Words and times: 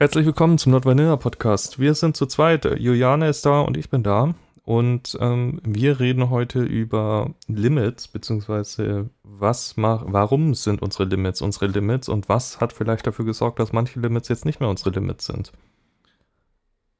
Herzlich 0.00 0.24
willkommen 0.24 0.56
zum 0.56 0.72
Not 0.72 0.86
Vanilla 0.86 1.18
Podcast. 1.18 1.78
Wir 1.78 1.92
sind 1.92 2.16
zu 2.16 2.24
zweit. 2.24 2.64
Juliane 2.64 3.28
ist 3.28 3.44
da 3.44 3.60
und 3.60 3.76
ich 3.76 3.90
bin 3.90 4.02
da. 4.02 4.34
Und 4.64 5.18
ähm, 5.20 5.60
wir 5.62 6.00
reden 6.00 6.30
heute 6.30 6.62
über 6.62 7.34
Limits, 7.48 8.08
beziehungsweise 8.08 9.10
was 9.24 9.76
mach, 9.76 10.04
warum 10.06 10.54
sind 10.54 10.80
unsere 10.80 11.04
Limits 11.04 11.42
unsere 11.42 11.66
Limits 11.66 12.08
und 12.08 12.30
was 12.30 12.62
hat 12.62 12.72
vielleicht 12.72 13.06
dafür 13.06 13.26
gesorgt, 13.26 13.58
dass 13.58 13.74
manche 13.74 14.00
Limits 14.00 14.28
jetzt 14.28 14.46
nicht 14.46 14.58
mehr 14.58 14.70
unsere 14.70 14.88
Limits 14.88 15.26
sind. 15.26 15.52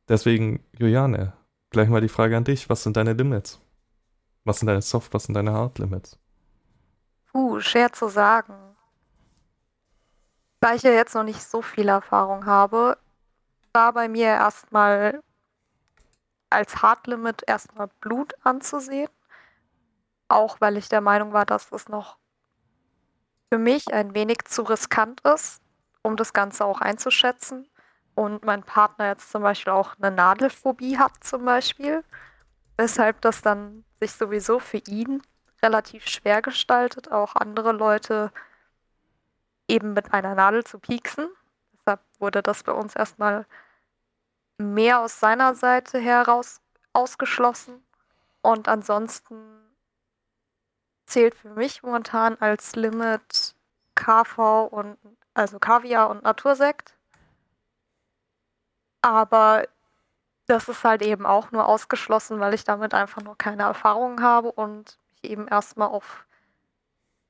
Deswegen, 0.06 0.62
Juliane, 0.78 1.32
gleich 1.70 1.88
mal 1.88 2.02
die 2.02 2.08
Frage 2.10 2.36
an 2.36 2.44
dich. 2.44 2.68
Was 2.68 2.82
sind 2.82 2.98
deine 2.98 3.14
Limits? 3.14 3.62
Was 4.44 4.58
sind 4.58 4.66
deine 4.66 4.82
Soft, 4.82 5.14
was 5.14 5.24
sind 5.24 5.32
deine 5.34 5.54
Hard 5.54 5.78
Limits? 5.78 6.18
Puh, 7.32 7.60
schwer 7.60 7.94
zu 7.94 8.10
sagen. 8.10 8.69
Da 10.60 10.74
ich 10.74 10.82
ja 10.82 10.90
jetzt 10.90 11.14
noch 11.14 11.24
nicht 11.24 11.42
so 11.42 11.62
viel 11.62 11.88
Erfahrung 11.88 12.44
habe, 12.44 12.98
war 13.72 13.94
bei 13.94 14.08
mir 14.08 14.26
erstmal 14.26 15.22
als 16.50 16.82
Hardlimit 16.82 17.44
erstmal 17.46 17.88
Blut 18.00 18.34
anzusehen. 18.42 19.08
Auch 20.28 20.60
weil 20.60 20.76
ich 20.76 20.88
der 20.88 21.00
Meinung 21.00 21.32
war, 21.32 21.46
dass 21.46 21.72
es 21.72 21.88
noch 21.88 22.18
für 23.50 23.58
mich 23.58 23.92
ein 23.92 24.14
wenig 24.14 24.44
zu 24.44 24.62
riskant 24.62 25.22
ist, 25.22 25.62
um 26.02 26.16
das 26.16 26.32
Ganze 26.32 26.64
auch 26.66 26.80
einzuschätzen. 26.80 27.66
Und 28.14 28.44
mein 28.44 28.62
Partner 28.62 29.08
jetzt 29.08 29.30
zum 29.30 29.42
Beispiel 29.42 29.72
auch 29.72 29.94
eine 29.98 30.14
Nadelphobie 30.14 30.98
hat 30.98 31.12
zum 31.24 31.44
Beispiel. 31.46 32.04
Weshalb 32.76 33.20
das 33.22 33.40
dann 33.40 33.84
sich 34.00 34.12
sowieso 34.12 34.58
für 34.58 34.78
ihn 34.78 35.22
relativ 35.62 36.06
schwer 36.06 36.42
gestaltet, 36.42 37.10
auch 37.10 37.34
andere 37.34 37.72
Leute 37.72 38.30
eben 39.70 39.94
mit 39.94 40.12
einer 40.12 40.34
Nadel 40.34 40.64
zu 40.64 40.78
pieksen. 40.78 41.28
Deshalb 41.72 42.00
wurde 42.18 42.42
das 42.42 42.62
bei 42.62 42.72
uns 42.72 42.94
erstmal 42.96 43.46
mehr 44.58 45.00
aus 45.00 45.20
seiner 45.20 45.54
Seite 45.54 45.98
heraus 45.98 46.60
ausgeschlossen. 46.92 47.82
Und 48.42 48.68
ansonsten 48.68 49.36
zählt 51.06 51.34
für 51.34 51.50
mich 51.50 51.82
momentan 51.82 52.36
als 52.40 52.74
Limit 52.76 53.54
KV 53.94 54.64
und 54.70 54.98
also 55.34 55.58
Kaviar 55.58 56.10
und 56.10 56.22
Natursekt. 56.24 56.94
Aber 59.02 59.66
das 60.46 60.68
ist 60.68 60.84
halt 60.84 61.02
eben 61.02 61.26
auch 61.26 61.52
nur 61.52 61.66
ausgeschlossen, 61.66 62.40
weil 62.40 62.54
ich 62.54 62.64
damit 62.64 62.92
einfach 62.92 63.22
nur 63.22 63.38
keine 63.38 63.62
Erfahrung 63.62 64.20
habe 64.20 64.50
und 64.52 64.98
mich 65.10 65.30
eben 65.30 65.48
erstmal 65.48 65.88
auf 65.88 66.26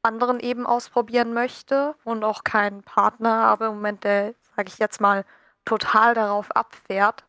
anderen 0.03 0.41
eben 0.41 0.67
ausprobieren 0.67 1.35
möchte 1.35 1.95
und 2.05 2.25
auch 2.25 2.45
keinen 2.45 2.83
Partner 2.83 3.31
habe 3.43 3.67
im 3.67 3.75
Moment, 3.75 4.05
der, 4.05 4.35
sage 4.57 4.69
ich 4.69 4.79
jetzt 4.79 5.01
mal, 5.01 5.25
total 5.65 6.15
darauf 6.15 6.51
abfährt, 6.53 7.25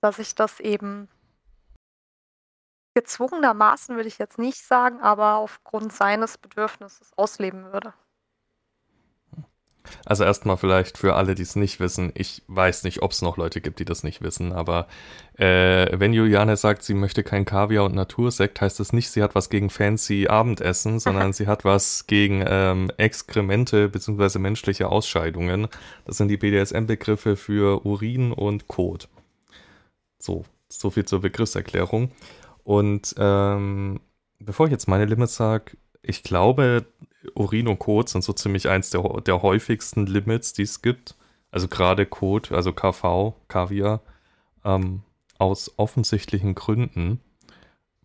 dass 0.00 0.18
ich 0.18 0.34
das 0.34 0.60
eben 0.60 1.08
gezwungenermaßen, 2.94 3.96
würde 3.96 4.08
ich 4.08 4.18
jetzt 4.18 4.38
nicht 4.38 4.64
sagen, 4.66 5.00
aber 5.00 5.36
aufgrund 5.36 5.92
seines 5.92 6.38
Bedürfnisses 6.38 7.12
ausleben 7.16 7.72
würde. 7.72 7.94
Also 10.04 10.24
erstmal 10.24 10.56
vielleicht 10.56 10.98
für 10.98 11.14
alle, 11.14 11.34
die 11.34 11.42
es 11.42 11.56
nicht 11.56 11.80
wissen. 11.80 12.12
Ich 12.14 12.42
weiß 12.48 12.84
nicht, 12.84 13.02
ob 13.02 13.12
es 13.12 13.22
noch 13.22 13.36
Leute 13.36 13.60
gibt, 13.60 13.78
die 13.78 13.84
das 13.84 14.02
nicht 14.02 14.22
wissen, 14.22 14.52
aber 14.52 14.86
äh, 15.38 15.98
wenn 15.98 16.12
Juliane 16.12 16.56
sagt, 16.56 16.82
sie 16.82 16.94
möchte 16.94 17.22
kein 17.22 17.44
Kaviar 17.44 17.84
und 17.84 17.94
Natursekt, 17.94 18.60
heißt 18.60 18.80
das 18.80 18.92
nicht, 18.92 19.10
sie 19.10 19.22
hat 19.22 19.34
was 19.34 19.50
gegen 19.50 19.70
fancy 19.70 20.26
Abendessen, 20.28 20.98
sondern 20.98 21.32
sie 21.32 21.46
hat 21.46 21.64
was 21.64 22.06
gegen 22.08 22.44
ähm, 22.46 22.90
Exkremente 22.96 23.88
bzw. 23.88 24.38
menschliche 24.40 24.88
Ausscheidungen. 24.88 25.68
Das 26.04 26.16
sind 26.16 26.28
die 26.28 26.36
BDSM-Begriffe 26.36 27.36
für 27.36 27.86
Urin 27.86 28.32
und 28.32 28.66
Kot. 28.66 29.08
So, 30.18 30.44
so 30.68 30.90
viel 30.90 31.04
zur 31.04 31.20
Begriffserklärung. 31.20 32.10
Und 32.64 33.14
ähm, 33.16 34.00
bevor 34.40 34.66
ich 34.66 34.72
jetzt 34.72 34.88
meine 34.88 35.04
Limits 35.04 35.36
sage, 35.36 35.76
ich 36.02 36.22
glaube, 36.22 36.84
Urin 37.34 37.68
und 37.68 37.78
Kot 37.78 38.08
sind 38.08 38.22
so 38.22 38.32
ziemlich 38.32 38.68
eins 38.68 38.90
der, 38.90 39.02
der 39.20 39.42
häufigsten 39.42 40.06
Limits, 40.06 40.52
die 40.52 40.62
es 40.62 40.82
gibt. 40.82 41.16
Also 41.50 41.68
gerade 41.68 42.06
Kot, 42.06 42.52
also 42.52 42.72
KV, 42.72 43.34
Kaviar, 43.48 44.00
ähm, 44.64 45.02
aus 45.38 45.72
offensichtlichen 45.76 46.54
Gründen, 46.54 47.20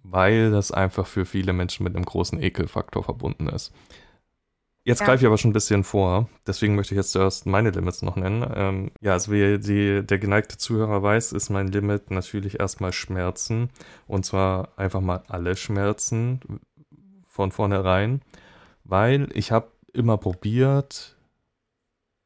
weil 0.04 0.52
das 0.52 0.72
einfach 0.72 1.08
für 1.08 1.26
viele 1.26 1.54
Menschen 1.54 1.84
mit 1.84 1.96
einem 1.96 2.06
großen 2.06 2.42
Ekelfaktor 2.42 3.04
verbunden 3.04 3.50
ist. 3.50 3.74
Jetzt 4.86 5.00
ja. 5.00 5.06
greife 5.06 5.24
ich 5.24 5.28
aber 5.28 5.38
schon 5.38 5.52
ein 5.52 5.54
bisschen 5.54 5.86
vor, 5.86 6.28
deswegen 6.46 6.76
möchte 6.76 6.94
ich 6.94 6.98
jetzt 6.98 7.14
zuerst 7.14 7.46
meine 7.46 7.70
Limits 7.70 8.02
noch 8.02 8.18
nennen. 8.18 8.46
Ähm, 8.54 8.92
ja, 9.00 9.14
also 9.14 9.32
wie 9.32 9.58
die, 9.58 10.06
der 10.06 10.20
geneigte 10.20 10.58
Zuhörer 10.58 11.02
weiß, 11.02 11.32
ist 11.32 11.50
mein 11.50 11.68
Limit 11.68 12.12
natürlich 12.12 12.60
erstmal 12.60 12.92
Schmerzen. 12.92 13.70
Und 14.08 14.26
zwar 14.26 14.78
einfach 14.78 15.00
mal 15.00 15.24
alle 15.30 15.56
Schmerzen 15.56 16.42
von 17.28 17.52
vornherein 17.52 18.22
weil 18.84 19.30
ich 19.34 19.52
habe 19.52 19.72
immer 19.94 20.18
probiert, 20.18 21.16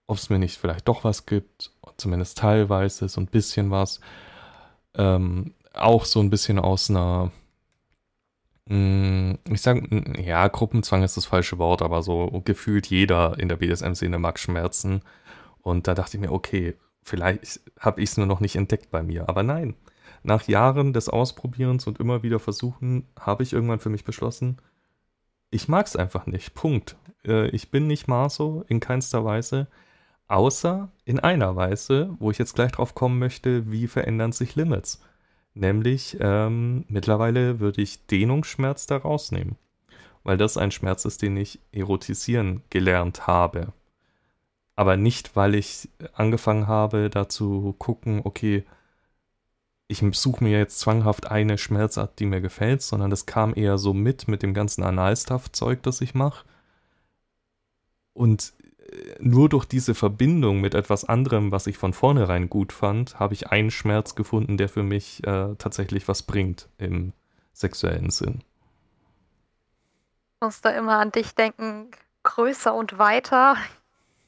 ob 0.07 0.17
es 0.17 0.29
mir 0.29 0.39
nicht 0.39 0.57
vielleicht 0.57 0.87
doch 0.87 1.03
was 1.03 1.25
gibt, 1.25 1.71
zumindest 1.97 2.37
teilweise 2.37 3.09
so 3.09 3.21
ein 3.21 3.27
bisschen 3.27 3.71
was. 3.71 3.99
Ähm, 4.95 5.53
auch 5.73 6.05
so 6.05 6.19
ein 6.21 6.29
bisschen 6.29 6.59
aus 6.59 6.89
einer, 6.89 7.31
mh, 8.67 8.75
mm, 8.75 9.39
ich 9.51 9.61
sage, 9.61 10.21
ja, 10.21 10.47
Gruppenzwang 10.47 11.03
ist 11.03 11.17
das 11.17 11.25
falsche 11.25 11.57
Wort, 11.59 11.81
aber 11.81 12.01
so 12.03 12.41
gefühlt 12.45 12.87
jeder 12.87 13.37
in 13.39 13.49
der 13.49 13.57
BDSM-Szene 13.57 14.17
mag 14.17 14.39
Schmerzen. 14.39 15.01
Und 15.61 15.87
da 15.87 15.93
dachte 15.93 16.17
ich 16.17 16.21
mir, 16.21 16.31
okay, 16.31 16.75
vielleicht 17.03 17.61
habe 17.79 18.01
ich 18.01 18.09
es 18.11 18.17
nur 18.17 18.25
noch 18.25 18.39
nicht 18.39 18.55
entdeckt 18.55 18.89
bei 18.91 19.03
mir. 19.03 19.29
Aber 19.29 19.43
nein, 19.43 19.75
nach 20.23 20.47
Jahren 20.47 20.93
des 20.93 21.09
Ausprobierens 21.09 21.87
und 21.87 21.99
immer 21.99 22.23
wieder 22.23 22.39
Versuchen 22.39 23.07
habe 23.19 23.43
ich 23.43 23.53
irgendwann 23.53 23.79
für 23.79 23.89
mich 23.89 24.05
beschlossen, 24.05 24.57
ich 25.49 25.67
mag 25.67 25.85
es 25.85 25.95
einfach 25.95 26.25
nicht. 26.25 26.53
Punkt. 26.53 26.95
Äh, 27.25 27.47
ich 27.49 27.71
bin 27.71 27.87
nicht 27.87 28.07
Marso 28.07 28.63
in 28.67 28.79
keinster 28.79 29.23
Weise. 29.25 29.67
Außer 30.27 30.89
in 31.05 31.19
einer 31.19 31.55
Weise, 31.55 32.13
wo 32.19 32.31
ich 32.31 32.37
jetzt 32.37 32.55
gleich 32.55 32.73
drauf 32.73 32.95
kommen 32.95 33.17
möchte, 33.17 33.71
wie 33.71 33.87
verändern 33.87 34.33
sich 34.33 34.55
Limits. 34.55 35.01
Nämlich, 35.53 36.17
ähm, 36.19 36.85
mittlerweile 36.89 37.59
würde 37.59 37.81
ich 37.81 38.05
Dehnungsschmerz 38.07 38.87
da 38.87 38.97
rausnehmen. 38.97 39.55
Weil 40.23 40.37
das 40.37 40.57
ein 40.57 40.71
Schmerz 40.71 41.05
ist, 41.05 41.21
den 41.21 41.37
ich 41.37 41.59
erotisieren 41.71 42.61
gelernt 42.69 43.25
habe. 43.25 43.73
Aber 44.75 44.97
nicht, 44.97 45.35
weil 45.35 45.55
ich 45.55 45.89
angefangen 46.13 46.67
habe, 46.67 47.09
da 47.09 47.29
zu 47.29 47.73
gucken, 47.79 48.21
okay, 48.23 48.63
ich 49.87 50.03
suche 50.13 50.43
mir 50.43 50.57
jetzt 50.57 50.79
zwanghaft 50.79 51.31
eine 51.31 51.57
Schmerzart, 51.57 52.19
die 52.19 52.25
mir 52.25 52.41
gefällt, 52.41 52.81
sondern 52.81 53.09
das 53.09 53.25
kam 53.25 53.53
eher 53.55 53.77
so 53.77 53.93
mit, 53.93 54.27
mit 54.27 54.43
dem 54.43 54.53
ganzen 54.53 54.83
Analstuff-Zeug, 54.83 55.81
das 55.83 56.01
ich 56.01 56.13
mache. 56.13 56.45
Und 58.13 58.53
äh, 58.79 59.15
nur 59.19 59.47
durch 59.47 59.65
diese 59.65 59.95
Verbindung 59.95 60.59
mit 60.59 60.73
etwas 60.73 61.05
anderem, 61.05 61.51
was 61.51 61.67
ich 61.67 61.77
von 61.77 61.93
vornherein 61.93 62.49
gut 62.49 62.73
fand, 62.73 63.19
habe 63.19 63.33
ich 63.33 63.47
einen 63.47 63.71
Schmerz 63.71 64.15
gefunden, 64.15 64.57
der 64.57 64.67
für 64.67 64.83
mich 64.83 65.25
äh, 65.25 65.55
tatsächlich 65.57 66.07
was 66.09 66.23
bringt 66.23 66.67
im 66.77 67.13
sexuellen 67.53 68.09
Sinn. 68.09 68.43
Ich 70.35 70.45
muss 70.45 70.61
da 70.61 70.71
immer 70.71 70.97
an 70.99 71.13
dich 71.13 71.33
denken, 71.33 71.91
größer 72.23 72.75
und 72.75 72.99
weiter. 72.99 73.55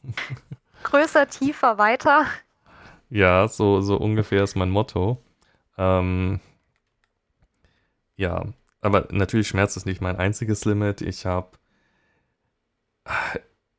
größer, 0.84 1.28
tiefer, 1.28 1.78
weiter. 1.78 2.26
Ja, 3.10 3.48
so, 3.50 3.82
so 3.82 3.98
ungefähr 3.98 4.44
ist 4.44 4.56
mein 4.56 4.70
Motto. 4.70 5.18
Ähm, 5.80 6.42
ja, 8.18 8.46
aber 8.82 9.08
natürlich 9.12 9.48
Schmerz 9.48 9.78
ist 9.78 9.86
nicht 9.86 10.02
mein 10.02 10.18
einziges 10.18 10.66
Limit. 10.66 11.02
Ich 11.02 11.26
habe 11.26 11.58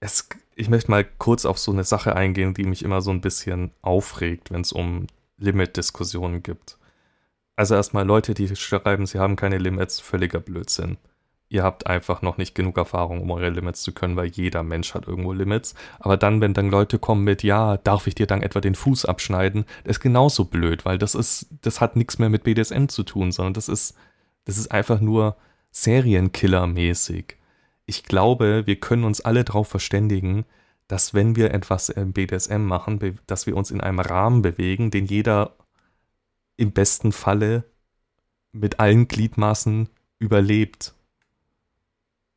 es, 0.00 0.28
ich 0.54 0.68
möchte 0.70 0.90
mal 0.90 1.04
kurz 1.04 1.44
auf 1.44 1.58
so 1.58 1.72
eine 1.72 1.84
Sache 1.84 2.16
eingehen, 2.16 2.54
die 2.54 2.64
mich 2.64 2.82
immer 2.82 3.02
so 3.02 3.10
ein 3.10 3.20
bisschen 3.20 3.72
aufregt, 3.82 4.50
wenn 4.50 4.62
es 4.62 4.72
um 4.72 5.06
Limit-Diskussionen 5.36 6.42
gibt. 6.42 6.78
Also 7.54 7.74
erstmal 7.74 8.06
Leute, 8.06 8.34
die 8.34 8.54
schreiben, 8.56 9.06
sie 9.06 9.18
haben 9.18 9.36
keine 9.36 9.58
Limits, 9.58 10.00
völliger 10.00 10.40
Blödsinn 10.40 10.96
ihr 11.50 11.64
habt 11.64 11.86
einfach 11.88 12.22
noch 12.22 12.38
nicht 12.38 12.54
genug 12.54 12.78
Erfahrung, 12.78 13.20
um 13.20 13.30
eure 13.32 13.50
Limits 13.50 13.82
zu 13.82 13.92
können, 13.92 14.16
weil 14.16 14.28
jeder 14.28 14.62
Mensch 14.62 14.94
hat 14.94 15.08
irgendwo 15.08 15.32
Limits. 15.32 15.74
Aber 15.98 16.16
dann, 16.16 16.40
wenn 16.40 16.54
dann 16.54 16.70
Leute 16.70 16.98
kommen 16.98 17.24
mit, 17.24 17.42
ja, 17.42 17.76
darf 17.76 18.06
ich 18.06 18.14
dir 18.14 18.28
dann 18.28 18.42
etwa 18.42 18.60
den 18.60 18.76
Fuß 18.76 19.04
abschneiden, 19.04 19.64
das 19.84 19.96
ist 19.96 20.00
genauso 20.00 20.44
blöd, 20.44 20.84
weil 20.84 20.96
das 20.96 21.16
ist, 21.16 21.48
das 21.60 21.80
hat 21.80 21.96
nichts 21.96 22.18
mehr 22.18 22.28
mit 22.30 22.44
BDSM 22.44 22.86
zu 22.86 23.02
tun, 23.02 23.32
sondern 23.32 23.54
das 23.54 23.68
ist, 23.68 23.96
das 24.44 24.58
ist 24.58 24.70
einfach 24.70 25.00
nur 25.00 25.36
Serienkiller-mäßig. 25.72 27.34
Ich 27.84 28.04
glaube, 28.04 28.62
wir 28.66 28.76
können 28.76 29.02
uns 29.02 29.20
alle 29.20 29.42
darauf 29.42 29.66
verständigen, 29.66 30.44
dass 30.86 31.14
wenn 31.14 31.34
wir 31.34 31.52
etwas 31.52 31.88
im 31.88 32.12
BDSM 32.12 32.64
machen, 32.64 33.18
dass 33.26 33.46
wir 33.46 33.56
uns 33.56 33.72
in 33.72 33.80
einem 33.80 33.98
Rahmen 33.98 34.42
bewegen, 34.42 34.92
den 34.92 35.06
jeder 35.06 35.56
im 36.56 36.70
besten 36.70 37.10
Falle 37.10 37.64
mit 38.52 38.78
allen 38.78 39.08
Gliedmaßen 39.08 39.88
überlebt 40.20 40.94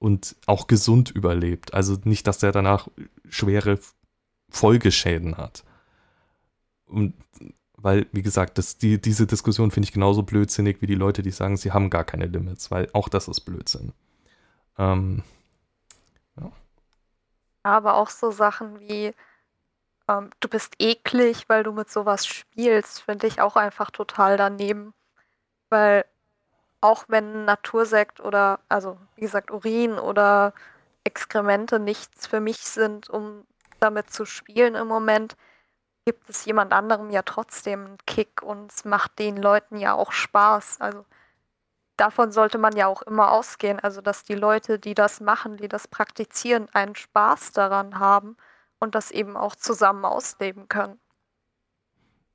und 0.03 0.35
auch 0.47 0.67
gesund 0.67 1.11
überlebt. 1.11 1.73
Also 1.73 1.97
nicht, 2.03 2.27
dass 2.27 2.43
er 2.43 2.51
danach 2.51 2.89
schwere 3.29 3.79
Folgeschäden 4.49 5.37
hat. 5.37 5.63
Und 6.85 7.13
weil, 7.77 8.07
wie 8.11 8.21
gesagt, 8.21 8.57
das, 8.57 8.77
die, 8.77 8.99
diese 8.99 9.25
Diskussion 9.25 9.71
finde 9.71 9.87
ich 9.87 9.93
genauso 9.93 10.23
blödsinnig 10.23 10.81
wie 10.81 10.87
die 10.87 10.95
Leute, 10.95 11.21
die 11.21 11.31
sagen, 11.31 11.55
sie 11.55 11.71
haben 11.71 11.89
gar 11.89 12.03
keine 12.03 12.25
Limits, 12.25 12.69
weil 12.69 12.89
auch 12.91 13.07
das 13.07 13.29
ist 13.29 13.41
Blödsinn. 13.41 13.93
Ähm, 14.77 15.23
ja. 16.35 16.51
Aber 17.63 17.95
auch 17.95 18.09
so 18.09 18.29
Sachen 18.29 18.81
wie, 18.81 19.13
ähm, 20.09 20.31
du 20.41 20.49
bist 20.49 20.73
eklig, 20.79 21.47
weil 21.47 21.63
du 21.63 21.71
mit 21.71 21.89
sowas 21.89 22.25
spielst, 22.25 23.03
finde 23.03 23.27
ich 23.27 23.39
auch 23.39 23.55
einfach 23.55 23.89
total 23.89 24.35
daneben. 24.35 24.93
Weil 25.69 26.03
auch 26.83 27.05
wenn 27.07 27.45
Natursekt 27.45 28.19
oder, 28.19 28.59
also 28.69 28.97
wie 29.15 29.21
gesagt, 29.21 29.51
Urin 29.51 29.97
oder 29.99 30.53
Exkremente 31.05 31.79
nichts 31.79 32.27
für 32.27 32.39
mich 32.41 32.59
sind, 32.59 33.09
um 33.09 33.45
damit 33.79 34.11
zu 34.11 34.25
spielen 34.25 34.75
im 34.75 34.87
Moment, 34.87 35.35
gibt 36.05 36.29
es 36.29 36.45
jemand 36.45 36.73
anderem 36.73 37.09
ja 37.11 37.21
trotzdem 37.23 37.85
einen 37.85 37.97
Kick 38.05 38.41
und 38.43 38.71
es 38.71 38.85
macht 38.85 39.19
den 39.19 39.37
Leuten 39.37 39.77
ja 39.77 39.93
auch 39.93 40.11
Spaß. 40.11 40.81
Also 40.81 41.05
davon 41.97 42.31
sollte 42.31 42.57
man 42.57 42.75
ja 42.75 42.87
auch 42.87 43.01
immer 43.03 43.31
ausgehen. 43.31 43.79
Also 43.79 44.01
dass 44.01 44.23
die 44.23 44.35
Leute, 44.35 44.79
die 44.79 44.93
das 44.95 45.21
machen, 45.21 45.57
die 45.57 45.69
das 45.69 45.87
praktizieren, 45.87 46.67
einen 46.73 46.95
Spaß 46.95 47.53
daran 47.53 47.99
haben 47.99 48.37
und 48.79 48.95
das 48.95 49.11
eben 49.11 49.37
auch 49.37 49.55
zusammen 49.55 50.05
ausleben 50.05 50.67
können. 50.69 50.99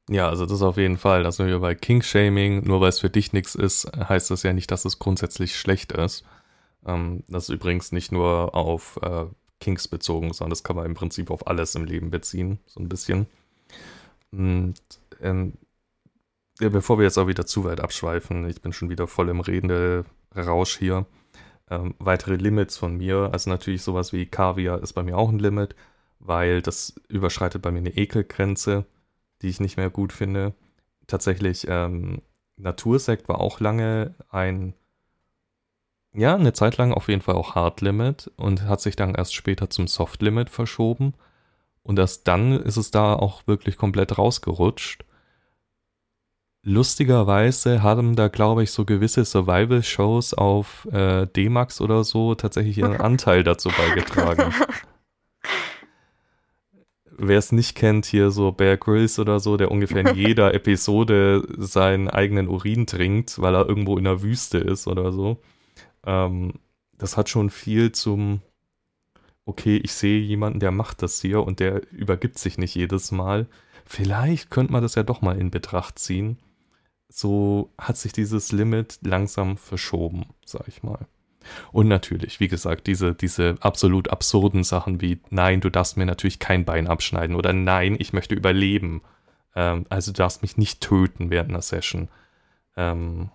Ja, 0.08 0.28
also 0.28 0.46
das 0.46 0.62
auf 0.62 0.78
jeden 0.78 0.96
Fall. 0.96 1.22
Da 1.22 1.38
wir 1.38 1.58
bei 1.60 1.75
King-Shaming. 1.75 2.64
Nur 2.64 2.81
weil 2.81 2.88
es 2.88 3.00
für 3.00 3.10
dich 3.10 3.32
nichts 3.32 3.55
ist, 3.55 3.90
heißt 3.96 4.31
das 4.31 4.43
ja 4.43 4.52
nicht, 4.52 4.70
dass 4.70 4.84
es 4.84 4.99
grundsätzlich 4.99 5.56
schlecht 5.56 5.93
ist. 5.93 6.25
Ähm, 6.87 7.25
das 7.28 7.44
ist 7.44 7.55
übrigens 7.55 7.93
nicht 7.93 8.10
nur 8.10 8.55
auf 8.55 8.99
äh, 9.02 9.26
Kings 9.60 9.88
bezogen, 9.88 10.32
sondern 10.32 10.50
das 10.50 10.64
kann 10.64 10.76
man 10.76 10.87
im 10.87 10.94
Prinzip 10.94 11.31
auf 11.31 11.46
alles 11.46 11.75
im 11.75 11.84
Leben 11.84 12.10
beziehen, 12.10 12.58
so 12.66 12.81
ein 12.81 12.88
bisschen. 12.88 13.26
Und, 14.32 14.76
ähm, 15.20 15.55
ja, 16.61 16.69
bevor 16.69 16.99
wir 16.99 17.04
jetzt 17.04 17.19
auch 17.19 17.28
wieder 17.28 17.46
zu 17.46 17.64
weit 17.64 17.81
abschweifen, 17.81 18.49
ich 18.49 18.61
bin 18.62 18.72
schon 18.72 18.90
wieder 18.90 19.06
voll 19.06 19.28
im 19.28 19.40
Redende-Rausch 19.40 20.78
hier. 20.78 21.06
Ähm, 21.70 21.94
weitere 21.99 22.37
Limits 22.37 22.76
von 22.76 22.96
mir, 22.96 23.31
also 23.32 23.50
natürlich 23.50 23.82
sowas 23.82 24.12
wie 24.12 24.26
Kaviar 24.26 24.82
ist 24.82 24.94
bei 24.94 25.02
mir 25.02 25.16
auch 25.16 25.28
ein 25.28 25.38
Limit, 25.38 25.75
weil 26.19 26.62
das 26.62 26.94
überschreitet 27.08 27.62
bei 27.62 27.70
mir 27.70 27.78
eine 27.78 27.96
Ekelgrenze, 27.96 28.87
die 29.43 29.49
ich 29.49 29.61
nicht 29.61 29.76
mehr 29.76 29.90
gut 29.90 30.12
finde. 30.12 30.55
Tatsächlich, 31.06 31.67
ähm, 31.69 32.23
Natursekt 32.56 33.29
war 33.29 33.40
auch 33.40 33.61
lange 33.61 34.14
ein, 34.31 34.75
ja, 36.12 36.35
eine 36.35 36.52
Zeit 36.52 36.76
lang 36.76 36.93
auf 36.93 37.08
jeden 37.08 37.23
Fall 37.23 37.37
auch 37.37 37.55
Hard 37.55 37.81
Limit 37.81 38.31
und 38.37 38.62
hat 38.62 38.81
sich 38.81 38.96
dann 38.96 39.14
erst 39.14 39.35
später 39.35 39.70
zum 39.70 39.87
Soft 39.87 40.23
Limit 40.23 40.50
verschoben. 40.50 41.14
Und 41.82 41.99
erst 41.99 42.26
dann 42.29 42.52
ist 42.52 42.76
es 42.76 42.90
da 42.90 43.14
auch 43.14 43.46
wirklich 43.46 43.76
komplett 43.76 44.19
rausgerutscht. 44.19 45.05
Lustigerweise 46.62 47.82
haben 47.82 48.17
da, 48.17 48.29
glaube 48.29 48.64
ich, 48.64 48.73
so 48.73 48.85
gewisse 48.85 49.25
Survival-Shows 49.25 50.35
auf 50.35 50.87
äh, 50.93 51.26
D-Max 51.26 51.81
oder 51.81 52.05
so 52.05 52.35
tatsächlich 52.35 52.76
ihren 52.79 52.96
Anteil 53.00 53.44
dazu 53.44 53.70
beigetragen. 53.70 54.52
Wer 57.20 57.38
es 57.38 57.53
nicht 57.53 57.75
kennt, 57.75 58.06
hier 58.06 58.31
so 58.31 58.53
Bear 58.53 58.76
Grylls 58.76 59.19
oder 59.19 59.41
so, 59.41 59.56
der 59.56 59.70
ungefähr 59.70 60.06
in 60.06 60.15
jeder 60.17 60.55
Episode 60.55 61.47
seinen 61.59 62.09
eigenen 62.09 62.49
Urin 62.49 62.87
trinkt, 62.87 63.41
weil 63.41 63.55
er 63.55 63.69
irgendwo 63.69 63.99
in 63.99 64.05
der 64.05 64.23
Wüste 64.23 64.59
ist 64.59 64.87
oder 64.87 65.12
so. 65.12 65.38
Ähm, 66.06 66.55
das 66.97 67.17
hat 67.17 67.29
schon 67.29 67.50
viel 67.50 67.93
zum 67.93 68.41
okay, 69.49 69.79
ich 69.79 69.93
sehe 69.94 70.20
jemanden, 70.20 70.61
der 70.61 70.70
macht 70.70 71.03
das 71.03 71.23
hier 71.23 71.43
und 71.43 71.59
der 71.59 71.91
übergibt 71.91 72.38
sich 72.38 72.59
nicht 72.59 72.75
jedes 72.75 73.11
Mal. 73.12 73.47
Vielleicht 73.87 74.50
könnte 74.50 74.73
man 74.73 74.82
das 74.82 74.94
ja 74.94 75.03
doch 75.03 75.23
mal 75.23 75.38
in 75.38 75.50
Betracht 75.50 75.99
ziehen. 75.99 76.38
So 77.09 77.73
hat 77.79 77.97
sich 77.97 78.12
dieses 78.12 78.53
Limit 78.53 78.99
langsam 79.00 79.56
verschoben, 79.56 80.26
sag 80.44 80.69
ich 80.69 80.82
mal. 80.82 81.06
Und 81.73 81.89
natürlich, 81.89 82.41
wie 82.41 82.49
gesagt, 82.49 82.87
diese, 82.87 83.15
diese 83.15 83.56
absolut 83.61 84.11
absurden 84.11 84.65
Sachen 84.65 85.00
wie, 85.00 85.21
nein, 85.31 85.61
du 85.61 85.71
darfst 85.71 85.97
mir 85.97 86.06
natürlich 86.06 86.39
kein 86.39 86.65
Bein 86.65 86.87
abschneiden 86.87 87.37
oder 87.37 87.53
nein, 87.53 87.97
ich 87.99 88.12
möchte 88.12 88.35
überleben. 88.35 89.03
Ähm, 89.55 89.87
also 89.89 90.12
du 90.12 90.19
darfst 90.19 90.43
mich 90.43 90.56
nicht 90.56 90.81
töten 90.81 91.31
während 91.31 91.50
einer 91.50 91.62
Session. 91.62 92.09
Ähm, 92.77 93.31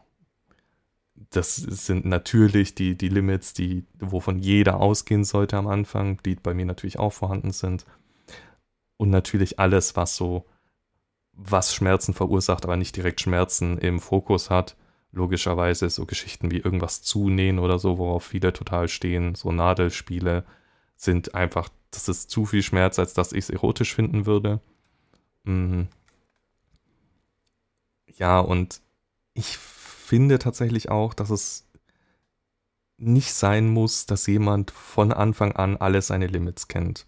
das 1.30 1.56
sind 1.56 2.06
natürlich 2.06 2.76
die, 2.76 2.96
die 2.96 3.10
Limits, 3.10 3.54
die, 3.54 3.84
wovon 4.00 4.40
jeder 4.40 4.80
ausgehen 4.80 5.24
sollte 5.24 5.58
am 5.58 5.68
Anfang, 5.68 6.22
die 6.24 6.36
bei 6.36 6.54
mir 6.54 6.66
natürlich 6.66 7.00
auch 7.00 7.14
vorhanden 7.14 7.52
sind. 7.52 7.86
Und 8.98 9.10
natürlich 9.10 9.60
alles, 9.60 9.96
was 9.96 10.16
so, 10.16 10.46
was 11.34 11.74
Schmerzen 11.74 12.14
verursacht, 12.14 12.64
aber 12.64 12.78
nicht 12.78 12.96
direkt 12.96 13.22
Schmerzen 13.22 13.78
im 13.78 14.00
Fokus 14.00 14.50
hat. 14.50 14.76
Logischerweise 15.14 15.90
so 15.90 16.06
Geschichten 16.06 16.52
wie 16.52 16.58
irgendwas 16.58 17.04
zunähen 17.04 17.60
oder 17.60 17.78
so, 17.78 18.00
worauf 18.00 18.26
viele 18.26 18.52
total 18.52 18.88
stehen, 18.88 19.36
so 19.36 19.52
Nadelspiele, 19.52 20.44
sind 20.96 21.36
einfach, 21.36 21.70
das 21.92 22.10
ist 22.10 22.32
zu 22.32 22.46
viel 22.46 22.64
Schmerz, 22.64 22.98
als 22.98 23.14
dass 23.14 23.32
ich 23.32 23.46
es 23.46 23.50
erotisch 23.52 23.94
finden 23.94 24.26
würde. 24.26 24.60
Mhm. 25.44 25.88
Ja, 28.08 28.40
und 28.40 28.82
ich 29.34 29.58
finde 29.58 30.40
tatsächlich 30.40 30.90
auch, 30.90 31.14
dass 31.14 31.30
es 31.30 31.68
nicht 32.98 33.34
sein 33.34 33.70
muss, 33.70 34.06
dass 34.06 34.28
jemand 34.28 34.72
von 34.72 35.12
Anfang 35.12 35.54
an 35.54 35.78
alle 35.78 36.02
seine 36.02 36.28
Limits 36.28 36.68
kennt. 36.68 37.06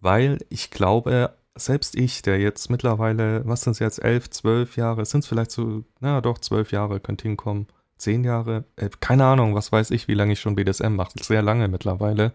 Weil 0.00 0.38
ich 0.48 0.70
glaube, 0.70 1.37
selbst 1.58 1.94
ich, 1.94 2.22
der 2.22 2.38
jetzt 2.38 2.70
mittlerweile, 2.70 3.46
was 3.46 3.62
sind 3.62 3.72
es 3.72 3.78
jetzt, 3.78 4.02
elf, 4.02 4.30
zwölf 4.30 4.76
Jahre, 4.76 5.04
sind 5.04 5.20
es 5.20 5.26
vielleicht 5.26 5.50
so, 5.50 5.84
na 6.00 6.20
doch, 6.20 6.38
zwölf 6.38 6.72
Jahre, 6.72 7.00
könnte 7.00 7.24
hinkommen, 7.24 7.66
zehn 7.96 8.24
Jahre, 8.24 8.64
äh, 8.76 8.90
keine 9.00 9.24
Ahnung, 9.24 9.54
was 9.54 9.72
weiß 9.72 9.90
ich, 9.90 10.08
wie 10.08 10.14
lange 10.14 10.32
ich 10.32 10.40
schon 10.40 10.54
BDSM 10.54 10.94
mache, 10.94 11.12
sehr 11.22 11.42
lange 11.42 11.68
mittlerweile. 11.68 12.32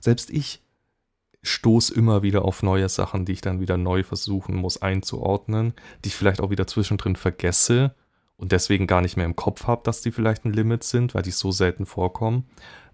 Selbst 0.00 0.30
ich 0.30 0.62
stoße 1.42 1.94
immer 1.94 2.22
wieder 2.22 2.44
auf 2.44 2.62
neue 2.62 2.88
Sachen, 2.88 3.24
die 3.24 3.32
ich 3.32 3.40
dann 3.40 3.60
wieder 3.60 3.76
neu 3.76 4.02
versuchen 4.02 4.54
muss 4.54 4.82
einzuordnen, 4.82 5.74
die 6.04 6.08
ich 6.08 6.14
vielleicht 6.14 6.40
auch 6.40 6.50
wieder 6.50 6.66
zwischendrin 6.66 7.16
vergesse 7.16 7.94
und 8.36 8.52
deswegen 8.52 8.86
gar 8.86 9.00
nicht 9.00 9.16
mehr 9.16 9.26
im 9.26 9.36
Kopf 9.36 9.66
habe, 9.66 9.82
dass 9.84 10.02
die 10.02 10.12
vielleicht 10.12 10.44
ein 10.44 10.52
Limit 10.52 10.84
sind, 10.84 11.14
weil 11.14 11.22
die 11.22 11.30
so 11.30 11.50
selten 11.50 11.86
vorkommen. 11.86 12.46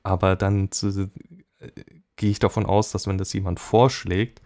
Aber 0.03 0.37
dann 0.37 0.71
äh, 0.83 1.69
gehe 2.15 2.31
ich 2.31 2.39
davon 2.39 2.67
aus, 2.67 2.93
dass 2.93 3.09
wenn 3.09 3.19
das 3.19 3.33
jemand 3.33 3.59
vorschlägt 3.59 4.41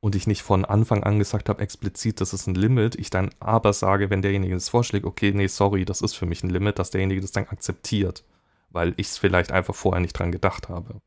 und 0.00 0.14
ich 0.14 0.26
nicht 0.26 0.42
von 0.42 0.64
Anfang 0.64 1.02
an 1.02 1.18
gesagt 1.18 1.48
habe, 1.48 1.62
explizit, 1.62 2.20
das 2.20 2.32
ist 2.32 2.46
ein 2.46 2.54
Limit, 2.54 2.94
ich 2.94 3.10
dann 3.10 3.30
aber 3.40 3.72
sage, 3.72 4.10
wenn 4.10 4.22
derjenige 4.22 4.54
das 4.54 4.68
vorschlägt, 4.68 5.04
okay, 5.04 5.32
nee, 5.32 5.48
sorry, 5.48 5.84
das 5.84 6.00
ist 6.02 6.14
für 6.14 6.26
mich 6.26 6.42
ein 6.42 6.50
Limit, 6.50 6.78
dass 6.78 6.90
derjenige 6.90 7.20
das 7.20 7.32
dann 7.32 7.48
akzeptiert, 7.48 8.24
weil 8.70 8.94
ich 8.96 9.08
es 9.08 9.18
vielleicht 9.18 9.50
einfach 9.50 9.74
vorher 9.74 10.00
nicht 10.00 10.18
dran 10.18 10.32
gedacht 10.32 10.68
habe. 10.68 11.00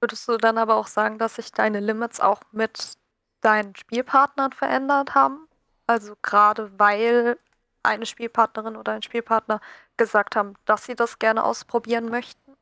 Würdest 0.00 0.28
du 0.28 0.36
dann 0.36 0.58
aber 0.58 0.76
auch 0.76 0.88
sagen, 0.88 1.18
dass 1.18 1.36
sich 1.36 1.52
deine 1.52 1.80
Limits 1.80 2.20
auch 2.20 2.40
mit 2.50 2.94
deinen 3.40 3.74
Spielpartnern 3.76 4.52
verändert 4.52 5.14
haben? 5.14 5.46
Also 5.86 6.14
gerade 6.22 6.78
weil 6.78 7.38
eine 7.82 8.06
Spielpartnerin 8.06 8.76
oder 8.76 8.92
ein 8.92 9.02
Spielpartner 9.02 9.60
gesagt 9.96 10.36
haben, 10.36 10.54
dass 10.64 10.84
sie 10.84 10.94
das 10.94 11.18
gerne 11.18 11.44
ausprobieren 11.44 12.08
möchten? 12.08 12.52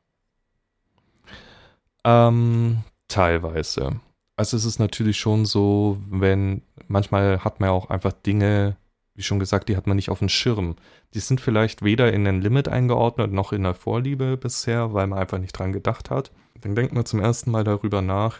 Ähm, 2.03 2.83
teilweise. 3.07 3.99
Also 4.35 4.57
es 4.57 4.65
ist 4.65 4.79
natürlich 4.79 5.19
schon 5.19 5.45
so, 5.45 5.97
wenn 6.09 6.61
manchmal 6.87 7.43
hat 7.43 7.59
man 7.59 7.69
ja 7.69 7.73
auch 7.73 7.89
einfach 7.89 8.13
Dinge, 8.13 8.77
wie 9.13 9.23
schon 9.23 9.39
gesagt, 9.39 9.69
die 9.69 9.77
hat 9.77 9.87
man 9.87 9.97
nicht 9.97 10.09
auf 10.09 10.19
dem 10.19 10.29
Schirm. 10.29 10.75
Die 11.13 11.19
sind 11.19 11.41
vielleicht 11.41 11.83
weder 11.83 12.11
in 12.11 12.25
ein 12.27 12.41
Limit 12.41 12.67
eingeordnet 12.67 13.31
noch 13.31 13.53
in 13.53 13.63
der 13.63 13.75
Vorliebe 13.75 14.37
bisher, 14.37 14.93
weil 14.93 15.07
man 15.07 15.19
einfach 15.19 15.37
nicht 15.37 15.53
dran 15.53 15.73
gedacht 15.73 16.09
hat. 16.09 16.31
Dann 16.61 16.75
denkt 16.75 16.93
man 16.93 17.05
zum 17.05 17.19
ersten 17.19 17.51
Mal 17.51 17.63
darüber 17.63 18.01
nach, 18.01 18.37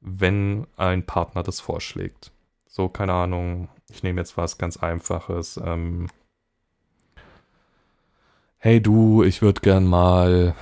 wenn 0.00 0.66
ein 0.76 1.06
Partner 1.06 1.42
das 1.42 1.60
vorschlägt. 1.60 2.32
So, 2.66 2.88
keine 2.88 3.12
Ahnung, 3.12 3.68
ich 3.90 4.02
nehme 4.02 4.20
jetzt 4.20 4.36
was 4.36 4.58
ganz 4.58 4.78
Einfaches. 4.78 5.60
Ähm, 5.62 6.08
hey 8.58 8.80
du, 8.80 9.22
ich 9.22 9.42
würde 9.42 9.60
gern 9.60 9.86
mal. 9.86 10.54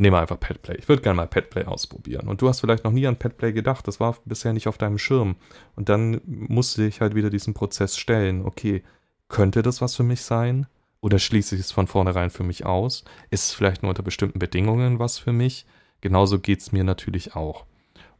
Nehme 0.00 0.18
einfach 0.18 0.40
Petplay. 0.40 0.76
Ich 0.78 0.88
würde 0.88 1.02
gern 1.02 1.16
mal 1.16 1.26
Petplay 1.26 1.66
ausprobieren. 1.66 2.26
Und 2.26 2.40
du 2.40 2.48
hast 2.48 2.60
vielleicht 2.60 2.84
noch 2.84 2.90
nie 2.90 3.06
an 3.06 3.16
Petplay 3.16 3.52
gedacht. 3.52 3.86
Das 3.86 4.00
war 4.00 4.16
bisher 4.24 4.54
nicht 4.54 4.66
auf 4.66 4.78
deinem 4.78 4.96
Schirm. 4.96 5.36
Und 5.76 5.90
dann 5.90 6.22
musste 6.24 6.84
ich 6.84 7.02
halt 7.02 7.14
wieder 7.14 7.28
diesen 7.28 7.52
Prozess 7.52 7.98
stellen. 7.98 8.46
Okay, 8.46 8.82
könnte 9.28 9.60
das 9.60 9.82
was 9.82 9.96
für 9.96 10.02
mich 10.02 10.22
sein? 10.22 10.66
Oder 11.02 11.18
schließe 11.18 11.54
ich 11.54 11.60
es 11.60 11.70
von 11.72 11.86
vornherein 11.86 12.30
für 12.30 12.44
mich 12.44 12.64
aus? 12.64 13.04
Ist 13.28 13.48
es 13.48 13.52
vielleicht 13.52 13.82
nur 13.82 13.90
unter 13.90 14.02
bestimmten 14.02 14.38
Bedingungen 14.38 14.98
was 14.98 15.18
für 15.18 15.32
mich? 15.32 15.66
Genauso 16.00 16.38
geht 16.38 16.60
es 16.60 16.72
mir 16.72 16.82
natürlich 16.82 17.36
auch. 17.36 17.66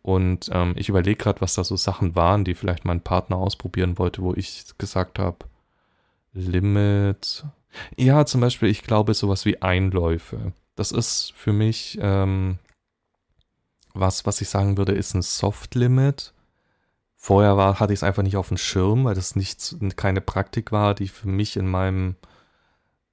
Und 0.02 0.50
ähm, 0.52 0.74
ich 0.76 0.90
überlege 0.90 1.16
gerade, 1.16 1.40
was 1.40 1.54
da 1.54 1.64
so 1.64 1.76
Sachen 1.76 2.14
waren, 2.14 2.44
die 2.44 2.54
vielleicht 2.54 2.84
mein 2.84 3.00
Partner 3.00 3.36
ausprobieren 3.38 3.96
wollte, 3.96 4.20
wo 4.20 4.34
ich 4.34 4.66
gesagt 4.76 5.18
habe, 5.18 5.46
Limit. 6.34 7.46
Ja, 7.96 8.26
zum 8.26 8.42
Beispiel, 8.42 8.68
ich 8.68 8.82
glaube, 8.82 9.14
sowas 9.14 9.46
wie 9.46 9.62
Einläufe. 9.62 10.52
Das 10.80 10.92
ist 10.92 11.34
für 11.36 11.52
mich 11.52 11.98
ähm, 12.00 12.58
was, 13.92 14.24
was 14.24 14.40
ich 14.40 14.48
sagen 14.48 14.78
würde, 14.78 14.92
ist 14.92 15.12
ein 15.14 15.20
Soft 15.20 15.74
Limit, 15.74 16.32
Vorher 17.22 17.58
war, 17.58 17.78
hatte 17.78 17.92
ich 17.92 17.98
es 17.98 18.02
einfach 18.02 18.22
nicht 18.22 18.38
auf 18.38 18.48
dem 18.48 18.56
Schirm, 18.56 19.04
weil 19.04 19.14
das 19.14 19.36
nicht, 19.36 19.76
keine 19.96 20.22
Praktik 20.22 20.72
war, 20.72 20.94
die 20.94 21.06
für 21.06 21.28
mich 21.28 21.58
in 21.58 21.66
meinem 21.66 22.16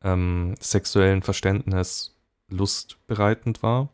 ähm, 0.01 0.55
sexuellen 0.61 1.23
Verständnis 1.23 2.15
lustbereitend 2.47 3.63
war. 3.63 3.89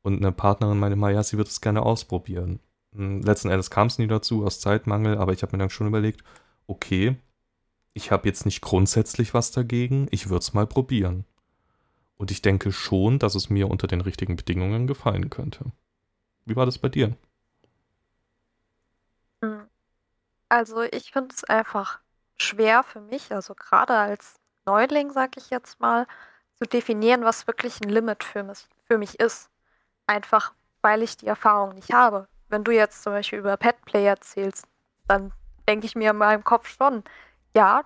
Und 0.00 0.16
eine 0.16 0.32
Partnerin 0.32 0.78
meinte 0.78 0.96
mal, 0.96 1.12
ja, 1.12 1.22
sie 1.22 1.36
wird 1.36 1.48
es 1.48 1.60
gerne 1.60 1.82
ausprobieren. 1.82 2.58
Hm, 2.94 3.20
letzten 3.20 3.50
Endes 3.50 3.68
kam 3.68 3.88
es 3.88 3.98
nie 3.98 4.06
dazu, 4.06 4.46
aus 4.46 4.60
Zeitmangel, 4.60 5.18
aber 5.18 5.34
ich 5.34 5.42
habe 5.42 5.54
mir 5.54 5.58
dann 5.58 5.68
schon 5.68 5.88
überlegt, 5.88 6.24
okay, 6.66 7.16
ich 7.92 8.10
habe 8.10 8.26
jetzt 8.26 8.46
nicht 8.46 8.62
grundsätzlich 8.62 9.34
was 9.34 9.50
dagegen, 9.50 10.08
ich 10.10 10.30
würde 10.30 10.40
es 10.40 10.54
mal 10.54 10.66
probieren. 10.66 11.26
Und 12.18 12.30
ich 12.30 12.42
denke 12.42 12.72
schon, 12.72 13.18
dass 13.18 13.34
es 13.34 13.48
mir 13.48 13.68
unter 13.68 13.86
den 13.86 14.00
richtigen 14.00 14.36
Bedingungen 14.36 14.86
gefallen 14.86 15.30
könnte. 15.30 15.64
Wie 16.44 16.56
war 16.56 16.66
das 16.66 16.78
bei 16.78 16.88
dir? 16.88 17.16
Hm. 19.42 19.68
Also 20.48 20.82
ich 20.82 21.12
finde 21.12 21.34
es 21.34 21.44
einfach 21.44 22.00
schwer 22.36 22.82
für 22.82 23.00
mich, 23.00 23.32
also 23.32 23.54
gerade 23.54 23.94
als 23.94 24.40
Neuling, 24.66 25.12
sag 25.12 25.36
ich 25.36 25.50
jetzt 25.50 25.80
mal, 25.80 26.06
zu 26.56 26.64
definieren, 26.64 27.24
was 27.24 27.46
wirklich 27.46 27.80
ein 27.80 27.88
Limit 27.88 28.24
für 28.24 28.42
mich, 28.42 28.66
für 28.84 28.98
mich 28.98 29.20
ist. 29.20 29.48
Einfach 30.06 30.52
weil 30.82 31.02
ich 31.02 31.16
die 31.16 31.26
Erfahrung 31.26 31.74
nicht 31.74 31.92
habe. 31.92 32.28
Wenn 32.48 32.64
du 32.64 32.72
jetzt 32.72 33.02
zum 33.02 33.12
Beispiel 33.12 33.40
über 33.40 33.56
Petplay 33.56 34.04
erzählst, 34.06 34.66
dann 35.06 35.32
denke 35.68 35.86
ich 35.86 35.94
mir 35.96 36.10
in 36.10 36.16
meinem 36.16 36.44
Kopf 36.44 36.68
schon, 36.68 37.04
ja, 37.54 37.84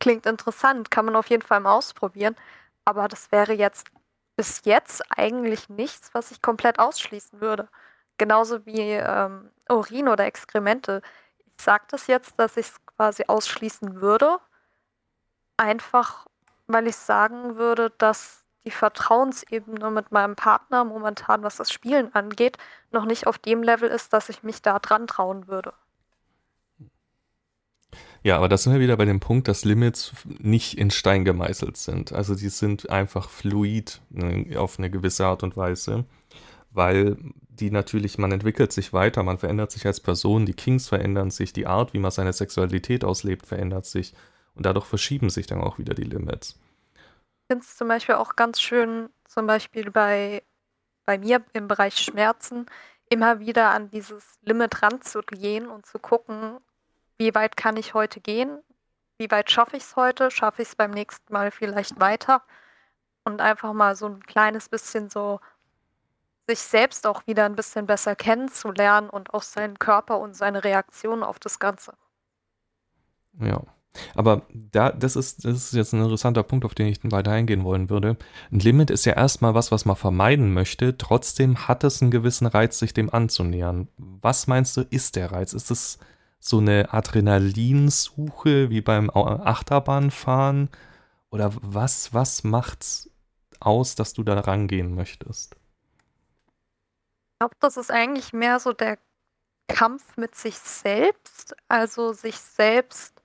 klingt 0.00 0.26
interessant, 0.26 0.90
kann 0.90 1.04
man 1.04 1.16
auf 1.16 1.28
jeden 1.28 1.42
Fall 1.42 1.60
mal 1.60 1.72
ausprobieren. 1.72 2.36
Aber 2.84 3.08
das 3.08 3.30
wäre 3.32 3.52
jetzt 3.52 3.86
bis 4.36 4.62
jetzt 4.64 5.02
eigentlich 5.16 5.68
nichts, 5.68 6.14
was 6.14 6.30
ich 6.30 6.42
komplett 6.42 6.78
ausschließen 6.78 7.40
würde. 7.40 7.68
Genauso 8.18 8.64
wie 8.66 8.80
ähm, 8.80 9.50
Urin 9.68 10.08
oder 10.08 10.24
Exkremente. 10.24 11.02
Ich 11.38 11.62
sage 11.62 11.84
das 11.88 12.06
jetzt, 12.06 12.38
dass 12.38 12.56
ich 12.56 12.66
es 12.68 12.86
quasi 12.86 13.24
ausschließen 13.26 14.00
würde. 14.00 14.38
Einfach, 15.56 16.26
weil 16.66 16.86
ich 16.86 16.96
sagen 16.96 17.56
würde, 17.56 17.90
dass 17.98 18.46
die 18.64 18.70
Vertrauensebene 18.70 19.90
mit 19.90 20.12
meinem 20.12 20.36
Partner 20.36 20.84
momentan, 20.84 21.42
was 21.42 21.56
das 21.56 21.72
Spielen 21.72 22.14
angeht, 22.14 22.58
noch 22.90 23.04
nicht 23.04 23.26
auf 23.26 23.38
dem 23.38 23.62
Level 23.62 23.88
ist, 23.88 24.12
dass 24.12 24.28
ich 24.28 24.42
mich 24.42 24.62
da 24.62 24.78
dran 24.78 25.06
trauen 25.06 25.48
würde. 25.48 25.72
Ja, 28.22 28.36
aber 28.36 28.48
da 28.48 28.58
sind 28.58 28.72
wir 28.74 28.80
wieder 28.80 28.96
bei 28.96 29.06
dem 29.06 29.20
Punkt, 29.20 29.48
dass 29.48 29.64
Limits 29.64 30.12
nicht 30.26 30.76
in 30.76 30.90
Stein 30.90 31.24
gemeißelt 31.24 31.76
sind. 31.76 32.12
Also 32.12 32.34
die 32.34 32.50
sind 32.50 32.90
einfach 32.90 33.30
fluid 33.30 34.00
ne, 34.10 34.58
auf 34.58 34.78
eine 34.78 34.90
gewisse 34.90 35.24
Art 35.24 35.42
und 35.42 35.56
Weise, 35.56 36.04
weil 36.70 37.16
die 37.48 37.70
natürlich, 37.70 38.18
man 38.18 38.32
entwickelt 38.32 38.72
sich 38.72 38.92
weiter, 38.92 39.22
man 39.22 39.38
verändert 39.38 39.70
sich 39.70 39.86
als 39.86 40.00
Person, 40.00 40.44
die 40.44 40.52
Kings 40.52 40.88
verändern 40.88 41.30
sich, 41.30 41.52
die 41.52 41.66
Art, 41.66 41.94
wie 41.94 41.98
man 41.98 42.10
seine 42.10 42.32
Sexualität 42.32 43.04
auslebt, 43.04 43.46
verändert 43.46 43.86
sich 43.86 44.14
und 44.54 44.66
dadurch 44.66 44.86
verschieben 44.86 45.30
sich 45.30 45.46
dann 45.46 45.62
auch 45.62 45.78
wieder 45.78 45.94
die 45.94 46.04
Limits. 46.04 46.58
Ich 46.94 47.52
finde 47.52 47.64
es 47.64 47.76
zum 47.76 47.88
Beispiel 47.88 48.16
auch 48.16 48.36
ganz 48.36 48.60
schön, 48.60 49.08
zum 49.26 49.46
Beispiel 49.46 49.90
bei, 49.90 50.42
bei 51.06 51.16
mir 51.16 51.42
im 51.54 51.68
Bereich 51.68 51.96
Schmerzen, 51.96 52.66
immer 53.08 53.40
wieder 53.40 53.70
an 53.70 53.90
dieses 53.90 54.38
Limit 54.42 54.82
ranzugehen 54.82 55.68
und 55.68 55.86
zu 55.86 55.98
gucken, 55.98 56.58
wie 57.20 57.34
weit 57.34 57.54
kann 57.54 57.76
ich 57.76 57.92
heute 57.92 58.18
gehen? 58.18 58.60
Wie 59.18 59.30
weit 59.30 59.50
schaffe 59.50 59.76
ich 59.76 59.82
es 59.82 59.94
heute? 59.94 60.30
Schaffe 60.30 60.62
ich 60.62 60.68
es 60.68 60.74
beim 60.74 60.90
nächsten 60.90 61.30
Mal 61.30 61.50
vielleicht 61.50 62.00
weiter? 62.00 62.42
Und 63.24 63.42
einfach 63.42 63.74
mal 63.74 63.94
so 63.94 64.06
ein 64.06 64.22
kleines 64.22 64.70
bisschen 64.70 65.10
so 65.10 65.38
sich 66.48 66.60
selbst 66.60 67.06
auch 67.06 67.26
wieder 67.26 67.44
ein 67.44 67.56
bisschen 67.56 67.84
besser 67.84 68.16
kennenzulernen 68.16 69.10
und 69.10 69.34
auch 69.34 69.42
seinen 69.42 69.78
Körper 69.78 70.18
und 70.18 70.34
seine 70.34 70.64
Reaktion 70.64 71.22
auf 71.22 71.38
das 71.38 71.58
Ganze. 71.58 71.92
Ja. 73.38 73.62
Aber 74.14 74.42
da, 74.54 74.90
das 74.90 75.14
ist, 75.14 75.44
das 75.44 75.56
ist 75.56 75.72
jetzt 75.74 75.92
ein 75.92 76.02
interessanter 76.02 76.42
Punkt, 76.42 76.64
auf 76.64 76.74
den 76.74 76.86
ich 76.86 77.00
weiter 77.02 77.32
eingehen 77.32 77.64
wollen 77.64 77.90
würde. 77.90 78.16
Ein 78.50 78.60
Limit 78.60 78.88
ist 78.88 79.04
ja 79.04 79.12
erstmal 79.12 79.52
was, 79.52 79.70
was 79.70 79.84
man 79.84 79.96
vermeiden 79.96 80.54
möchte. 80.54 80.96
Trotzdem 80.96 81.68
hat 81.68 81.84
es 81.84 82.00
einen 82.00 82.10
gewissen 82.10 82.46
Reiz, 82.46 82.78
sich 82.78 82.94
dem 82.94 83.12
anzunähern. 83.12 83.88
Was 83.98 84.46
meinst 84.46 84.78
du, 84.78 84.86
ist 84.88 85.16
der 85.16 85.32
Reiz? 85.32 85.52
Ist 85.52 85.70
es 85.70 85.98
so 86.40 86.58
eine 86.58 86.92
Adrenalinsuche 86.92 88.70
wie 88.70 88.80
beim 88.80 89.10
Achterbahnfahren? 89.10 90.70
Oder 91.30 91.52
was, 91.60 92.12
was 92.12 92.42
macht's 92.42 93.10
aus, 93.60 93.94
dass 93.94 94.14
du 94.14 94.24
da 94.24 94.40
rangehen 94.40 94.94
möchtest? 94.94 95.54
Ich 95.54 97.38
glaube, 97.38 97.54
das 97.60 97.76
ist 97.76 97.90
eigentlich 97.90 98.32
mehr 98.32 98.58
so 98.58 98.72
der 98.72 98.98
Kampf 99.68 100.16
mit 100.16 100.34
sich 100.34 100.58
selbst, 100.58 101.54
also 101.68 102.12
sich 102.12 102.36
selbst 102.36 103.22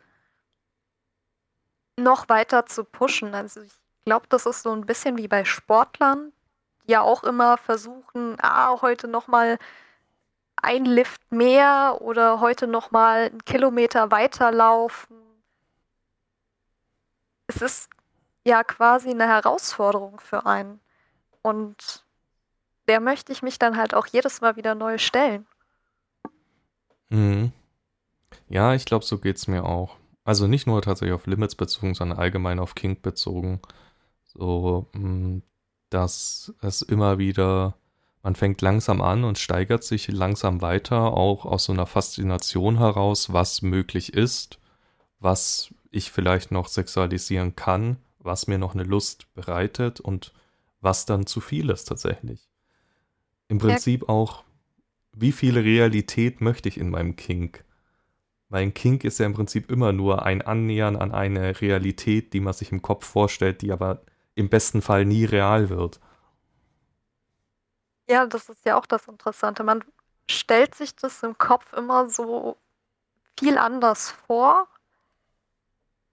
noch 1.98 2.29
weiter 2.29 2.65
zu 2.65 2.84
pushen. 2.84 3.34
Also 3.34 3.62
ich 3.62 3.74
glaube, 4.05 4.27
das 4.29 4.45
ist 4.45 4.63
so 4.63 4.72
ein 4.72 4.86
bisschen 4.86 5.17
wie 5.17 5.27
bei 5.27 5.45
Sportlern, 5.45 6.31
die 6.86 6.91
ja 6.91 7.01
auch 7.01 7.24
immer 7.24 7.57
versuchen, 7.57 8.38
ah, 8.41 8.81
heute 8.81 9.07
nochmal 9.07 9.57
ein 10.65 10.86
Lift 10.86 11.31
mehr 11.31 12.00
oder 12.01 12.39
heute 12.39 12.67
noch 12.67 12.91
mal 12.91 13.27
einen 13.27 13.45
Kilometer 13.45 14.12
weiterlaufen. 14.12 15.15
Es 17.48 17.62
ist 17.62 17.89
ja 18.43 18.63
quasi 18.63 19.12
eine 19.12 19.27
Herausforderung 19.27 20.19
für 20.19 20.45
einen. 20.45 20.79
Und 21.43 22.03
der 22.88 23.00
möchte 23.00 23.31
ich 23.31 23.43
mich 23.43 23.60
dann 23.60 23.77
halt 23.77 23.93
auch 23.93 24.07
jedes 24.07 24.41
Mal 24.41 24.55
wieder 24.55 24.74
neu 24.75 24.98
stellen. 24.98 25.45
Mhm. 27.10 27.51
Ja, 28.50 28.74
ich 28.74 28.86
glaube, 28.86 29.05
so 29.05 29.19
geht 29.19 29.38
es 29.38 29.48
mir 29.48 29.63
auch. 29.65 29.98
Also 30.24 30.48
nicht 30.48 30.65
nur 30.65 30.81
tatsächlich 30.81 31.13
auf 31.13 31.27
Limits 31.27 31.55
bezogen, 31.55 31.93
sondern 31.93 32.17
allgemein 32.17 32.60
auf 32.60 32.74
King 32.74 33.00
bezogen. 33.01 33.62
So, 34.24 34.88
mm, 34.93 35.39
dass 35.89 36.53
es 36.62 36.81
immer 36.81 37.19
wieder 37.19 37.77
man 38.25 38.34
fängt 38.34 38.60
langsam 38.63 39.01
an 39.01 39.24
und 39.24 39.38
steigert 39.38 39.84
sich 39.84 40.08
langsam 40.08 40.63
weiter, 40.63 41.13
auch 41.13 41.46
aus 41.46 41.65
so 41.65 41.74
einer 41.74 41.86
Faszination 41.86 42.79
heraus, 42.79 43.32
was 43.32 43.62
möglich 43.62 44.13
ist, 44.15 44.58
was 45.20 45.72
ich 45.91 46.10
vielleicht 46.10 46.51
noch 46.51 46.67
sexualisieren 46.67 47.55
kann, 47.55 47.98
was 48.17 48.48
mir 48.48 48.58
noch 48.58 48.74
eine 48.74 48.82
Lust 48.82 49.32
bereitet 49.36 50.00
und 50.00 50.34
was 50.82 51.05
dann 51.05 51.27
zu 51.27 51.39
viel 51.39 51.70
ist 51.70 51.86
tatsächlich. 51.86 52.50
Im 53.48 53.60
Prinzip 53.60 54.10
auch, 54.10 54.44
wie 55.15 55.32
viel 55.32 55.60
Realität 55.60 56.41
möchte 56.41 56.67
ich 56.67 56.79
in 56.79 56.89
meinem 56.89 57.15
Kink? 57.15 57.63
Mein 58.50 58.74
Kink 58.74 59.03
ist 59.03 59.20
ja 59.20 59.27
im 59.27 59.34
Prinzip 59.34 59.70
immer 59.70 59.94
nur 59.94 60.25
ein 60.25 60.41
Annähern 60.41 60.96
an 60.96 61.12
eine 61.12 61.62
Realität, 61.62 62.34
die 62.34 62.39
man 62.39 62.53
sich 62.53 62.72
im 62.72 62.82
Kopf 62.82 63.05
vorstellt, 63.05 63.62
die 63.62 63.72
aber 63.72 64.01
im 64.34 64.50
besten 64.50 64.82
Fall 64.82 65.05
nie 65.05 65.25
real 65.25 65.70
wird. 65.70 66.00
Ja, 68.07 68.25
das 68.27 68.50
ist 68.50 68.65
ja 68.65 68.77
auch 68.77 68.85
das 68.85 69.07
Interessante. 69.07 69.63
Man 69.63 69.83
stellt 70.29 70.75
sich 70.75 70.95
das 70.95 71.24
im 71.24 71.38
Kopf 71.38 71.74
immer 71.74 72.09
so 72.09 72.57
viel 73.38 73.57
anders 73.57 74.12
vor 74.12 74.67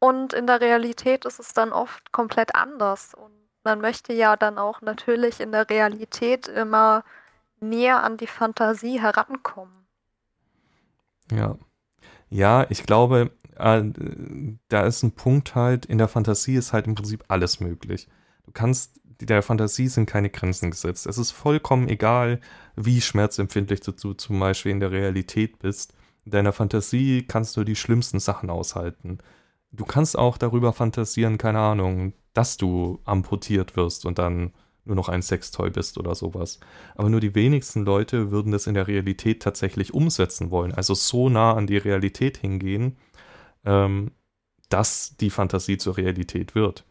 und 0.03 0.33
in 0.33 0.49
der 0.49 0.61
Realität 0.61 1.25
ist 1.27 1.39
es 1.39 1.55
dann 1.55 1.73
oft 1.73 2.11
komplett 2.11 2.57
anders. 2.57 3.15
Und 3.15 3.33
man 3.63 3.81
möchte 3.81 4.13
ja 4.13 4.35
dann 4.37 4.59
auch 4.59 4.81
natürlich 4.81 5.39
in 5.39 5.53
der 5.53 5.71
Realität 5.71 6.49
immer 6.49 7.05
näher 7.61 8.03
an 8.03 8.17
die 8.17 8.27
Fantasie 8.27 9.01
herankommen. 9.01 9.87
Ja. 11.31 11.57
Ja, 12.31 12.67
ich 12.71 12.85
glaube, 12.85 13.31
äh, 13.57 13.85
da 14.69 14.87
ist 14.87 15.05
ein 15.05 15.13
Punkt 15.13 15.55
halt, 15.55 15.87
in 15.87 15.99
der 15.99 16.09
Fantasie 16.09 16.57
ist 16.57 16.73
halt 16.73 16.89
im 16.89 16.97
Prinzip 16.97 17.25
alles 17.29 17.61
möglich. 17.61 18.09
Du 18.45 18.53
kannst 18.53 19.01
der 19.21 19.43
Fantasie 19.43 19.89
sind 19.89 20.07
keine 20.07 20.31
Grenzen 20.31 20.71
gesetzt. 20.71 21.07
Es 21.07 21.19
ist 21.19 21.31
vollkommen 21.31 21.89
egal, 21.89 22.41
wie 22.77 23.01
schmerzempfindlich 23.01 23.81
du, 23.81 23.93
du 23.93 24.15
zum 24.15 24.39
Beispiel 24.39 24.73
in 24.73 24.81
der 24.81 24.91
Realität 24.91 25.59
bist. 25.59 25.95
In 26.25 26.33
deiner 26.33 26.53
Fantasie 26.53 27.25
kannst 27.27 27.57
du 27.57 27.65
die 27.65 27.77
schlimmsten 27.77 28.21
Sachen 28.21 28.51
aushalten. 28.51 29.19
Du 29.73 29.85
kannst 29.85 30.19
auch 30.19 30.39
darüber 30.39 30.73
fantasieren, 30.73 31.39
keine 31.39 31.61
Ahnung, 31.61 32.13
dass 32.35 32.57
du 32.57 33.01
amputiert 33.05 33.77
wirst 33.77 34.07
und 34.07 34.19
dann 34.19 34.53
nur 34.85 34.97
noch 34.97 35.09
ein 35.09 35.23
Sextoy 35.23 35.71
bist 35.71 35.99
oder 35.99 36.15
sowas. 36.15 36.59
Aber 36.95 37.09
nur 37.09 37.21
die 37.21 37.35
wenigsten 37.35 37.85
Leute 37.85 38.31
würden 38.31 38.53
das 38.53 38.67
in 38.67 38.75
der 38.75 38.89
Realität 38.89 39.43
tatsächlich 39.43 39.95
umsetzen 39.95 40.51
wollen. 40.51 40.75
Also 40.75 40.95
so 40.95 41.29
nah 41.29 41.55
an 41.55 41.67
die 41.67 41.77
Realität 41.77 42.37
hingehen, 42.37 42.97
ähm, 43.65 44.11
dass 44.69 45.17
die 45.17 45.31
Fantasie 45.31 45.79
zur 45.79 45.97
Realität 45.97 46.55
wird. 46.55 46.85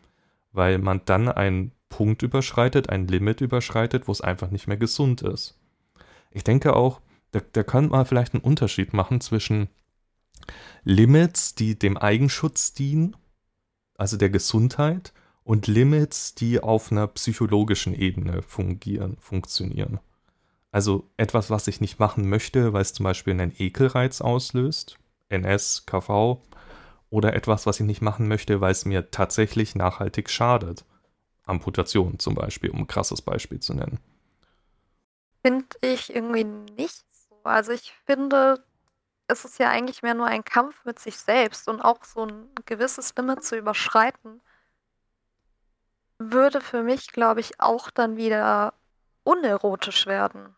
Weil 0.54 0.78
man 0.78 1.02
dann 1.06 1.28
ein 1.28 1.72
Punkt 1.92 2.24
überschreitet, 2.24 2.90
ein 2.90 3.08
Limit 3.08 3.42
überschreitet, 3.42 4.08
wo 4.08 4.12
es 4.12 4.22
einfach 4.22 4.50
nicht 4.50 4.68
mehr 4.68 4.78
gesund 4.78 5.22
ist. 5.22 5.60
Ich 6.32 6.44
denke 6.44 6.76
auch, 6.76 7.02
da, 7.32 7.42
da 7.52 7.62
könnte 7.62 7.92
man 7.92 8.06
vielleicht 8.08 8.34
einen 8.34 8.44
Unterschied 8.44 8.94
machen 8.94 9.22
zwischen 9.22 9.70
Limits, 10.84 11.54
die 11.54 11.78
dem 11.78 11.98
Eigenschutz 11.98 12.74
dienen, 12.74 13.16
also 13.98 14.18
der 14.18 14.32
Gesundheit, 14.32 15.14
und 15.44 15.68
Limits, 15.68 16.34
die 16.34 16.60
auf 16.60 16.92
einer 16.92 17.08
psychologischen 17.08 17.94
Ebene 17.94 18.42
fungieren, 18.42 19.18
funktionieren. 19.18 20.00
Also 20.72 21.10
etwas, 21.18 21.50
was 21.50 21.68
ich 21.68 21.82
nicht 21.82 22.00
machen 22.00 22.30
möchte, 22.30 22.74
weil 22.74 22.82
es 22.82 22.94
zum 22.94 23.04
Beispiel 23.04 23.34
einen 23.34 23.54
Ekelreiz 23.58 24.22
auslöst, 24.22 24.98
NS, 25.30 25.86
KV, 25.86 26.42
oder 27.10 27.34
etwas, 27.34 27.66
was 27.66 27.80
ich 27.80 27.86
nicht 27.86 28.02
machen 28.02 28.28
möchte, 28.28 28.62
weil 28.62 28.72
es 28.72 28.86
mir 28.86 29.12
tatsächlich 29.12 29.76
nachhaltig 29.76 30.30
schadet. 30.30 30.86
Amputation 31.46 32.20
zum 32.20 32.36
Beispiel, 32.36 32.70
um 32.70 32.80
ein 32.80 32.88
krasses 32.88 33.22
Beispiel 33.22 33.60
zu 33.60 33.74
nennen. 33.74 34.00
Finde 35.44 35.66
ich 35.82 36.14
irgendwie 36.14 36.44
nicht 36.44 37.04
so. 37.12 37.36
Also 37.44 37.72
ich 37.72 37.94
finde, 38.06 38.64
es 39.28 39.46
ist 39.46 39.60
ja 39.60 39.70
eigentlich 39.70 40.04
mehr 40.04 40.14
nur 40.14 40.28
ein 40.28 40.44
Kampf 40.44 40.86
mit 40.86 41.00
sich 41.00 41.18
selbst 41.18 41.68
und 41.68 41.82
auch 41.82 42.04
so 42.04 42.26
ein 42.26 42.50
gewisses 42.66 43.16
Limit 43.16 43.44
zu 43.44 43.58
überschreiten, 43.58 44.42
würde 46.20 46.62
für 46.62 46.84
mich, 46.84 47.08
glaube 47.12 47.40
ich, 47.40 47.60
auch 47.60 47.90
dann 47.90 48.18
wieder 48.18 48.74
unerotisch 49.24 50.06
werden. 50.06 50.56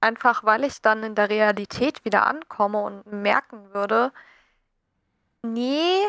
Einfach 0.00 0.44
weil 0.44 0.64
ich 0.64 0.80
dann 0.80 1.02
in 1.02 1.14
der 1.14 1.28
Realität 1.28 2.04
wieder 2.04 2.26
ankomme 2.26 2.82
und 2.82 3.06
merken 3.06 3.72
würde, 3.74 4.12
nee, 5.42 6.00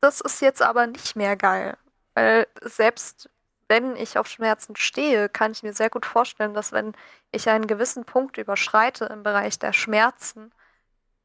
das 0.00 0.20
ist 0.20 0.40
jetzt 0.40 0.62
aber 0.62 0.86
nicht 0.86 1.16
mehr 1.16 1.36
geil. 1.36 1.76
Weil 2.16 2.48
selbst 2.62 3.30
wenn 3.68 3.96
ich 3.96 4.18
auf 4.18 4.28
Schmerzen 4.28 4.76
stehe, 4.76 5.28
kann 5.30 5.52
ich 5.52 5.62
mir 5.62 5.74
sehr 5.74 5.90
gut 5.90 6.06
vorstellen, 6.06 6.54
dass 6.54 6.72
wenn 6.72 6.94
ich 7.32 7.50
einen 7.50 7.68
gewissen 7.68 8.06
Punkt 8.06 8.38
überschreite 8.38 9.06
im 9.06 9.22
Bereich 9.24 9.58
der 9.60 9.74
Schmerzen, 9.74 10.52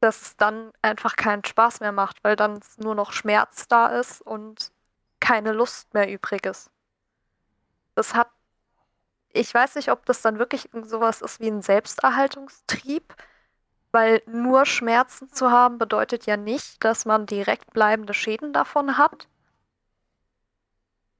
dass 0.00 0.22
es 0.22 0.36
dann 0.38 0.72
einfach 0.82 1.16
keinen 1.16 1.44
Spaß 1.44 1.80
mehr 1.80 1.92
macht, 1.92 2.24
weil 2.24 2.36
dann 2.36 2.60
nur 2.78 2.94
noch 2.96 3.12
Schmerz 3.12 3.68
da 3.68 3.88
ist 3.88 4.22
und 4.22 4.72
keine 5.20 5.52
Lust 5.52 5.94
mehr 5.94 6.10
übrig 6.10 6.46
ist. 6.46 6.70
Das 7.94 8.14
hat 8.14 8.28
ich 9.32 9.52
weiß 9.54 9.76
nicht, 9.76 9.90
ob 9.90 10.04
das 10.06 10.22
dann 10.22 10.38
wirklich 10.38 10.68
sowas 10.82 11.22
ist 11.22 11.40
wie 11.40 11.48
ein 11.48 11.62
Selbsterhaltungstrieb, 11.62 13.14
weil 13.92 14.22
nur 14.26 14.66
Schmerzen 14.66 15.30
zu 15.32 15.50
haben 15.50 15.78
bedeutet 15.78 16.26
ja 16.26 16.36
nicht, 16.36 16.84
dass 16.84 17.04
man 17.06 17.26
direkt 17.26 17.72
bleibende 17.72 18.14
Schäden 18.14 18.52
davon 18.52 18.98
hat. 18.98 19.28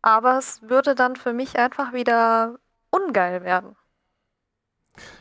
Aber 0.02 0.38
es 0.38 0.62
würde 0.62 0.94
dann 0.94 1.16
für 1.16 1.32
mich 1.32 1.58
einfach 1.58 1.92
wieder 1.92 2.58
ungeil 2.90 3.44
werden. 3.44 3.76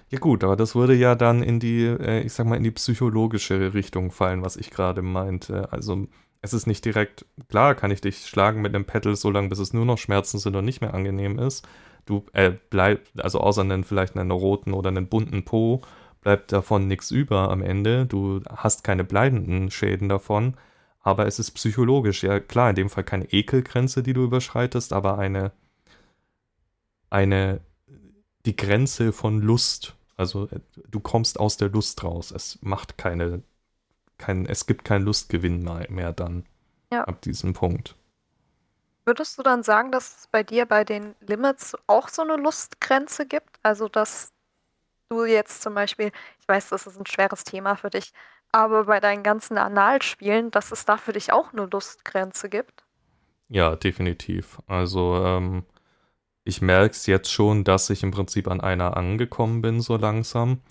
Ja 0.10 0.20
gut, 0.20 0.44
aber 0.44 0.58
das 0.58 0.76
würde 0.76 0.94
ja 0.94 1.16
dann 1.16 1.42
in 1.44 1.60
die, 1.60 1.86
äh, 1.86 2.22
ich 2.22 2.34
sag 2.34 2.46
mal, 2.46 2.58
in 2.58 2.64
die 2.64 2.72
psychologische 2.72 3.74
Richtung 3.74 4.12
fallen, 4.12 4.44
was 4.44 4.58
ich 4.58 4.70
gerade 4.70 5.02
meinte. 5.02 5.72
Also 5.72 6.08
es 6.42 6.54
ist 6.54 6.68
nicht 6.68 6.84
direkt, 6.84 7.26
klar 7.48 7.76
kann 7.76 7.92
ich 7.92 8.02
dich 8.02 8.26
schlagen 8.26 8.62
mit 8.62 8.76
einem 8.76 8.86
Pedal, 8.86 9.16
so 9.16 9.30
lange 9.32 9.48
bis 9.50 9.60
es 9.60 9.74
nur 9.74 9.86
noch 9.86 9.98
Schmerzen 9.98 10.40
sind 10.40 10.56
und 10.56 10.66
nicht 10.66 10.82
mehr 10.82 10.94
angenehm 10.94 11.40
ist 11.40 11.66
du 12.06 12.26
äh, 12.34 12.52
bleibst, 12.70 13.22
also 13.24 13.40
außer 13.40 13.62
einen 13.62 13.84
vielleicht 13.84 14.16
einen 14.18 14.32
roten 14.32 14.74
oder 14.74 14.90
einen 14.90 15.08
bunten 15.08 15.44
Po, 15.46 15.82
bleibt 16.22 16.52
davon 16.52 16.88
nichts 16.88 17.12
über 17.12 17.50
am 17.50 17.62
Ende. 17.62 18.06
Du 18.06 18.42
hast 18.50 18.84
keine 18.84 19.04
bleibenden 19.04 19.72
Schäden 19.72 20.10
davon, 20.10 20.56
aber 21.04 21.26
es 21.26 21.40
ist 21.40 21.52
psychologisch. 21.52 22.24
Ja, 22.24 22.40
klar, 22.40 22.70
in 22.70 22.76
dem 22.76 22.90
Fall 22.90 23.04
keine 23.04 23.26
Ekelgrenze, 23.26 24.04
die 24.04 24.14
du 24.14 24.24
überschreitest, 24.24 24.94
aber 24.94 25.18
eine, 25.18 25.52
eine, 27.10 27.62
die 28.46 28.56
Grenze 28.56 29.12
von 29.12 29.42
Lust. 29.42 29.96
Also 30.18 30.48
äh, 30.48 30.60
du 30.90 31.00
kommst 31.00 31.40
aus 31.40 31.58
der 31.58 31.70
Lust 31.70 32.04
raus. 32.04 32.32
Es 32.32 32.60
macht 32.62 32.98
keine, 32.98 33.42
kein, 34.18 34.46
es 34.46 34.68
gibt 34.68 34.86
keinen 34.86 35.06
Lustgewinn 35.06 35.64
mehr 35.90 36.14
dann 36.14 36.46
ja. 36.92 37.04
ab 37.04 37.22
diesem 37.22 37.54
Punkt. 37.54 37.96
Würdest 39.04 39.38
du 39.40 39.44
dann 39.44 39.64
sagen, 39.64 39.92
dass 39.92 40.18
es 40.20 40.28
bei 40.28 40.44
dir 40.44 40.68
bei 40.68 40.84
den 40.84 41.16
Limits 41.22 41.76
auch 41.88 42.08
so 42.08 42.22
eine 42.22 42.36
Lustgrenze 42.36 43.26
gibt? 43.26 43.60
Also, 43.64 43.90
dass 43.90 44.32
du 45.10 45.26
jetzt 45.26 45.64
zum 45.64 45.74
Beispiel, 45.74 46.12
ich 46.40 46.48
weiß, 46.48 46.70
das 46.70 46.86
ist 46.86 47.00
ein 47.00 47.08
schweres 47.08 47.44
Thema 47.44 47.76
für 47.76 47.90
dich, 47.90 48.14
aber 48.52 48.86
bei 48.86 49.00
deinen 49.00 49.24
ganzen 49.24 49.58
Analspielen, 49.58 50.52
dass 50.52 50.72
es 50.72 50.86
da 50.86 50.98
für 50.98 51.14
dich 51.14 51.32
auch 51.32 51.54
eine 51.54 51.66
Lustgrenze 51.66 52.50
gibt? 52.50 52.84
Ja, 53.50 53.76
definitiv. 53.76 54.60
Also, 54.68 55.24
ähm, 55.26 55.64
ich 56.44 56.62
merke 56.62 56.92
es 56.92 57.06
jetzt 57.06 57.32
schon, 57.32 57.64
dass 57.64 57.90
ich 57.90 58.04
im 58.04 58.12
Prinzip 58.12 58.48
an 58.48 58.62
einer 58.62 58.98
angekommen 58.98 59.62
bin, 59.62 59.82
so 59.82 59.98
langsam, 59.98 60.62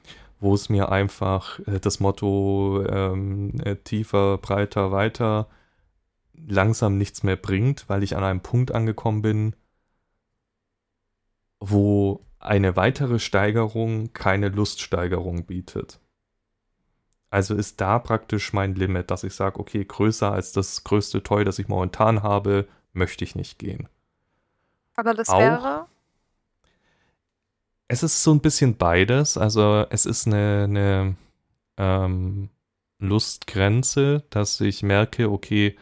wo 0.41 0.55
es 0.55 0.69
mir 0.69 0.91
einfach 0.91 1.59
äh, 1.67 1.81
das 1.81 2.01
Motto 2.01 2.85
ähm, 2.89 3.61
äh, 3.65 3.77
tiefer, 3.77 4.39
breiter, 4.39 4.93
weiter 4.93 5.49
langsam 6.49 6.97
nichts 6.97 7.23
mehr 7.23 7.37
bringt, 7.37 7.89
weil 7.89 8.03
ich 8.03 8.17
an 8.17 8.25
einem 8.25 8.41
Punkt 8.41 8.73
angekommen 8.73 9.23
bin, 9.23 9.57
wo 11.61 12.27
eine 12.39 12.77
weitere 12.77 13.19
Steigerung 13.19 14.13
keine 14.13 14.49
Luststeigerung 14.49 15.45
bietet. 15.47 16.01
Also 17.31 17.55
ist 17.55 17.81
da 17.81 17.99
praktisch 18.01 18.53
mein 18.53 18.75
Limit, 18.75 19.11
dass 19.11 19.25
ich 19.25 19.35
sage, 19.35 19.59
okay, 19.61 19.85
größer 19.85 20.33
als 20.33 20.53
das 20.53 20.85
größte 20.85 21.23
Toy, 21.23 21.45
das 21.45 21.59
ich 21.61 21.69
momentan 21.69 22.23
habe, 22.23 22.67
möchte 22.93 23.25
ich 23.25 23.37
nicht 23.37 23.59
gehen. 23.59 23.89
Aber 24.97 25.15
das 25.15 25.29
Auch, 25.29 25.39
wäre? 25.39 25.87
Es 27.87 28.03
ist 28.03 28.23
so 28.23 28.35
ein 28.35 28.41
bisschen 28.41 28.77
beides. 28.77 29.39
Also 29.39 29.87
es 29.91 30.07
ist 30.07 30.27
eine, 30.27 30.65
eine 30.65 31.15
ähm, 31.77 32.49
Lustgrenze, 32.99 34.25
dass 34.31 34.61
ich 34.61 34.83
merke, 34.83 35.31
okay, 35.31 35.77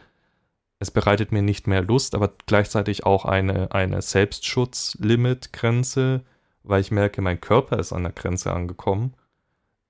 es 0.79 0.91
bereitet 0.91 1.31
mir 1.31 1.41
nicht 1.41 1.65
mehr 1.67 1.81
Lust, 1.81 2.13
aber 2.15 2.31
gleichzeitig 2.45 3.05
auch 3.05 3.25
eine, 3.25 3.73
eine 3.73 4.01
Selbstschutzlimitgrenze, 4.01 6.23
weil 6.63 6.81
ich 6.81 6.91
merke, 6.91 7.21
mein 7.21 7.41
Körper 7.41 7.79
ist 7.79 7.91
an 7.91 8.03
der 8.03 8.13
Grenze 8.13 8.53
angekommen. 8.53 9.13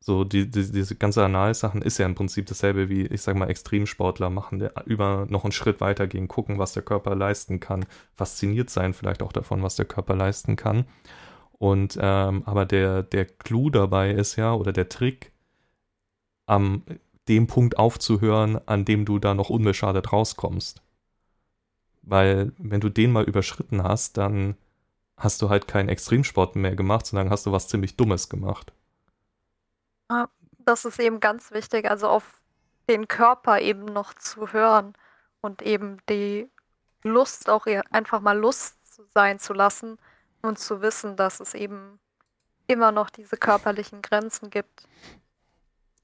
So, 0.01 0.23
die, 0.23 0.49
die, 0.49 0.71
diese 0.71 0.95
ganze 0.95 1.25
Analsachen 1.25 1.81
ist 1.81 1.97
ja 1.97 2.05
im 2.05 2.15
Prinzip 2.15 2.45
dasselbe 2.45 2.89
wie, 2.89 3.05
ich 3.07 3.21
sag 3.21 3.35
mal, 3.35 3.49
Extremsportler 3.49 4.29
machen, 4.29 4.59
der 4.59 4.73
über 4.85 5.27
noch 5.29 5.43
einen 5.43 5.51
Schritt 5.51 5.81
weiter 5.81 6.07
gehen, 6.07 6.27
gucken, 6.29 6.57
was 6.57 6.73
der 6.73 6.83
Körper 6.83 7.15
leisten 7.15 7.59
kann, 7.59 7.85
fasziniert 8.15 8.69
sein 8.69 8.93
vielleicht 8.93 9.21
auch 9.21 9.33
davon, 9.33 9.61
was 9.61 9.75
der 9.75 9.85
Körper 9.85 10.15
leisten 10.15 10.55
kann. 10.55 10.85
Und 11.51 11.97
ähm, 12.01 12.43
aber 12.45 12.65
der, 12.65 13.03
der 13.03 13.25
Clou 13.25 13.69
dabei 13.69 14.11
ist 14.11 14.37
ja, 14.37 14.53
oder 14.53 14.71
der 14.71 14.89
Trick, 14.89 15.33
am 16.45 16.83
dem 17.27 17.47
Punkt 17.47 17.77
aufzuhören, 17.77 18.59
an 18.67 18.85
dem 18.85 19.05
du 19.05 19.19
da 19.19 19.33
noch 19.35 19.49
unbeschadet 19.49 20.11
rauskommst. 20.11 20.81
Weil 22.01 22.53
wenn 22.57 22.81
du 22.81 22.89
den 22.89 23.11
mal 23.11 23.23
überschritten 23.25 23.83
hast, 23.83 24.17
dann 24.17 24.55
hast 25.17 25.41
du 25.41 25.49
halt 25.49 25.67
keinen 25.67 25.89
Extremsport 25.89 26.55
mehr 26.55 26.75
gemacht, 26.75 27.05
sondern 27.05 27.29
hast 27.29 27.45
du 27.45 27.51
was 27.51 27.67
ziemlich 27.67 27.97
Dummes 27.97 28.29
gemacht. 28.29 28.73
Das 30.57 30.85
ist 30.85 30.99
eben 30.99 31.19
ganz 31.19 31.51
wichtig, 31.51 31.89
also 31.89 32.07
auf 32.07 32.41
den 32.87 33.07
Körper 33.07 33.59
eben 33.59 33.85
noch 33.85 34.13
zu 34.13 34.51
hören 34.51 34.93
und 35.41 35.61
eben 35.61 35.97
die 36.09 36.49
Lust 37.03 37.49
auch 37.49 37.65
einfach 37.91 38.19
mal 38.19 38.37
Lust 38.37 38.75
sein 39.13 39.39
zu 39.39 39.53
lassen 39.53 39.97
und 40.41 40.59
zu 40.59 40.81
wissen, 40.81 41.15
dass 41.15 41.39
es 41.39 41.53
eben 41.53 41.99
immer 42.67 42.91
noch 42.91 43.09
diese 43.09 43.37
körperlichen 43.37 44.01
Grenzen 44.01 44.49
gibt. 44.49 44.87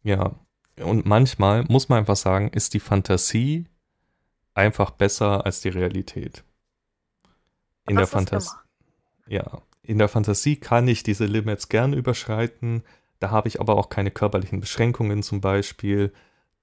Ja, 0.04 0.32
und 0.80 1.06
manchmal 1.06 1.64
muss 1.64 1.90
man 1.90 2.00
einfach 2.00 2.16
sagen, 2.16 2.50
ist 2.50 2.74
die 2.74 2.80
Fantasie 2.80 3.68
einfach 4.54 4.92
besser 4.92 5.46
als 5.46 5.62
die 5.62 5.70
Realität. 5.70 6.44
In 7.88 7.96
das 7.98 8.10
der 8.10 8.20
Fantasie. 8.20 8.56
Ja, 9.28 9.62
in 9.84 9.98
der 9.98 10.10
Fantasie 10.10 10.56
kann 10.56 10.88
ich 10.88 11.04
diese 11.04 11.26
Limits 11.26 11.70
gern 11.70 11.94
überschreiten. 11.94 12.84
Da 13.20 13.32
habe 13.32 13.48
ich 13.48 13.60
aber 13.60 13.78
auch 13.78 13.90
keine 13.90 14.12
körperlichen 14.12 14.60
Beschränkungen 14.60 15.24
zum 15.24 15.42
Beispiel. 15.42 16.14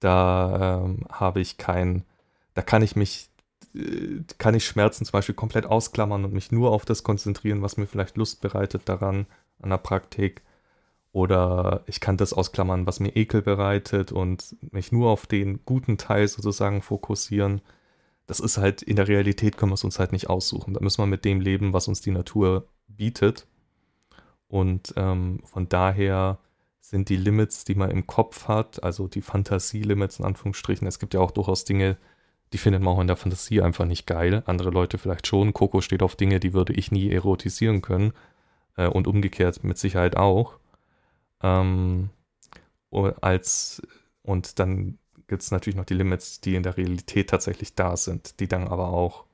Da 0.00 0.82
ähm, 0.84 1.06
habe 1.10 1.40
ich 1.40 1.56
kein, 1.58 2.04
da 2.54 2.62
kann 2.62 2.82
ich 2.82 2.96
mich, 2.96 3.30
äh, 3.74 4.22
kann 4.38 4.54
ich 4.54 4.66
Schmerzen 4.66 5.04
zum 5.04 5.12
Beispiel 5.12 5.34
komplett 5.34 5.66
ausklammern 5.66 6.24
und 6.24 6.32
mich 6.32 6.52
nur 6.52 6.72
auf 6.72 6.84
das 6.84 7.02
konzentrieren, 7.02 7.62
was 7.62 7.76
mir 7.76 7.86
vielleicht 7.86 8.16
Lust 8.16 8.40
bereitet 8.40 8.82
daran, 8.88 9.26
an 9.60 9.70
der 9.70 9.78
Praktik. 9.78 10.42
Oder 11.12 11.82
ich 11.86 12.00
kann 12.00 12.16
das 12.16 12.32
ausklammern, 12.32 12.86
was 12.86 13.00
mir 13.00 13.14
Ekel 13.16 13.42
bereitet 13.42 14.12
und 14.12 14.56
mich 14.72 14.92
nur 14.92 15.10
auf 15.10 15.26
den 15.26 15.60
guten 15.66 15.98
Teil 15.98 16.26
sozusagen 16.26 16.80
fokussieren. 16.80 17.60
Das 18.26 18.40
ist 18.40 18.56
halt, 18.56 18.82
in 18.82 18.96
der 18.96 19.08
Realität 19.08 19.58
können 19.58 19.72
wir 19.72 19.74
es 19.74 19.84
uns 19.84 19.98
halt 19.98 20.12
nicht 20.12 20.30
aussuchen. 20.30 20.72
Da 20.74 20.80
müssen 20.80 21.02
wir 21.02 21.06
mit 21.06 21.24
dem 21.24 21.40
leben, 21.40 21.74
was 21.74 21.86
uns 21.88 22.00
die 22.00 22.12
Natur 22.12 22.66
bietet. 22.88 23.46
Und 24.52 24.92
ähm, 24.96 25.40
von 25.44 25.70
daher 25.70 26.36
sind 26.78 27.08
die 27.08 27.16
Limits, 27.16 27.64
die 27.64 27.74
man 27.74 27.90
im 27.90 28.06
Kopf 28.06 28.48
hat, 28.48 28.82
also 28.82 29.08
die 29.08 29.22
Fantasie-Limits 29.22 30.18
in 30.18 30.26
Anführungsstrichen, 30.26 30.86
es 30.86 30.98
gibt 30.98 31.14
ja 31.14 31.20
auch 31.20 31.30
durchaus 31.30 31.64
Dinge, 31.64 31.96
die 32.52 32.58
findet 32.58 32.82
man 32.82 32.92
auch 32.92 33.00
in 33.00 33.06
der 33.06 33.16
Fantasie 33.16 33.62
einfach 33.62 33.86
nicht 33.86 34.06
geil. 34.06 34.42
Andere 34.44 34.68
Leute 34.68 34.98
vielleicht 34.98 35.26
schon. 35.26 35.54
Coco 35.54 35.80
steht 35.80 36.02
auf 36.02 36.16
Dinge, 36.16 36.38
die 36.38 36.52
würde 36.52 36.74
ich 36.74 36.92
nie 36.92 37.10
erotisieren 37.10 37.80
können. 37.80 38.12
Äh, 38.76 38.88
und 38.88 39.06
umgekehrt 39.06 39.64
mit 39.64 39.78
Sicherheit 39.78 40.18
auch. 40.18 40.58
Ähm, 41.42 42.10
als, 42.90 43.80
und 44.20 44.58
dann 44.58 44.98
gibt 45.28 45.40
es 45.40 45.50
natürlich 45.50 45.76
noch 45.76 45.86
die 45.86 45.94
Limits, 45.94 46.42
die 46.42 46.56
in 46.56 46.62
der 46.62 46.76
Realität 46.76 47.30
tatsächlich 47.30 47.74
da 47.74 47.96
sind, 47.96 48.38
die 48.38 48.48
dann 48.48 48.68
aber 48.68 48.88
auch 48.88 49.24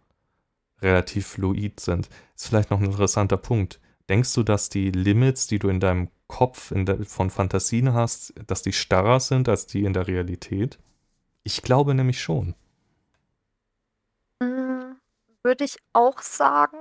relativ 0.80 1.26
fluid 1.26 1.80
sind. 1.80 2.08
Ist 2.36 2.46
vielleicht 2.46 2.70
noch 2.70 2.78
ein 2.78 2.86
interessanter 2.86 3.36
Punkt. 3.36 3.80
Denkst 4.08 4.32
du, 4.34 4.42
dass 4.42 4.68
die 4.68 4.90
Limits, 4.90 5.46
die 5.46 5.58
du 5.58 5.68
in 5.68 5.80
deinem 5.80 6.10
Kopf 6.28 6.70
in 6.70 6.86
der, 6.86 7.04
von 7.04 7.30
Fantasien 7.30 7.94
hast, 7.94 8.34
dass 8.46 8.62
die 8.62 8.72
starrer 8.72 9.20
sind 9.20 9.48
als 9.48 9.66
die 9.66 9.84
in 9.84 9.92
der 9.92 10.06
Realität? 10.08 10.78
Ich 11.44 11.62
glaube 11.62 11.94
nämlich 11.94 12.20
schon. 12.20 12.54
Hm, 14.42 14.96
würde 15.42 15.64
ich 15.64 15.78
auch 15.92 16.20
sagen, 16.20 16.78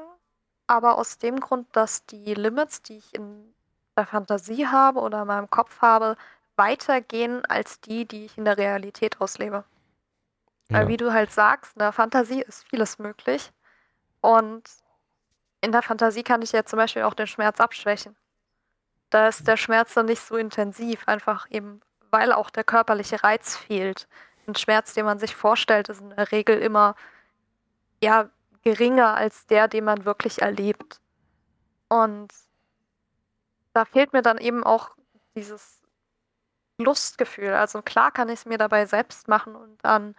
aber 0.67 0.97
aus 0.97 1.17
dem 1.17 1.39
Grund, 1.39 1.67
dass 1.75 2.05
die 2.05 2.33
Limits, 2.33 2.81
die 2.81 2.97
ich 2.97 3.13
in 3.13 3.53
der 3.95 4.05
Fantasie 4.05 4.67
habe 4.67 4.99
oder 4.99 5.21
in 5.21 5.27
meinem 5.27 5.49
Kopf 5.49 5.81
habe, 5.81 6.17
weitergehen 6.55 7.45
als 7.45 7.79
die, 7.81 8.05
die 8.05 8.25
ich 8.25 8.37
in 8.37 8.45
der 8.45 8.57
Realität 8.57 9.21
auslebe. 9.21 9.63
Weil 10.71 10.83
Ja. 10.83 10.87
wie 10.87 10.97
du 10.97 11.13
halt 11.13 11.31
sagst, 11.31 11.75
in 11.75 11.79
der 11.79 11.91
Fantasie 11.91 12.41
ist 12.41 12.67
vieles 12.69 12.99
möglich. 12.99 13.51
Und 14.21 14.63
in 15.67 15.73
der 15.73 15.81
Fantasie 15.81 16.23
kann 16.23 16.41
ich 16.41 16.53
ja 16.53 16.63
zum 16.63 16.77
Beispiel 16.77 17.03
auch 17.03 17.13
den 17.13 17.27
Schmerz 17.27 17.59
abschwächen. 17.59 18.15
Da 19.09 19.27
ist 19.27 19.47
der 19.47 19.57
Schmerz 19.57 19.93
dann 19.93 20.05
nicht 20.05 20.21
so 20.21 20.37
intensiv, 20.37 21.05
einfach 21.07 21.45
eben, 21.51 21.81
weil 22.09 22.31
auch 22.31 22.49
der 22.49 22.63
körperliche 22.63 23.21
Reiz 23.21 23.57
fehlt. 23.57 24.07
Ein 24.47 24.55
Schmerz, 24.55 24.93
den 24.93 25.03
man 25.03 25.19
sich 25.19 25.35
vorstellt, 25.35 25.89
ist 25.89 25.99
in 25.99 26.11
der 26.11 26.31
Regel 26.31 26.57
immer 26.59 26.95
ja 28.01 28.29
geringer 28.63 29.15
als 29.15 29.45
der, 29.47 29.67
den 29.67 29.83
man 29.83 30.05
wirklich 30.05 30.41
erlebt. 30.41 31.01
Und 31.89 32.33
da 33.73 33.83
fehlt 33.83 34.13
mir 34.13 34.21
dann 34.21 34.37
eben 34.37 34.63
auch 34.63 34.91
dieses 35.35 35.81
Lustgefühl. 36.77 37.53
Also 37.53 37.81
klar 37.81 38.11
kann 38.11 38.29
ich 38.29 38.39
es 38.39 38.45
mir 38.45 38.57
dabei 38.57 38.85
selbst 38.85 39.27
machen 39.27 39.55
und 39.55 39.83
an 39.83 40.15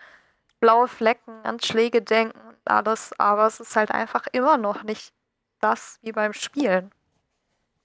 blaue 0.61 0.89
Flecken, 0.89 1.41
an 1.45 1.59
Schläge 1.61 2.03
denken 2.03 2.39
und 2.49 2.59
alles, 2.67 3.19
aber 3.19 3.47
es 3.47 3.61
ist 3.61 3.77
halt 3.77 3.91
einfach 3.93 4.27
immer 4.33 4.59
noch 4.59 4.83
nicht 4.83 5.15
das 5.61 5.99
wie 6.03 6.13
beim 6.13 6.33
Spielen. 6.33 6.93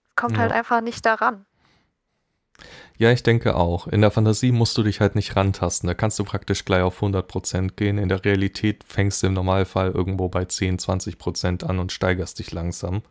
Es 0.10 0.16
kommt 0.16 0.38
Ja. 0.38 0.40
halt 0.40 0.54
einfach 0.54 0.80
nicht 0.82 1.06
daran. 1.06 1.46
Ja, 2.98 3.12
ich 3.12 3.24
denke 3.24 3.56
auch. 3.56 3.88
In 3.88 4.02
der 4.02 4.12
Fantasie 4.12 4.52
musst 4.52 4.78
du 4.78 4.84
dich 4.84 5.00
halt 5.02 5.16
nicht 5.16 5.36
rantasten. 5.36 5.88
Da 5.88 5.94
kannst 5.94 6.20
du 6.20 6.24
praktisch 6.24 6.66
gleich 6.66 6.82
auf 6.84 7.02
100% 7.02 7.76
gehen. 7.76 7.98
In 7.98 8.10
der 8.10 8.24
Realität 8.26 8.84
fängst 8.88 9.22
du 9.24 9.28
im 9.28 9.34
Normalfall 9.34 9.92
irgendwo 9.92 10.30
bei 10.30 10.46
10, 10.46 10.78
20% 10.80 11.64
an 11.64 11.80
und 11.80 11.92
steigerst 11.92 12.40
dich 12.40 12.52
langsam 12.52 13.02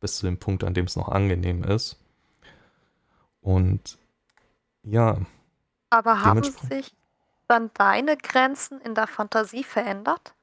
bis 0.00 0.16
zu 0.18 0.26
dem 0.26 0.38
Punkt, 0.38 0.64
an 0.64 0.74
dem 0.74 0.86
es 0.86 0.96
noch 0.96 1.08
angenehm 1.08 1.64
ist. 1.64 1.98
Und 3.42 3.98
ja, 4.84 5.18
Aber 5.90 6.22
haben 6.22 6.42
sich 6.52 6.94
dann 7.48 7.70
deine 7.74 8.16
Grenzen 8.16 8.80
in 8.80 8.94
der 8.94 9.06
Fantasie 9.06 9.64
verändert? 9.64 10.34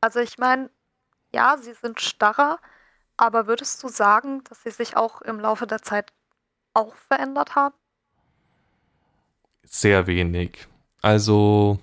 Also 0.00 0.20
ich 0.20 0.38
meine, 0.38 0.70
ja, 1.34 1.58
sie 1.58 1.74
sind 1.74 2.00
starrer, 2.00 2.60
aber 3.20 3.46
würdest 3.46 3.82
du 3.82 3.88
sagen, 3.88 4.42
dass 4.44 4.62
sie 4.62 4.70
sich 4.70 4.96
auch 4.96 5.22
im 5.22 5.40
Laufe 5.40 5.66
der 5.66 5.82
Zeit 5.82 6.12
auch 6.74 6.94
verändert 6.94 7.54
haben? 7.54 7.74
sehr 9.70 10.06
wenig. 10.06 10.66
Also, 11.02 11.78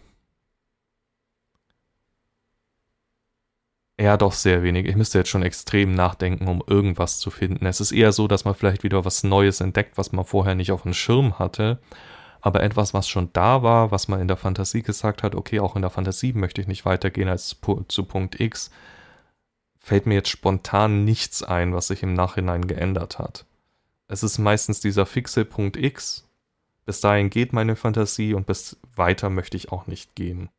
ja, 4.00 4.16
doch 4.18 4.34
sehr 4.34 4.62
wenig. 4.62 4.86
Ich 4.86 4.96
müsste 4.96 5.18
jetzt 5.18 5.30
schon 5.30 5.42
extrem 5.42 5.94
nachdenken, 5.96 6.48
um 6.48 6.62
irgendwas 6.68 7.18
zu 7.20 7.32
finden. 7.32 7.66
Es 7.66 7.82
ist 7.82 7.92
eher 7.92 8.12
so, 8.12 8.28
dass 8.28 8.46
man 8.46 8.54
vielleicht 8.54 8.84
wieder 8.84 9.06
was 9.06 9.24
Neues 9.24 9.60
entdeckt, 9.60 9.98
was 9.98 10.12
man 10.12 10.26
vorher 10.26 10.54
nicht 10.54 10.72
auf 10.72 10.84
dem 10.84 10.94
Schirm 10.94 11.40
hatte. 11.40 11.80
Aber 12.42 12.62
etwas, 12.62 12.94
was 12.94 13.08
schon 13.10 13.32
da 13.34 13.64
war, 13.64 13.90
was 13.92 14.08
man 14.08 14.22
in 14.22 14.28
der 14.28 14.38
Fantasie 14.38 14.84
gesagt 14.84 15.24
hat, 15.24 15.34
okay, 15.34 15.60
auch 15.60 15.76
in 15.76 15.82
der 15.82 15.90
Fantasie 15.92 16.34
möchte 16.34 16.62
ich 16.62 16.68
nicht 16.68 16.86
weitergehen 16.86 17.28
als 17.30 17.56
zu 17.88 18.04
Punkt 18.06 18.40
X, 18.40 18.70
fällt 19.88 20.06
mir 20.06 20.16
jetzt 20.16 20.28
spontan 20.28 21.06
nichts 21.06 21.44
ein, 21.44 21.74
was 21.74 21.88
sich 21.88 22.04
im 22.04 22.14
Nachhinein 22.14 22.68
geändert 22.68 23.20
hat. 23.20 23.46
Es 24.10 24.22
ist 24.22 24.38
meistens 24.38 24.82
dieser 24.82 25.06
fixe 25.06 25.46
Punkt 25.46 25.78
X. 25.78 26.28
Bis 26.86 27.00
dahin 27.00 27.30
geht 27.30 27.54
meine 27.54 27.78
Fantasie 27.78 28.34
und 28.34 28.46
bis 28.46 28.76
weiter 28.96 29.30
möchte 29.30 29.56
ich 29.56 29.72
auch 29.72 29.88
nicht 29.88 30.14
gehen. 30.14 30.50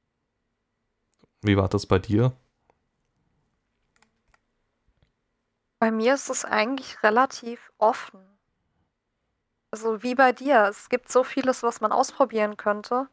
Wie 1.42 1.58
war 1.58 1.68
das 1.68 1.84
bei 1.84 1.98
dir? 1.98 2.32
Bei 5.78 5.90
mir 5.90 6.14
ist 6.14 6.30
es 6.30 6.46
eigentlich 6.46 7.02
relativ 7.02 7.70
offen. 7.76 8.20
Also 9.70 10.02
wie 10.02 10.14
bei 10.14 10.32
dir. 10.32 10.68
Es 10.70 10.88
gibt 10.88 11.12
so 11.12 11.22
vieles, 11.22 11.62
was 11.62 11.82
man 11.82 11.92
ausprobieren 11.92 12.56
könnte, 12.56 13.08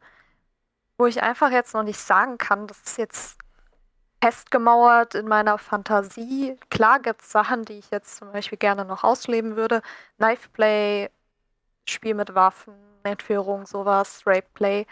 wo 0.96 1.04
ich 1.04 1.22
einfach 1.22 1.50
jetzt 1.50 1.74
noch 1.74 1.82
nicht 1.82 2.00
sagen 2.00 2.38
kann, 2.38 2.66
das 2.66 2.80
ist 2.80 2.96
jetzt 2.96 3.35
festgemauert 4.26 5.14
in 5.14 5.28
meiner 5.28 5.56
Fantasie. 5.56 6.56
Klar 6.68 6.98
gibt 6.98 7.22
es 7.22 7.30
Sachen, 7.30 7.64
die 7.64 7.74
ich 7.74 7.92
jetzt 7.92 8.16
zum 8.16 8.32
Beispiel 8.32 8.58
gerne 8.58 8.84
noch 8.84 9.04
ausleben 9.04 9.54
würde. 9.54 9.82
Knifeplay, 10.18 11.10
Spiel 11.88 12.14
mit 12.14 12.34
Waffen, 12.34 12.74
Entführung, 13.04 13.66
sowas, 13.66 14.24
Rapeplay. 14.26 14.86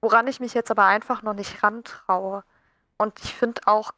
Woran 0.00 0.26
ich 0.26 0.40
mich 0.40 0.54
jetzt 0.54 0.70
aber 0.70 0.86
einfach 0.86 1.20
noch 1.22 1.34
nicht 1.34 1.62
rantraue. 1.62 2.44
Und 2.96 3.20
ich 3.22 3.34
finde 3.34 3.60
auch, 3.66 3.92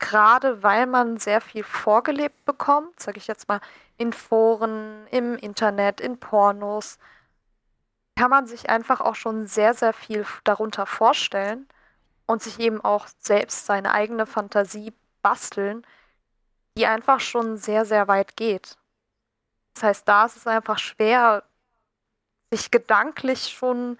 gerade 0.00 0.64
weil 0.64 0.86
man 0.86 1.18
sehr 1.18 1.40
viel 1.40 1.62
vorgelebt 1.62 2.44
bekommt, 2.44 2.98
sage 2.98 3.18
ich 3.18 3.28
jetzt 3.28 3.48
mal, 3.48 3.60
in 3.96 4.12
Foren, 4.12 5.06
im 5.12 5.36
Internet, 5.36 6.00
in 6.00 6.18
Pornos, 6.18 6.98
kann 8.16 8.30
man 8.30 8.46
sich 8.46 8.70
einfach 8.70 9.00
auch 9.00 9.14
schon 9.14 9.46
sehr, 9.46 9.72
sehr 9.72 9.92
viel 9.92 10.26
darunter 10.42 10.86
vorstellen 10.86 11.68
und 12.30 12.42
sich 12.42 12.60
eben 12.60 12.80
auch 12.80 13.08
selbst 13.18 13.66
seine 13.66 13.92
eigene 13.92 14.24
Fantasie 14.24 14.92
basteln, 15.20 15.84
die 16.78 16.86
einfach 16.86 17.18
schon 17.18 17.56
sehr, 17.56 17.84
sehr 17.84 18.06
weit 18.06 18.36
geht. 18.36 18.78
Das 19.74 19.82
heißt, 19.82 20.08
da 20.08 20.26
ist 20.26 20.36
es 20.36 20.46
einfach 20.46 20.78
schwer, 20.78 21.42
sich 22.52 22.70
gedanklich 22.70 23.48
schon 23.48 23.98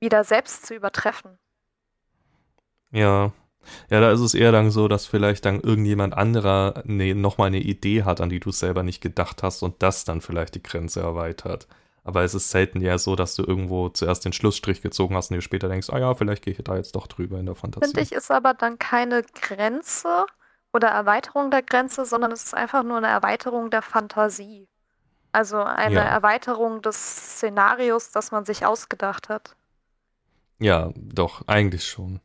wieder 0.00 0.24
selbst 0.24 0.66
zu 0.66 0.74
übertreffen. 0.74 1.38
Ja. 2.90 3.32
Ja, 3.90 4.00
da 4.00 4.10
ist 4.10 4.20
es 4.20 4.34
eher 4.34 4.50
dann 4.50 4.72
so, 4.72 4.88
dass 4.88 5.06
vielleicht 5.06 5.44
dann 5.44 5.60
irgendjemand 5.60 6.14
anderer 6.14 6.82
ne, 6.84 7.14
nochmal 7.14 7.46
eine 7.46 7.60
Idee 7.60 8.02
hat, 8.02 8.20
an 8.20 8.28
die 8.28 8.40
du 8.40 8.50
selber 8.50 8.82
nicht 8.82 9.00
gedacht 9.00 9.44
hast 9.44 9.62
und 9.62 9.80
das 9.84 10.04
dann 10.04 10.20
vielleicht 10.20 10.56
die 10.56 10.64
Grenze 10.64 11.00
erweitert. 11.00 11.68
Aber 12.04 12.24
es 12.24 12.34
ist 12.34 12.50
selten 12.50 12.80
ja 12.80 12.98
so, 12.98 13.14
dass 13.14 13.36
du 13.36 13.44
irgendwo 13.44 13.88
zuerst 13.88 14.24
den 14.24 14.32
Schlussstrich 14.32 14.82
gezogen 14.82 15.14
hast 15.14 15.30
und 15.30 15.36
dir 15.36 15.42
später 15.42 15.68
denkst, 15.68 15.90
ah 15.90 15.98
ja, 15.98 16.14
vielleicht 16.14 16.42
gehe 16.44 16.52
ich 16.52 16.62
da 16.62 16.76
jetzt 16.76 16.96
doch 16.96 17.06
drüber 17.06 17.38
in 17.38 17.46
der 17.46 17.54
Fantasie. 17.54 17.86
Finde 17.86 18.00
ich, 18.00 18.12
ist 18.12 18.30
aber 18.30 18.54
dann 18.54 18.78
keine 18.78 19.22
Grenze 19.22 20.26
oder 20.72 20.88
Erweiterung 20.88 21.50
der 21.50 21.62
Grenze, 21.62 22.04
sondern 22.04 22.32
es 22.32 22.44
ist 22.44 22.54
einfach 22.54 22.82
nur 22.82 22.96
eine 22.96 23.06
Erweiterung 23.08 23.70
der 23.70 23.82
Fantasie. 23.82 24.66
Also 25.32 25.62
eine 25.62 25.94
Ja. 25.94 26.02
Erweiterung 26.02 26.82
des 26.82 26.96
Szenarios, 27.36 28.10
das 28.10 28.32
man 28.32 28.44
sich 28.44 28.66
ausgedacht 28.66 29.28
hat. 29.28 29.56
Ja, 30.58 30.92
doch, 30.96 31.42
eigentlich 31.48 31.84
schon. 31.88 32.20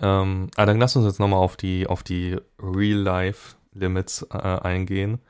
Ähm, 0.00 0.50
aber 0.56 0.66
dann 0.66 0.78
lass 0.78 0.96
uns 0.96 1.06
jetzt 1.06 1.20
nochmal 1.20 1.40
auf 1.40 1.56
die, 1.56 1.86
auf 1.86 2.02
die 2.02 2.38
Real-Life-Limits 2.60 4.26
äh, 4.32 4.36
eingehen. 4.36 5.20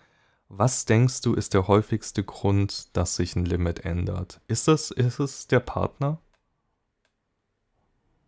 Was 0.49 0.85
denkst 0.85 1.23
du, 1.23 1.35
ist 1.35 1.55
der 1.55 1.67
häufigste 1.67 2.23
Grund, 2.23 2.97
dass 2.97 3.17
sich 3.17 3.35
ein 3.35 3.45
Limit 3.45 3.85
ändert? 3.85 4.41
Ist 4.47 4.69
es, 4.69 4.91
ist 4.93 5.19
es 5.19 5.49
der 5.49 5.61
Partner? 5.61 6.19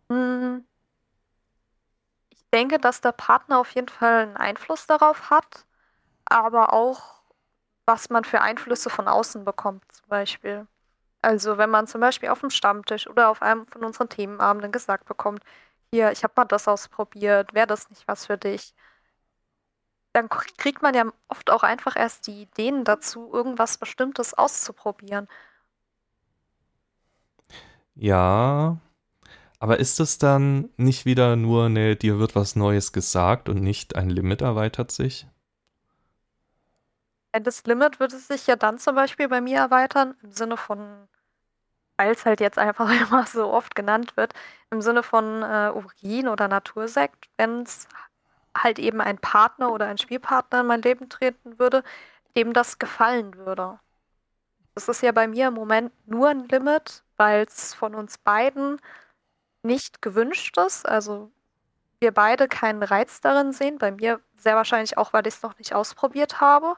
Hm. 0.09 0.65
Ich 2.29 2.43
denke, 2.51 2.77
dass 2.79 3.01
der 3.01 3.13
Partner 3.13 3.59
auf 3.59 3.71
jeden 3.71 3.87
Fall 3.87 4.23
einen 4.23 4.37
Einfluss 4.37 4.85
darauf 4.87 5.29
hat, 5.29 5.65
aber 6.25 6.73
auch, 6.73 7.21
was 7.85 8.09
man 8.09 8.23
für 8.25 8.41
Einflüsse 8.41 8.89
von 8.89 9.07
außen 9.07 9.45
bekommt, 9.45 9.83
zum 9.91 10.09
Beispiel. 10.09 10.67
Also, 11.21 11.57
wenn 11.57 11.69
man 11.69 11.87
zum 11.87 12.01
Beispiel 12.01 12.29
auf 12.29 12.41
dem 12.41 12.49
Stammtisch 12.49 13.07
oder 13.07 13.29
auf 13.29 13.41
einem 13.41 13.67
von 13.67 13.83
unseren 13.83 14.09
Themenabenden 14.09 14.71
gesagt 14.71 15.05
bekommt, 15.05 15.43
hier, 15.93 16.11
ich 16.11 16.23
habe 16.23 16.33
mal 16.37 16.45
das 16.45 16.67
ausprobiert, 16.67 17.53
wäre 17.53 17.67
das 17.67 17.89
nicht 17.89 18.07
was 18.07 18.25
für 18.27 18.37
dich? 18.37 18.73
Dann 20.13 20.29
kriegt 20.29 20.81
man 20.81 20.93
ja 20.95 21.05
oft 21.27 21.49
auch 21.51 21.63
einfach 21.63 21.95
erst 21.95 22.27
die 22.27 22.41
Ideen 22.43 22.83
dazu, 22.83 23.31
irgendwas 23.33 23.77
Bestimmtes 23.77 24.33
auszuprobieren. 24.33 25.27
Ja, 27.95 28.79
aber 29.59 29.79
ist 29.79 29.99
es 29.99 30.17
dann 30.19 30.69
nicht 30.77 31.05
wieder 31.05 31.35
nur 31.35 31.65
eine, 31.65 31.95
dir 31.97 32.19
wird 32.19 32.35
was 32.35 32.55
Neues 32.55 32.93
gesagt 32.93 33.49
und 33.49 33.61
nicht 33.61 33.95
ein 33.95 34.09
Limit 34.09 34.41
erweitert 34.41 34.91
sich? 34.91 35.27
Das 37.31 37.63
Limit 37.65 37.99
würde 37.99 38.17
sich 38.17 38.47
ja 38.47 38.55
dann 38.55 38.79
zum 38.79 38.95
Beispiel 38.95 39.27
bei 39.29 39.41
mir 39.41 39.57
erweitern, 39.57 40.15
im 40.23 40.31
Sinne 40.31 40.57
von, 40.57 41.07
weil 41.97 42.11
es 42.13 42.25
halt 42.25 42.41
jetzt 42.41 42.59
einfach 42.59 42.89
immer 43.11 43.25
so 43.27 43.51
oft 43.51 43.75
genannt 43.75 44.17
wird, 44.17 44.33
im 44.71 44.81
Sinne 44.81 45.03
von 45.03 45.43
äh, 45.43 45.71
Urin 45.73 46.27
oder 46.29 46.47
Natursekt, 46.47 47.29
wenn 47.37 47.63
es 47.63 47.87
halt 48.63 48.79
eben 48.79 49.01
ein 49.01 49.17
Partner 49.17 49.71
oder 49.71 49.87
ein 49.87 49.97
Spielpartner 49.97 50.61
in 50.61 50.67
mein 50.67 50.81
Leben 50.81 51.09
treten 51.09 51.59
würde, 51.59 51.83
dem 52.37 52.53
das 52.53 52.79
gefallen 52.79 53.35
würde. 53.37 53.79
Das 54.75 54.87
ist 54.87 55.01
ja 55.01 55.11
bei 55.11 55.27
mir 55.27 55.47
im 55.49 55.55
Moment 55.55 55.91
nur 56.07 56.29
ein 56.29 56.47
Limit, 56.47 57.03
weil 57.17 57.43
es 57.45 57.73
von 57.73 57.95
uns 57.95 58.17
beiden 58.17 58.79
nicht 59.63 60.01
gewünscht 60.01 60.57
ist. 60.57 60.87
Also 60.87 61.31
wir 61.99 62.13
beide 62.13 62.47
keinen 62.47 62.83
Reiz 62.83 63.21
darin 63.21 63.51
sehen. 63.51 63.77
Bei 63.77 63.91
mir 63.91 64.21
sehr 64.37 64.55
wahrscheinlich 64.55 64.97
auch, 64.97 65.13
weil 65.13 65.27
ich 65.27 65.35
es 65.35 65.43
noch 65.43 65.57
nicht 65.57 65.73
ausprobiert 65.75 66.39
habe. 66.41 66.75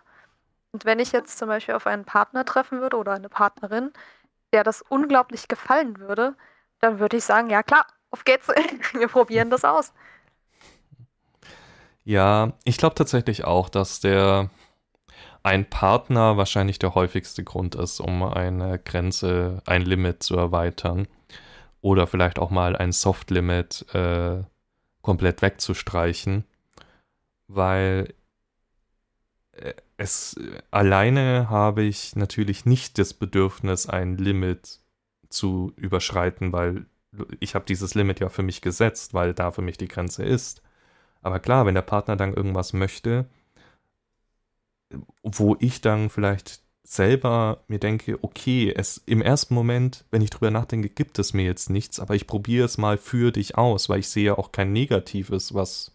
Und 0.72 0.86
wenn 0.86 1.00
ich 1.00 1.12
jetzt 1.12 1.38
zum 1.38 1.48
Beispiel 1.50 1.76
auf 1.76 1.88
einen 1.88 2.06
Partner 2.06 2.46
treffen 2.46 2.82
würde 2.82 2.98
oder 2.98 3.13
eine 3.13 3.30
Partnerin, 3.30 3.91
der 4.54 4.63
das 4.63 4.82
unglaublich 4.82 5.48
gefallen 5.48 6.00
würde, 6.00 6.36
dann 6.80 7.00
würde 7.00 7.17
ich 7.17 7.24
sagen, 7.26 7.50
ja 7.50 7.63
klar, 7.63 7.86
auf 8.12 8.26
geht's, 8.26 8.48
wir 8.94 9.08
probieren 9.08 9.50
das 9.50 9.65
aus. 9.65 9.94
Ja, 12.04 12.54
ich 12.64 12.78
glaube 12.78 12.96
tatsächlich 12.96 13.44
auch, 13.46 13.70
dass 13.70 14.00
der 14.00 14.50
ein 15.44 15.70
Partner 15.70 16.38
wahrscheinlich 16.38 16.80
der 16.80 16.96
häufigste 16.96 17.44
Grund 17.44 17.76
ist, 17.76 18.00
um 18.00 18.24
eine 18.24 18.80
Grenze, 18.80 19.62
ein 19.66 19.84
Limit 19.84 20.24
zu 20.24 20.36
erweitern. 20.36 21.08
Oder 21.82 22.08
vielleicht 22.08 22.40
auch 22.40 22.52
mal 22.52 22.76
ein 22.76 22.92
Soft-Limit 22.92 23.94
äh, 23.96 24.44
komplett 25.02 25.42
wegzustreichen. 25.42 26.46
Weil 27.48 28.14
äh, 29.54 29.74
es 29.98 30.40
alleine 30.72 31.50
habe 31.50 31.84
ich 31.84 32.16
natürlich 32.16 32.66
nicht 32.66 32.98
das 33.00 33.14
Bedürfnis, 33.14 33.88
ein 33.88 34.18
Limit 34.18 34.80
zu 35.30 35.74
überschreiten, 35.76 36.54
weil 36.54 36.86
ich 37.40 37.56
habe 37.56 37.66
dieses 37.66 37.96
Limit 37.96 38.20
ja 38.20 38.30
für 38.30 38.44
mich 38.44 38.62
gesetzt, 38.62 39.14
weil 39.14 39.34
da 39.34 39.52
für 39.52 39.62
mich 39.62 39.78
die 39.78 39.88
Grenze 39.88 40.24
ist. 40.24 40.62
Aber 41.22 41.40
klar, 41.40 41.66
wenn 41.66 41.76
der 41.76 41.82
Partner 41.82 42.16
dann 42.16 42.34
irgendwas 42.34 42.74
möchte, 42.74 43.26
wo 45.24 45.56
ich 45.60 45.82
dann 45.82 46.10
vielleicht 46.10 46.62
selber 46.84 47.64
mir 47.68 47.80
denke, 47.80 48.20
okay, 48.22 48.74
es 48.76 48.98
im 49.06 49.22
ersten 49.22 49.54
Moment, 49.54 50.04
wenn 50.12 50.22
ich 50.22 50.30
drüber 50.30 50.52
nachdenke, 50.52 50.90
gibt 50.90 51.20
es 51.20 51.34
mir 51.34 51.46
jetzt 51.46 51.70
nichts, 51.70 52.00
aber 52.00 52.16
ich 52.16 52.28
probiere 52.28 52.66
es 52.66 52.78
mal 52.78 52.98
für 52.98 53.32
dich 53.32 53.58
aus, 53.58 53.88
weil 53.88 54.00
ich 54.00 54.10
sehe 54.10 54.26
ja 54.26 54.38
auch 54.38 54.52
kein 54.52 54.74
Negatives, 54.74 55.54
was, 55.54 55.92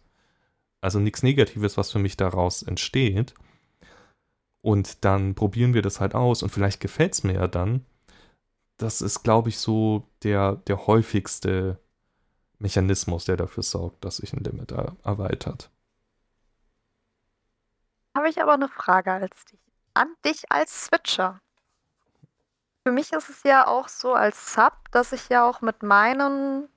also 0.80 0.98
nichts 0.98 1.22
Negatives, 1.22 1.76
was 1.76 1.92
für 1.92 1.98
mich 1.98 2.16
daraus 2.16 2.62
entsteht. 2.62 3.34
Und 4.62 5.04
dann 5.04 5.34
probieren 5.34 5.74
wir 5.74 5.82
das 5.82 6.00
halt 6.00 6.14
aus 6.14 6.42
und 6.42 6.50
vielleicht 6.50 6.80
gefällt 6.80 7.12
es 7.12 7.24
mir 7.24 7.34
ja 7.34 7.46
dann. 7.46 7.84
Das 8.78 9.00
ist, 9.00 9.22
glaube 9.22 9.48
ich, 9.48 9.58
so 9.58 10.04
der, 10.22 10.56
der 10.66 10.86
häufigste 10.86 11.78
Mechanismus, 12.58 13.24
der 13.24 13.36
dafür 13.36 13.62
sorgt, 13.62 14.04
dass 14.04 14.18
sich 14.18 14.32
ein 14.32 14.42
Limit 14.42 14.72
er 14.72 14.96
erweitert. 15.04 15.70
Habe 18.16 18.28
ich 18.28 18.40
aber 18.40 18.54
eine 18.54 18.68
Frage 18.68 19.12
als 19.12 19.44
dich, 19.44 19.60
an 19.94 20.08
dich 20.24 20.50
als 20.50 20.86
Switcher. 20.86 21.40
Für 22.84 22.92
mich 22.92 23.12
ist 23.12 23.28
es 23.28 23.42
ja 23.42 23.66
auch 23.66 23.88
so 23.88 24.14
als 24.14 24.54
Sub, 24.54 24.72
dass 24.92 25.12
ich 25.12 25.28
ja 25.28 25.48
auch 25.48 25.60
mit 25.60 25.82
meinen 25.82 26.68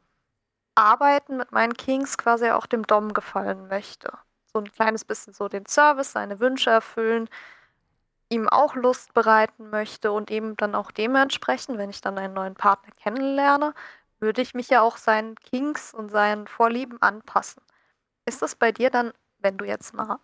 Arbeiten, 0.75 1.37
mit 1.37 1.51
meinen 1.51 1.75
Kings 1.75 2.17
quasi 2.17 2.49
auch 2.49 2.65
dem 2.65 2.83
Dom 2.83 3.13
gefallen 3.13 3.67
möchte. 3.67 4.11
So 4.51 4.59
ein 4.59 4.71
kleines 4.71 5.05
bisschen 5.05 5.33
so 5.33 5.47
den 5.47 5.65
Service, 5.65 6.13
seine 6.13 6.39
Wünsche 6.39 6.71
erfüllen, 6.71 7.29
ihm 8.29 8.47
auch 8.49 8.75
Lust 8.75 9.13
bereiten 9.13 9.69
möchte 9.69 10.11
und 10.11 10.31
eben 10.31 10.55
dann 10.57 10.75
auch 10.75 10.91
dementsprechend, 10.91 11.77
wenn 11.77 11.89
ich 11.89 12.01
dann 12.01 12.17
einen 12.17 12.33
neuen 12.33 12.55
Partner 12.55 12.91
kennenlerne, 12.95 13.73
würde 14.19 14.41
ich 14.41 14.53
mich 14.53 14.69
ja 14.69 14.81
auch 14.81 14.97
seinen 14.97 15.35
Kinks 15.35 15.93
und 15.93 16.09
seinen 16.09 16.47
Vorlieben 16.47 17.01
anpassen. 17.01 17.63
Ist 18.25 18.41
das 18.41 18.55
bei 18.55 18.71
dir 18.71 18.89
dann, 18.89 19.13
wenn 19.39 19.57
du 19.57 19.65
jetzt 19.65 19.93
mal 19.93 20.19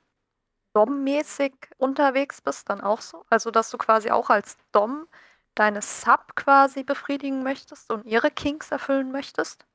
Dom-mäßig 0.73 1.53
unterwegs 1.77 2.41
bist, 2.41 2.69
dann 2.69 2.81
auch 2.81 3.01
so? 3.01 3.25
Also, 3.29 3.51
dass 3.51 3.71
du 3.71 3.77
quasi 3.77 4.11
auch 4.11 4.29
als 4.29 4.57
Dom 4.73 5.07
deine 5.55 5.81
Sub 5.81 6.35
quasi 6.35 6.83
befriedigen 6.83 7.43
möchtest 7.43 7.91
und 7.91 8.05
ihre 8.05 8.31
Kinks 8.31 8.71
erfüllen 8.71 9.11
möchtest? 9.11 9.65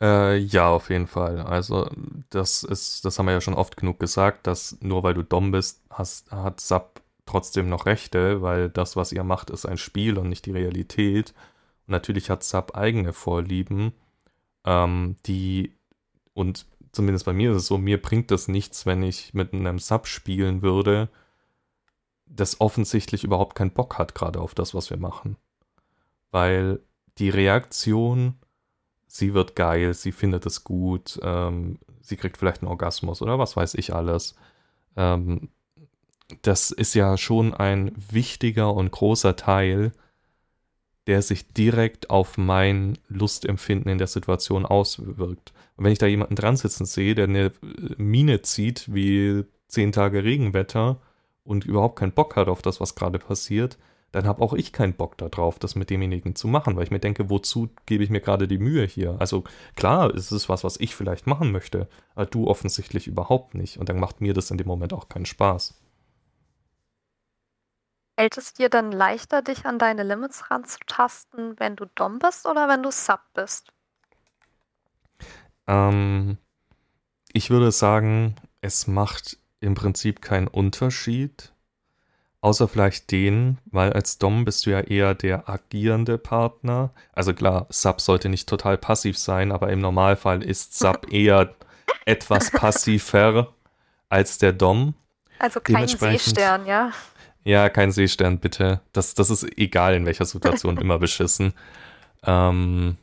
Äh, 0.00 0.36
ja, 0.38 0.68
auf 0.68 0.90
jeden 0.90 1.06
Fall. 1.06 1.40
Also, 1.40 1.88
das 2.30 2.64
ist, 2.64 3.04
das 3.04 3.18
haben 3.18 3.26
wir 3.26 3.32
ja 3.34 3.40
schon 3.40 3.54
oft 3.54 3.76
genug 3.76 4.00
gesagt, 4.00 4.46
dass 4.46 4.76
nur 4.80 5.02
weil 5.02 5.14
du 5.14 5.22
Dom 5.22 5.52
bist, 5.52 5.82
hast, 5.90 6.30
hat 6.32 6.60
Sub 6.60 7.00
trotzdem 7.26 7.68
noch 7.68 7.86
Rechte, 7.86 8.42
weil 8.42 8.68
das, 8.68 8.96
was 8.96 9.12
ihr 9.12 9.24
macht, 9.24 9.50
ist 9.50 9.64
ein 9.66 9.78
Spiel 9.78 10.18
und 10.18 10.28
nicht 10.28 10.46
die 10.46 10.50
Realität. 10.52 11.34
Natürlich 11.92 12.30
hat 12.30 12.42
Sub 12.42 12.76
eigene 12.76 13.12
Vorlieben, 13.12 13.92
ähm, 14.64 15.16
die, 15.26 15.74
und 16.34 16.66
zumindest 16.90 17.24
bei 17.24 17.32
mir 17.32 17.52
ist 17.52 17.58
es 17.58 17.66
so, 17.66 17.78
mir 17.78 18.02
bringt 18.02 18.30
das 18.30 18.48
nichts, 18.48 18.84
wenn 18.86 19.02
ich 19.02 19.34
mit 19.34 19.52
einem 19.52 19.78
Sub 19.78 20.06
spielen 20.06 20.62
würde, 20.62 21.08
das 22.26 22.60
offensichtlich 22.60 23.24
überhaupt 23.24 23.54
keinen 23.54 23.72
Bock 23.72 23.98
hat, 23.98 24.14
gerade 24.14 24.40
auf 24.40 24.54
das, 24.54 24.74
was 24.74 24.90
wir 24.90 24.96
machen. 24.96 25.36
Weil 26.30 26.80
die 27.18 27.30
Reaktion 27.30 28.36
sie 29.12 29.34
wird 29.34 29.54
geil, 29.54 29.92
sie 29.92 30.10
findet 30.10 30.46
es 30.46 30.64
gut, 30.64 31.20
ähm, 31.22 31.78
sie 32.00 32.16
kriegt 32.16 32.38
vielleicht 32.38 32.62
einen 32.62 32.70
Orgasmus 32.70 33.20
oder 33.20 33.38
was 33.38 33.56
weiß 33.56 33.74
ich 33.74 33.94
alles. 33.94 34.34
Ähm, 34.96 35.50
das 36.40 36.70
ist 36.70 36.94
ja 36.94 37.18
schon 37.18 37.52
ein 37.52 37.92
wichtiger 38.10 38.72
und 38.72 38.90
großer 38.90 39.36
Teil, 39.36 39.92
der 41.06 41.22
sich 41.22 41.52
direkt 41.52 42.10
auf 42.10 42.38
mein 42.38 42.98
Lustempfinden 43.08 43.90
in 43.90 43.98
der 43.98 44.06
Situation 44.06 44.64
auswirkt. 44.64 45.52
Und 45.76 45.84
wenn 45.84 45.92
ich 45.92 45.98
da 45.98 46.06
jemanden 46.06 46.36
dran 46.36 46.56
sitzen 46.56 46.84
sehe, 46.84 47.14
der 47.14 47.24
eine 47.24 47.52
Mine 47.96 48.42
zieht 48.42 48.92
wie 48.92 49.44
zehn 49.66 49.90
Tage 49.90 50.22
Regenwetter 50.22 51.00
und 51.44 51.64
überhaupt 51.64 51.98
keinen 51.98 52.12
Bock 52.12 52.36
hat 52.36 52.48
auf 52.48 52.62
das, 52.62 52.80
was 52.80 52.94
gerade 52.94 53.18
passiert, 53.18 53.78
dann 54.12 54.26
habe 54.26 54.42
auch 54.42 54.52
ich 54.52 54.72
keinen 54.72 54.92
Bock 54.92 55.16
darauf, 55.16 55.58
das 55.58 55.74
mit 55.74 55.88
demjenigen 55.88 56.36
zu 56.36 56.46
machen, 56.46 56.76
weil 56.76 56.84
ich 56.84 56.90
mir 56.90 57.00
denke, 57.00 57.30
wozu 57.30 57.70
gebe 57.86 58.04
ich 58.04 58.10
mir 58.10 58.20
gerade 58.20 58.46
die 58.46 58.58
Mühe 58.58 58.84
hier? 58.84 59.16
Also 59.18 59.44
klar, 59.74 60.14
es 60.14 60.30
ist 60.30 60.50
was, 60.50 60.64
was 60.64 60.78
ich 60.78 60.94
vielleicht 60.94 61.26
machen 61.26 61.50
möchte, 61.50 61.88
aber 62.14 62.26
du 62.26 62.46
offensichtlich 62.46 63.06
überhaupt 63.06 63.54
nicht. 63.54 63.78
Und 63.78 63.88
dann 63.88 63.98
macht 63.98 64.20
mir 64.20 64.34
das 64.34 64.50
in 64.50 64.58
dem 64.58 64.66
Moment 64.66 64.92
auch 64.92 65.08
keinen 65.08 65.24
Spaß. 65.24 65.81
Fällt 68.16 68.36
es 68.36 68.52
dir 68.52 68.68
dann 68.68 68.92
leichter, 68.92 69.42
dich 69.42 69.64
an 69.64 69.78
deine 69.78 70.02
Limits 70.02 70.50
ranzutasten, 70.50 71.58
wenn 71.58 71.76
du 71.76 71.86
Dom 71.94 72.18
bist 72.18 72.46
oder 72.46 72.68
wenn 72.68 72.82
du 72.82 72.90
Sub 72.90 73.20
bist? 73.34 73.72
Ähm, 75.66 76.36
ich 77.32 77.50
würde 77.50 77.72
sagen, 77.72 78.36
es 78.60 78.86
macht 78.86 79.38
im 79.60 79.74
Prinzip 79.74 80.20
keinen 80.20 80.48
Unterschied, 80.48 81.52
Außer 82.42 82.66
vielleicht 82.66 83.12
den, 83.12 83.58
weil 83.66 83.92
als 83.92 84.18
Dom 84.18 84.44
bist 84.44 84.66
du 84.66 84.70
ja 84.70 84.80
eher 84.80 85.14
der 85.14 85.48
agierende 85.48 86.18
Partner. 86.18 86.90
Also 87.12 87.34
klar, 87.34 87.66
Sub 87.70 88.00
sollte 88.00 88.28
nicht 88.28 88.48
total 88.48 88.76
passiv 88.76 89.16
sein, 89.16 89.52
aber 89.52 89.70
im 89.70 89.78
Normalfall 89.78 90.42
ist 90.42 90.76
Sub 90.76 91.06
eher 91.12 91.54
etwas 92.04 92.50
passiver 92.50 93.54
als 94.08 94.38
der 94.38 94.52
Dom. 94.52 94.94
Also 95.38 95.60
kein 95.60 95.86
Seestern, 95.86 96.66
ja? 96.66 96.90
Ja, 97.44 97.68
kein 97.68 97.90
Seestern, 97.90 98.38
bitte. 98.38 98.80
Das, 98.92 99.14
das 99.14 99.30
ist 99.30 99.58
egal 99.58 99.94
in 99.94 100.06
welcher 100.06 100.24
Situation 100.24 100.76
immer 100.78 100.98
beschissen. 100.98 101.52
Ähm, 102.24 102.98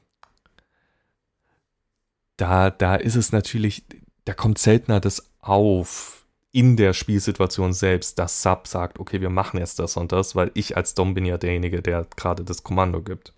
da, 2.37 2.69
da 2.69 2.95
ist 2.95 3.15
es 3.17 3.33
natürlich, 3.33 3.83
da 4.23 4.33
kommt 4.33 4.57
seltener 4.57 5.01
das 5.01 5.29
auf 5.41 6.25
in 6.51 6.77
der 6.77 6.93
Spielsituation 6.93 7.73
selbst 7.73 8.17
das 8.17 8.41
Sub 8.41 8.65
sagt, 8.65 8.99
okay, 8.99 9.21
wir 9.21 9.29
machen 9.29 9.59
jetzt 9.59 9.77
das 9.79 9.97
und 9.97 10.11
das, 10.11 10.35
weil 10.35 10.51
ich 10.55 10.77
als 10.77 10.95
Dom 10.95 11.13
bin 11.13 11.25
ja 11.25 11.37
derjenige, 11.37 11.81
der 11.81 12.07
gerade 12.15 12.43
das 12.43 12.63
Kommando 12.63 13.01
gibt. 13.01 13.33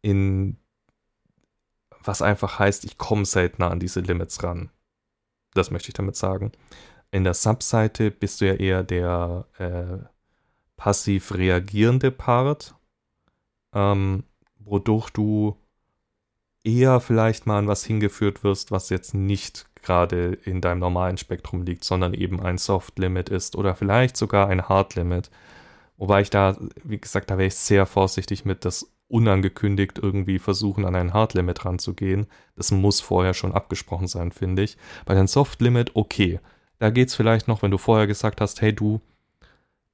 In 0.00 0.56
was 2.02 2.22
einfach 2.22 2.58
heißt, 2.58 2.84
ich 2.84 2.96
komme 2.96 3.26
seltener 3.26 3.70
an 3.70 3.80
diese 3.80 4.00
Limits 4.00 4.42
ran. 4.42 4.70
Das 5.54 5.70
möchte 5.70 5.88
ich 5.88 5.94
damit 5.94 6.16
sagen. 6.16 6.52
In 7.10 7.24
der 7.24 7.34
Sub-Seite 7.34 8.10
bist 8.10 8.40
du 8.40 8.46
ja 8.46 8.54
eher 8.54 8.82
der 8.82 9.46
äh, 9.58 10.04
passiv 10.76 11.34
reagierende 11.34 12.10
Part, 12.10 12.74
ähm, 13.72 14.24
wodurch 14.58 15.10
du 15.10 15.56
eher 16.64 17.00
vielleicht 17.00 17.46
mal 17.46 17.58
an 17.58 17.68
was 17.68 17.84
hingeführt 17.84 18.44
wirst, 18.44 18.70
was 18.70 18.90
jetzt 18.90 19.14
nicht 19.14 19.66
gerade 19.82 20.38
in 20.44 20.60
deinem 20.60 20.80
normalen 20.80 21.16
Spektrum 21.16 21.62
liegt, 21.62 21.84
sondern 21.84 22.12
eben 22.12 22.40
ein 22.40 22.58
Soft 22.58 22.98
Limit 22.98 23.28
ist 23.30 23.56
oder 23.56 23.74
vielleicht 23.74 24.16
sogar 24.16 24.48
ein 24.48 24.68
Hard 24.68 24.94
Limit. 24.94 25.30
Wobei 25.96 26.20
ich 26.20 26.30
da, 26.30 26.56
wie 26.84 27.00
gesagt, 27.00 27.30
da 27.30 27.38
wäre 27.38 27.48
ich 27.48 27.54
sehr 27.54 27.86
vorsichtig 27.86 28.44
mit, 28.44 28.64
das 28.64 28.92
unangekündigt 29.08 29.98
irgendwie 29.98 30.38
versuchen, 30.38 30.84
an 30.84 30.94
ein 30.94 31.14
Hard 31.14 31.34
Limit 31.34 31.64
ranzugehen. 31.64 32.26
Das 32.54 32.70
muss 32.70 33.00
vorher 33.00 33.34
schon 33.34 33.52
abgesprochen 33.52 34.06
sein, 34.06 34.30
finde 34.30 34.62
ich. 34.62 34.76
Bei 35.06 35.14
einem 35.14 35.26
Soft 35.26 35.60
Limit, 35.62 35.92
okay. 35.94 36.40
Da 36.78 36.90
geht 36.90 37.08
es 37.08 37.14
vielleicht 37.14 37.48
noch, 37.48 37.62
wenn 37.62 37.70
du 37.70 37.78
vorher 37.78 38.06
gesagt 38.06 38.40
hast, 38.40 38.60
hey 38.60 38.72
du, 38.72 39.00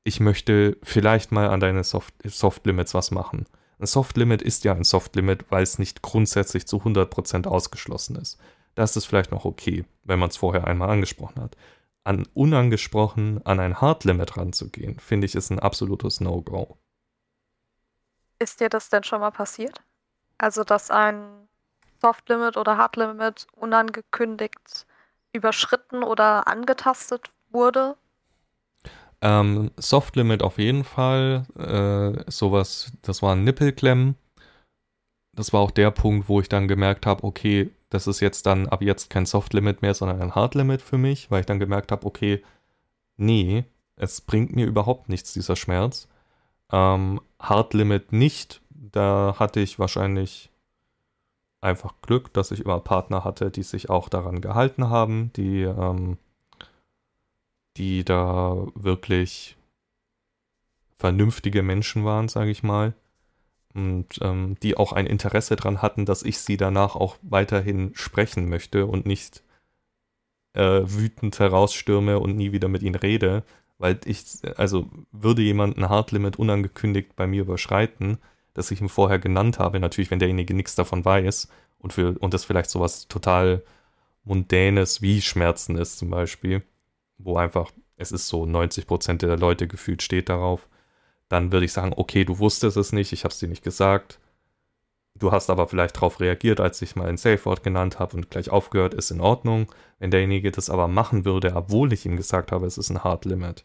ich 0.03 0.21
möchte 0.21 0.77
vielleicht 0.83 1.33
mal 1.33 1.49
an 1.49 1.61
deine 1.61 1.83
Soft, 1.83 2.15
Soft 2.25 2.67
Limits 2.67 2.93
was 2.95 3.11
machen. 3.11 3.47
Ein 3.79 3.87
Soft 3.87 4.17
Limit 4.17 4.43
ist 4.43 4.65
ja 4.65 4.75
ein 4.75 4.85
Soft 4.85 5.17
Limit, 5.17 5.47
weil 5.51 5.63
es 5.63 5.79
nicht 5.79 6.03
grundsätzlich 6.03 6.67
zu 6.67 6.77
100% 6.79 7.47
ausgeschlossen 7.47 8.17
ist. 8.17 8.39
Da 8.75 8.85
ist 8.85 9.07
vielleicht 9.07 9.31
noch 9.31 9.45
okay, 9.45 9.85
wenn 10.03 10.19
man 10.19 10.29
es 10.29 10.37
vorher 10.37 10.67
einmal 10.67 10.91
angesprochen 10.91 11.41
hat. 11.43 11.57
An 12.05 12.27
unangesprochen 12.35 13.45
an 13.47 13.61
ein 13.61 13.81
Hard 13.81 14.05
Limit 14.05 14.37
ranzugehen, 14.37 14.99
finde 14.99 15.27
ich, 15.27 15.35
ist 15.35 15.51
ein 15.51 15.59
absolutes 15.59 16.21
No-Go. 16.21 16.77
Ist 18.39 18.61
dir 18.61 18.69
das 18.69 18.91
denn 18.91 19.05
schon 19.05 19.21
mal 19.21 19.31
passiert? 19.31 19.81
Also, 20.37 20.65
dass 20.65 20.91
ein 20.91 21.49
Soft 22.03 22.29
Limit 22.29 22.59
oder 22.59 22.77
Hard 22.77 22.97
Limit 22.97 23.47
unangekündigt 23.53 24.87
überschritten 25.35 26.03
oder 26.03 26.49
angetastet 26.49 27.31
wurde? 27.51 27.97
Ähm, 29.21 29.71
Soft 29.77 30.17
Limit 30.17 30.43
auf 30.43 30.59
jeden 30.59 30.85
Fall. 30.85 31.47
Äh, 31.59 32.31
sowas, 32.31 32.93
das 33.03 33.23
war 33.23 33.35
ein 33.35 33.45
Nippelklemmen. 33.45 34.17
Das 35.33 35.53
war 35.53 35.61
auch 35.61 35.71
der 35.71 35.91
Punkt, 35.91 36.29
wo 36.29 36.41
ich 36.41 36.49
dann 36.49 36.69
gemerkt 36.69 37.07
habe, 37.07 37.25
okay, 37.25 37.71
das 37.91 38.07
ist 38.07 38.21
jetzt 38.21 38.47
dann 38.47 38.69
ab 38.69 38.83
jetzt 38.83 39.11
kein 39.11 39.27
Soft 39.27 39.53
Limit 39.53 39.83
mehr, 39.83 39.95
sondern 39.95 40.21
ein 40.21 40.35
Hard 40.35 40.55
Limit 40.55 40.83
für 40.83 40.99
mich, 40.99 41.31
weil 41.31 41.41
ich 41.41 41.47
dann 41.47 41.59
gemerkt 41.59 41.91
habe, 41.91 42.07
okay, 42.07 42.43
nee, 43.17 43.65
es 43.97 44.21
bringt 44.21 44.55
mir 44.55 44.67
überhaupt 44.67 45.09
nichts, 45.09 45.33
dieser 45.33 45.57
Schmerz. 45.57 46.09
Ähm, 46.71 47.21
Hard 47.41 47.75
Limit 47.75 48.13
nicht, 48.13 48.61
da 48.71 49.37
hatte 49.39 49.61
ich 49.61 49.79
wahrscheinlich 49.79 50.51
einfach 51.65 51.95
Glück, 52.03 52.33
dass 52.33 52.51
ich 52.51 52.61
immer 52.61 52.79
Partner 52.81 53.25
hatte, 53.25 53.51
die 53.51 53.63
sich 53.63 53.91
auch 53.91 54.09
daran 54.09 54.41
gehalten 54.41 54.91
haben, 54.91 55.33
die, 55.35 55.63
ähm, 55.63 56.19
die 57.77 58.05
da 58.05 58.67
wirklich 58.75 59.57
vernünftige 60.99 61.63
Menschen 61.63 62.05
waren, 62.05 62.29
sage 62.29 62.51
ich 62.51 62.63
mal. 62.63 62.95
Und 63.75 64.21
ähm, 64.21 64.57
die 64.63 64.77
auch 64.77 64.93
ein 64.93 65.07
Interesse 65.07 65.57
daran 65.57 65.83
hatten, 65.83 66.07
dass 66.07 66.23
ich 66.23 66.39
sie 66.39 66.57
danach 66.57 66.95
auch 66.95 67.17
weiterhin 67.23 67.91
sprechen 67.95 68.49
möchte 68.49 68.87
und 68.87 69.05
nicht 69.05 69.43
äh, 70.53 70.83
wütend 70.85 71.41
herausstürme 71.41 72.21
und 72.21 72.37
nie 72.37 72.53
wieder 72.53 72.69
mit 72.69 72.83
ihnen 72.83 72.95
rede. 72.95 73.43
Weil 73.79 73.99
ich, 74.05 74.23
also 74.57 74.89
würde 75.11 75.43
jemand 75.43 75.77
ein 75.77 75.89
Hardlimit 75.89 76.39
unangekündigt 76.39 77.17
bei 77.17 77.27
mir 77.27 77.43
überschreiten, 77.43 78.19
das 78.55 78.71
ich 78.71 78.81
ihm 78.81 78.89
vorher 78.89 79.19
genannt 79.19 79.59
habe, 79.59 79.81
natürlich, 79.81 80.11
wenn 80.11 80.19
derjenige 80.19 80.55
nichts 80.55 80.75
davon 80.75 81.05
weiß 81.05 81.49
und, 81.79 81.93
für, 81.93 82.19
und 82.19 82.33
das 82.33 82.45
vielleicht 82.45 82.71
sowas 82.71 83.09
total 83.09 83.63
Mundänes 84.25 85.03
wie 85.03 85.21
Schmerzen 85.21 85.77
ist 85.77 85.99
zum 85.99 86.11
Beispiel, 86.11 86.63
wo 87.19 87.37
einfach, 87.37 87.71
es 87.97 88.13
ist 88.13 88.29
so, 88.29 88.45
90% 88.45 89.19
der 89.19 89.37
Leute 89.37 89.69
gefühlt 89.69 90.03
steht 90.03 90.29
darauf, 90.29 90.69
dann 91.29 91.53
würde 91.53 91.67
ich 91.67 91.73
sagen, 91.73 91.93
okay, 91.97 92.25
du 92.25 92.39
wusstest 92.39 92.77
es 92.77 92.93
nicht, 92.93 93.13
ich 93.13 93.25
habe 93.25 93.33
es 93.33 93.39
dir 93.39 93.49
nicht 93.49 93.65
gesagt, 93.65 94.19
du 95.15 95.33
hast 95.33 95.51
aber 95.51 95.69
vielleicht 95.69 95.97
darauf 95.97 96.21
reagiert, 96.21 96.61
als 96.61 96.81
ich 96.83 96.97
mal 96.97 97.09
ein 97.09 97.17
Safe 97.17 97.45
Word 97.45 97.63
genannt 97.63 97.99
habe 97.99 98.17
und 98.17 98.31
gleich 98.31 98.51
aufgehört, 98.51 98.95
ist 98.95 99.11
in 99.11 99.21
Ordnung. 99.21 99.73
Wenn 99.99 100.11
derjenige 100.11 100.51
das 100.51 100.71
aber 100.71 100.89
machen 100.89 101.25
würde, 101.25 101.55
obwohl 101.55 101.93
ich 101.93 102.05
ihm 102.07 102.17
gesagt 102.17 102.53
habe, 102.53 102.67
es 102.67 102.79
ist 102.79 102.91
ein 102.91 103.05
Hard 103.05 103.25
Limit, 103.25 103.65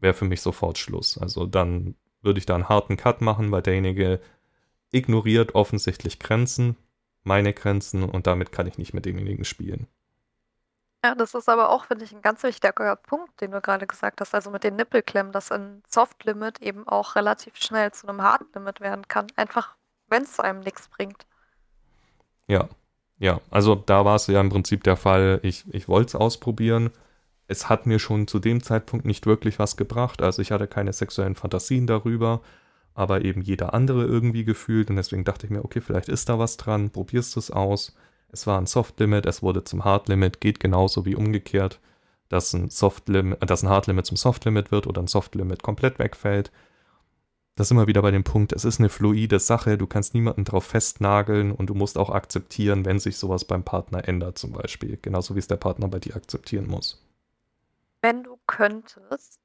wäre 0.00 0.14
für 0.14 0.24
mich 0.24 0.40
sofort 0.40 0.78
Schluss. 0.78 1.18
Also 1.18 1.46
dann 1.46 1.94
würde 2.26 2.38
ich 2.38 2.46
da 2.46 2.54
einen 2.54 2.68
harten 2.68 2.98
Cut 2.98 3.22
machen, 3.22 3.50
weil 3.50 3.62
derjenige 3.62 4.20
ignoriert 4.90 5.54
offensichtlich 5.54 6.18
Grenzen, 6.18 6.76
meine 7.24 7.54
Grenzen 7.54 8.02
und 8.02 8.26
damit 8.26 8.52
kann 8.52 8.66
ich 8.66 8.78
nicht 8.78 8.92
mit 8.92 9.06
demjenigen 9.06 9.44
spielen. 9.44 9.86
Ja, 11.04 11.14
das 11.14 11.34
ist 11.34 11.48
aber 11.48 11.70
auch, 11.70 11.84
finde 11.84 12.04
ich, 12.04 12.12
ein 12.12 12.22
ganz 12.22 12.42
wichtiger 12.42 12.96
Punkt, 12.96 13.40
den 13.40 13.52
du 13.52 13.60
gerade 13.60 13.86
gesagt 13.86 14.20
hast. 14.20 14.34
Also 14.34 14.50
mit 14.50 14.64
den 14.64 14.76
Nippelklemmen, 14.76 15.32
dass 15.32 15.52
ein 15.52 15.82
Soft 15.88 16.24
Limit 16.24 16.60
eben 16.60 16.86
auch 16.88 17.14
relativ 17.14 17.56
schnell 17.56 17.92
zu 17.92 18.08
einem 18.08 18.22
Hard 18.22 18.42
Limit 18.54 18.80
werden 18.80 19.06
kann. 19.06 19.26
Einfach, 19.36 19.76
wenn 20.08 20.24
es 20.24 20.40
einem 20.40 20.60
nichts 20.60 20.88
bringt. 20.88 21.26
Ja, 22.48 22.68
ja. 23.18 23.40
Also 23.50 23.74
da 23.76 24.04
war 24.04 24.16
es 24.16 24.26
ja 24.26 24.40
im 24.40 24.48
Prinzip 24.48 24.82
der 24.84 24.96
Fall, 24.96 25.38
ich, 25.42 25.64
ich 25.72 25.88
wollte 25.88 26.08
es 26.08 26.14
ausprobieren 26.16 26.90
es 27.48 27.68
hat 27.68 27.86
mir 27.86 27.98
schon 27.98 28.26
zu 28.26 28.38
dem 28.38 28.62
Zeitpunkt 28.62 29.04
nicht 29.06 29.26
wirklich 29.26 29.58
was 29.58 29.76
gebracht. 29.76 30.22
Also 30.22 30.42
ich 30.42 30.50
hatte 30.50 30.66
keine 30.66 30.92
sexuellen 30.92 31.36
Fantasien 31.36 31.86
darüber, 31.86 32.42
aber 32.94 33.24
eben 33.24 33.42
jeder 33.42 33.74
andere 33.74 34.04
irgendwie 34.04 34.44
gefühlt. 34.44 34.90
Und 34.90 34.96
deswegen 34.96 35.24
dachte 35.24 35.46
ich 35.46 35.50
mir, 35.50 35.64
okay, 35.64 35.80
vielleicht 35.80 36.08
ist 36.08 36.28
da 36.28 36.38
was 36.38 36.56
dran, 36.56 36.90
probierst 36.90 37.36
es 37.36 37.50
aus. 37.50 37.94
Es 38.28 38.46
war 38.46 38.58
ein 38.58 38.66
Soft 38.66 38.98
Limit, 39.00 39.26
es 39.26 39.42
wurde 39.42 39.64
zum 39.64 39.84
Hard 39.84 40.08
Limit, 40.08 40.40
geht 40.40 40.60
genauso 40.60 41.04
wie 41.06 41.14
umgekehrt, 41.14 41.80
dass 42.28 42.52
ein 42.52 42.68
Soft 42.70 43.08
Limit, 43.08 43.38
dass 43.48 43.62
ein 43.62 43.68
Hard 43.68 43.86
Limit 43.86 44.06
zum 44.06 44.16
Soft 44.16 44.44
Limit 44.44 44.72
wird 44.72 44.86
oder 44.88 45.00
ein 45.02 45.06
Soft 45.06 45.34
Limit 45.36 45.62
komplett 45.62 45.98
wegfällt. 46.00 46.50
Das 47.54 47.68
ist 47.68 47.70
immer 47.70 47.86
wieder 47.86 48.02
bei 48.02 48.10
dem 48.10 48.24
Punkt, 48.24 48.52
es 48.52 48.66
ist 48.66 48.80
eine 48.80 48.90
fluide 48.90 49.38
Sache, 49.38 49.78
du 49.78 49.86
kannst 49.86 50.12
niemanden 50.12 50.44
drauf 50.44 50.64
festnageln 50.64 51.52
und 51.52 51.70
du 51.70 51.74
musst 51.74 51.96
auch 51.96 52.10
akzeptieren, 52.10 52.84
wenn 52.84 52.98
sich 52.98 53.16
sowas 53.16 53.46
beim 53.46 53.62
Partner 53.62 54.06
ändert, 54.06 54.36
zum 54.36 54.52
Beispiel. 54.52 54.98
Genauso 55.00 55.34
wie 55.36 55.38
es 55.38 55.48
der 55.48 55.56
Partner 55.56 55.88
bei 55.88 55.98
dir 56.00 56.16
akzeptieren 56.16 56.66
muss 56.66 57.05
wenn 58.06 58.22
du 58.22 58.38
könntest, 58.46 59.40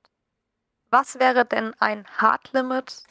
was 0.92 1.20
wäre 1.20 1.46
denn 1.46 1.74
ein 1.80 2.06
Hard 2.18 2.54
Limit, 2.54 3.06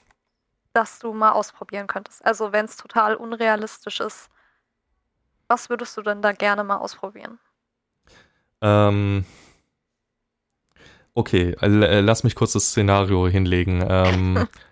das 0.75 1.01
du 1.01 1.13
mal 1.13 1.33
ausprobieren 1.33 1.89
könntest? 1.89 2.25
Also 2.25 2.53
wenn 2.53 2.67
es 2.67 2.77
total 2.77 3.17
unrealistisch 3.17 3.99
ist, 3.99 4.31
was 5.49 5.69
würdest 5.69 5.97
du 5.97 6.03
denn 6.03 6.23
da 6.23 6.31
gerne 6.31 6.63
mal 6.63 6.77
ausprobieren? 6.77 7.41
Ähm, 8.63 9.25
okay, 11.15 11.57
äh, 11.61 12.01
lass 12.01 12.23
mich 12.23 12.37
kurz 12.37 12.53
das 12.53 12.67
Szenario 12.67 13.27
hinlegen. 13.27 13.85
Ähm, 13.89 14.47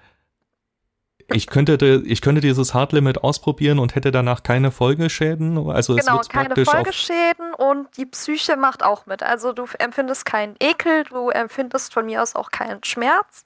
ich 1.31 1.47
könnte, 1.47 2.03
ich 2.07 2.23
könnte 2.23 2.41
dieses 2.41 2.73
Hard 2.73 2.93
Limit 2.93 3.23
ausprobieren 3.23 3.79
und 3.79 3.95
hätte 3.95 4.11
danach 4.11 4.43
keine 4.43 4.71
Folgeschäden. 4.71 5.71
Also 5.71 5.95
genau, 5.95 6.21
keine 6.21 6.55
Folgeschäden 6.65 7.53
und 7.55 7.97
die 7.99 8.07
Psyche 8.07 8.57
macht 8.57 8.83
auch 8.83 9.05
mit. 9.07 9.23
Also 9.23 9.53
du 9.53 9.67
empfindest 9.79 10.25
keinen 10.25 10.57
Ekel, 10.59 11.05
du 11.05 11.29
empfindest 11.29 11.93
von 11.93 12.07
mir 12.07 12.23
aus 12.23 12.35
auch 12.35 12.51
keinen 12.51 12.83
Schmerz. 12.83 13.45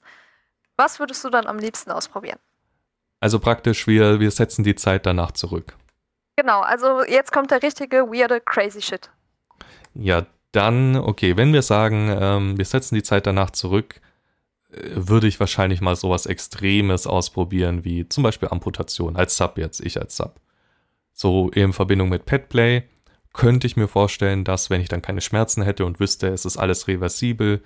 Was 0.77 0.99
würdest 0.99 1.23
du 1.25 1.29
dann 1.29 1.45
am 1.45 1.59
liebsten 1.59 1.91
ausprobieren? 1.91 2.39
Also 3.19 3.39
praktisch, 3.39 3.85
wir, 3.85 4.19
wir 4.19 4.31
setzen 4.31 4.63
die 4.63 4.75
Zeit 4.75 5.05
danach 5.05 5.31
zurück. 5.31 5.75
Genau, 6.35 6.61
also 6.61 7.03
jetzt 7.03 7.31
kommt 7.31 7.51
der 7.51 7.61
richtige 7.61 8.07
weirde 8.11 8.39
crazy 8.39 8.81
shit. 8.81 9.09
Ja, 9.93 10.25
dann, 10.51 10.95
okay, 10.95 11.37
wenn 11.37 11.53
wir 11.53 11.61
sagen, 11.61 12.15
ähm, 12.19 12.57
wir 12.57 12.65
setzen 12.65 12.95
die 12.95 13.03
Zeit 13.03 13.27
danach 13.27 13.51
zurück, 13.51 14.01
würde 14.95 15.27
ich 15.27 15.39
wahrscheinlich 15.39 15.81
mal 15.81 15.95
sowas 15.95 16.25
Extremes 16.25 17.07
ausprobieren, 17.07 17.83
wie 17.83 18.07
zum 18.09 18.23
Beispiel 18.23 18.49
Amputation 18.49 19.15
als 19.15 19.37
Sub 19.37 19.57
jetzt, 19.57 19.81
ich 19.81 19.99
als 19.99 20.17
Sub. 20.17 20.39
So 21.13 21.49
in 21.49 21.73
Verbindung 21.73 22.09
mit 22.09 22.25
Petplay 22.25 22.83
könnte 23.33 23.67
ich 23.67 23.77
mir 23.77 23.87
vorstellen, 23.87 24.43
dass 24.43 24.69
wenn 24.69 24.81
ich 24.81 24.89
dann 24.89 25.01
keine 25.01 25.21
Schmerzen 25.21 25.63
hätte 25.63 25.85
und 25.85 25.99
wüsste, 25.99 26.27
es 26.27 26.45
ist 26.45 26.57
alles 26.57 26.87
reversibel, 26.87 27.63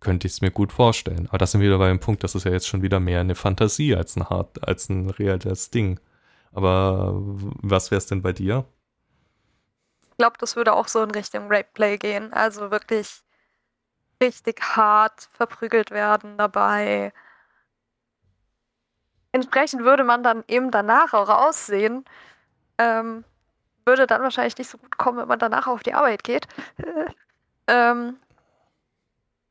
könnte 0.00 0.26
ich 0.26 0.34
es 0.34 0.40
mir 0.40 0.50
gut 0.50 0.72
vorstellen. 0.72 1.26
Aber 1.28 1.38
das 1.38 1.52
sind 1.52 1.60
wir 1.60 1.68
wieder 1.68 1.78
bei 1.78 1.88
dem 1.88 2.00
Punkt, 2.00 2.22
das 2.24 2.34
ist 2.34 2.44
ja 2.44 2.52
jetzt 2.52 2.68
schon 2.68 2.82
wieder 2.82 3.00
mehr 3.00 3.20
eine 3.20 3.34
Fantasie 3.34 3.94
als 3.94 4.16
ein 4.16 4.28
hart, 4.28 4.66
als 4.66 4.88
ein 4.88 5.10
reales 5.10 5.70
Ding. 5.70 5.98
Aber 6.52 7.12
was 7.14 7.90
wäre 7.90 7.98
es 7.98 8.06
denn 8.06 8.22
bei 8.22 8.32
dir? 8.32 8.64
Ich 10.10 10.16
glaube, 10.18 10.36
das 10.38 10.56
würde 10.56 10.72
auch 10.72 10.88
so 10.88 11.02
in 11.02 11.10
Richtung 11.10 11.46
Rapeplay 11.48 11.96
gehen. 11.96 12.32
Also 12.32 12.70
wirklich 12.70 13.22
richtig 14.20 14.60
hart 14.76 15.28
verprügelt 15.32 15.90
werden 15.90 16.36
dabei. 16.38 17.12
Entsprechend 19.32 19.84
würde 19.84 20.04
man 20.04 20.22
dann 20.22 20.44
eben 20.48 20.70
danach 20.70 21.12
auch 21.12 21.28
aussehen. 21.28 22.04
Ähm, 22.78 23.24
würde 23.84 24.06
dann 24.06 24.22
wahrscheinlich 24.22 24.56
nicht 24.58 24.70
so 24.70 24.78
gut 24.78 24.98
kommen, 24.98 25.18
wenn 25.18 25.28
man 25.28 25.38
danach 25.38 25.66
auf 25.66 25.82
die 25.82 25.94
Arbeit 25.94 26.24
geht. 26.24 26.46
ähm, 27.66 28.18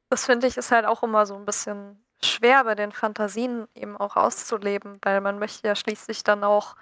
das 0.09 0.25
finde 0.25 0.47
ich 0.47 0.57
ist 0.57 0.71
halt 0.71 0.85
auch 0.85 1.03
immer 1.03 1.25
so 1.25 1.35
ein 1.35 1.45
bisschen 1.45 2.01
schwer 2.23 2.63
bei 2.63 2.75
den 2.75 2.91
Fantasien 2.91 3.67
eben 3.75 3.97
auch 3.97 4.15
auszuleben, 4.15 4.99
weil 5.01 5.21
man 5.21 5.39
möchte 5.39 5.67
ja 5.67 5.75
schließlich 5.75 6.23
dann 6.23 6.43
auch 6.43 6.75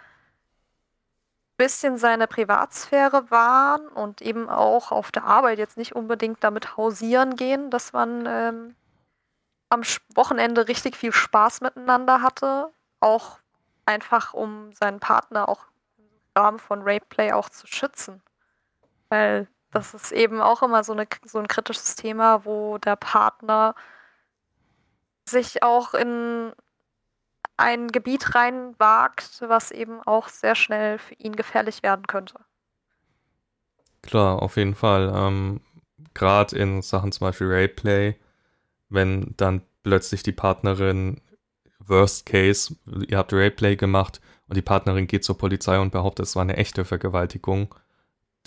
bisschen 1.58 1.98
seine 1.98 2.28
Privatsphäre 2.28 3.32
wahren 3.32 3.88
und 3.88 4.22
eben 4.22 4.50
auch 4.50 4.92
auf 4.92 5.12
der 5.12 5.24
Arbeit 5.24 5.58
jetzt 5.58 5.78
nicht 5.78 5.96
unbedingt 5.96 6.44
damit 6.44 6.78
hausieren 6.78 7.36
gehen, 7.36 7.70
dass 7.70 7.94
man 7.94 8.26
ähm, 8.28 8.76
am 9.70 9.82
Wochenende 10.14 10.68
richtig 10.68 10.96
viel 10.96 11.14
Spaß 11.14 11.62
miteinander 11.62 12.22
hatte. 12.22 12.72
Auch 13.00 13.40
einfach, 13.86 14.34
um 14.34 14.72
seinen 14.74 15.00
Partner 15.00 15.48
auch 15.48 15.66
im 15.98 16.06
Rahmen 16.36 16.60
von 16.60 16.82
Rapeplay 16.84 17.32
auch 17.32 17.50
zu 17.50 17.68
schützen. 17.68 18.22
Weil 19.10 19.48
das 19.72 19.94
ist 19.94 20.12
eben 20.12 20.42
auch 20.42 20.62
immer 20.64 20.84
so, 20.84 20.94
eine, 20.94 21.08
so 21.26 21.40
ein 21.40 21.48
kritisches 21.48 21.96
Thema, 21.96 22.46
wo 22.46 22.78
der 22.78 22.96
Partner 22.96 23.76
sich 25.28 25.64
auch 25.64 25.94
in 25.94 26.54
ein 27.58 27.88
Gebiet 27.90 28.36
reinwagt, 28.36 29.42
was 29.48 29.72
eben 29.72 30.02
auch 30.02 30.28
sehr 30.28 30.56
schnell 30.56 30.98
für 30.98 31.16
ihn 31.16 31.36
gefährlich 31.36 31.84
werden 31.84 32.08
könnte. 32.08 32.36
Klar, 34.02 34.42
auf 34.42 34.58
jeden 34.58 34.76
Fall. 34.76 35.12
Ähm, 35.16 35.62
Gerade 36.14 36.56
in 36.58 36.82
Sachen 36.82 37.12
zum 37.12 37.28
Beispiel 37.28 37.48
Rayplay, 37.48 38.16
wenn 38.90 39.34
dann 39.38 39.62
plötzlich 39.84 40.24
die 40.24 40.32
Partnerin, 40.32 41.22
Worst 41.80 42.26
Case, 42.26 42.76
ihr 43.08 43.18
habt 43.18 43.34
Rayplay 43.34 43.76
gemacht 43.76 44.22
und 44.48 44.56
die 44.56 44.62
Partnerin 44.62 45.08
geht 45.08 45.24
zur 45.24 45.38
Polizei 45.38 45.80
und 45.80 45.92
behauptet, 45.92 46.26
es 46.26 46.36
war 46.36 46.44
eine 46.44 46.58
echte 46.58 46.86
Vergewaltigung. 46.86 47.74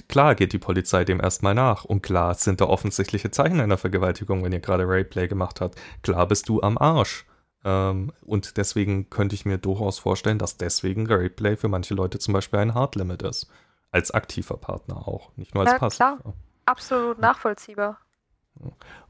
Klar 0.09 0.35
geht 0.35 0.53
die 0.53 0.59
Polizei 0.59 1.05
dem 1.05 1.21
erstmal 1.21 1.55
nach 1.55 1.85
und 1.85 2.03
klar 2.03 2.35
sind 2.35 2.61
da 2.61 2.67
offensichtliche 2.67 3.31
Zeichen 3.31 3.61
einer 3.61 3.79
Vergewaltigung, 3.79 4.45
wenn 4.45 4.53
ihr 4.53 4.61
gerade 4.61 4.89
Rayplay 4.89 5.29
gemacht 5.29 5.61
habt. 5.61 5.81
Klar 6.03 6.27
bist 6.27 6.49
du 6.49 6.63
am 6.63 6.79
Arsch. 6.79 7.27
Ähm, 7.65 8.13
und 8.23 8.57
deswegen 8.57 9.11
könnte 9.11 9.35
ich 9.35 9.45
mir 9.45 9.59
durchaus 9.59 9.99
vorstellen, 9.99 10.39
dass 10.39 10.57
deswegen 10.57 11.07
Rateplay 11.07 11.57
für 11.57 11.69
manche 11.69 11.95
Leute 11.95 12.19
zum 12.19 12.35
Beispiel 12.35 12.61
ein 12.61 12.75
Hard 12.75 12.95
Limit 12.95 13.23
ist. 13.23 13.51
Als 13.91 14.11
aktiver 14.11 14.57
Partner 14.57 15.09
auch, 15.09 15.31
nicht 15.37 15.55
nur 15.55 15.65
als 15.65 15.73
ja, 15.73 15.79
Passiver. 15.79 16.19
Klar. 16.19 16.35
Absolut 16.67 17.19
nachvollziehbar. 17.19 17.99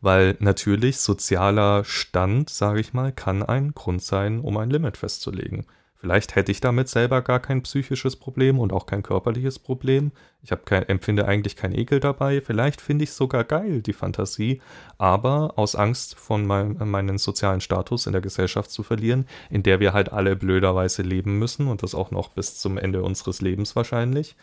Weil 0.01 0.37
natürlich 0.39 1.01
sozialer 1.01 1.85
Stand, 1.85 2.51
sage 2.51 2.81
ich 2.81 2.93
mal, 2.93 3.13
kann 3.13 3.43
ein 3.43 3.73
Grund 3.73 4.03
sein, 4.03 4.41
um 4.41 4.57
ein 4.57 4.71
Limit 4.71 4.97
festzulegen. 4.97 5.67
Vielleicht 6.01 6.37
hätte 6.37 6.53
ich 6.53 6.61
damit 6.61 6.89
selber 6.89 7.23
gar 7.23 7.41
kein 7.41 7.65
psychisches 7.65 8.15
Problem 8.15 8.61
und 8.61 8.73
auch 8.73 8.87
kein 8.87 9.03
körperliches 9.03 9.59
Problem. 9.59 10.13
Ich 10.43 10.53
kein, 10.65 10.85
empfinde 10.85 11.27
eigentlich 11.27 11.57
keinen 11.57 11.75
Ekel 11.75 11.99
dabei. 11.99 12.41
Vielleicht 12.41 12.81
finde 12.81 13.03
ich 13.03 13.11
es 13.11 13.17
sogar 13.17 13.43
geil, 13.43 13.83
die 13.83 13.93
Fantasie. 13.93 14.63
Aber 14.97 15.55
aus 15.57 15.75
Angst 15.75 16.15
von 16.15 16.47
mein, 16.47 16.77
meinen 16.89 17.19
sozialen 17.19 17.61
Status 17.61 18.07
in 18.07 18.13
der 18.13 18.23
Gesellschaft 18.23 18.71
zu 18.71 18.85
verlieren, 18.85 19.27
in 19.51 19.65
der 19.65 19.81
wir 19.81 19.93
halt 19.93 20.13
alle 20.13 20.37
blöderweise 20.37 21.03
leben 21.03 21.37
müssen 21.41 21.67
und 21.67 21.83
das 21.83 21.97
auch 21.97 22.13
noch 22.13 22.29
bis 22.29 22.61
zum 22.61 22.79
Ende 22.79 23.03
unseres 23.03 23.41
Lebens 23.41 23.75
wahrscheinlich, 23.75 24.37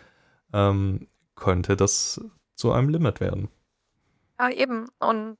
ähm, 0.51 1.07
könnte 1.35 1.77
das 1.77 2.19
zu 2.55 2.73
einem 2.73 2.89
Limit 2.89 3.21
werden. 3.21 3.47
Ja, 4.37 4.49
eben. 4.49 4.89
Und 4.99 5.37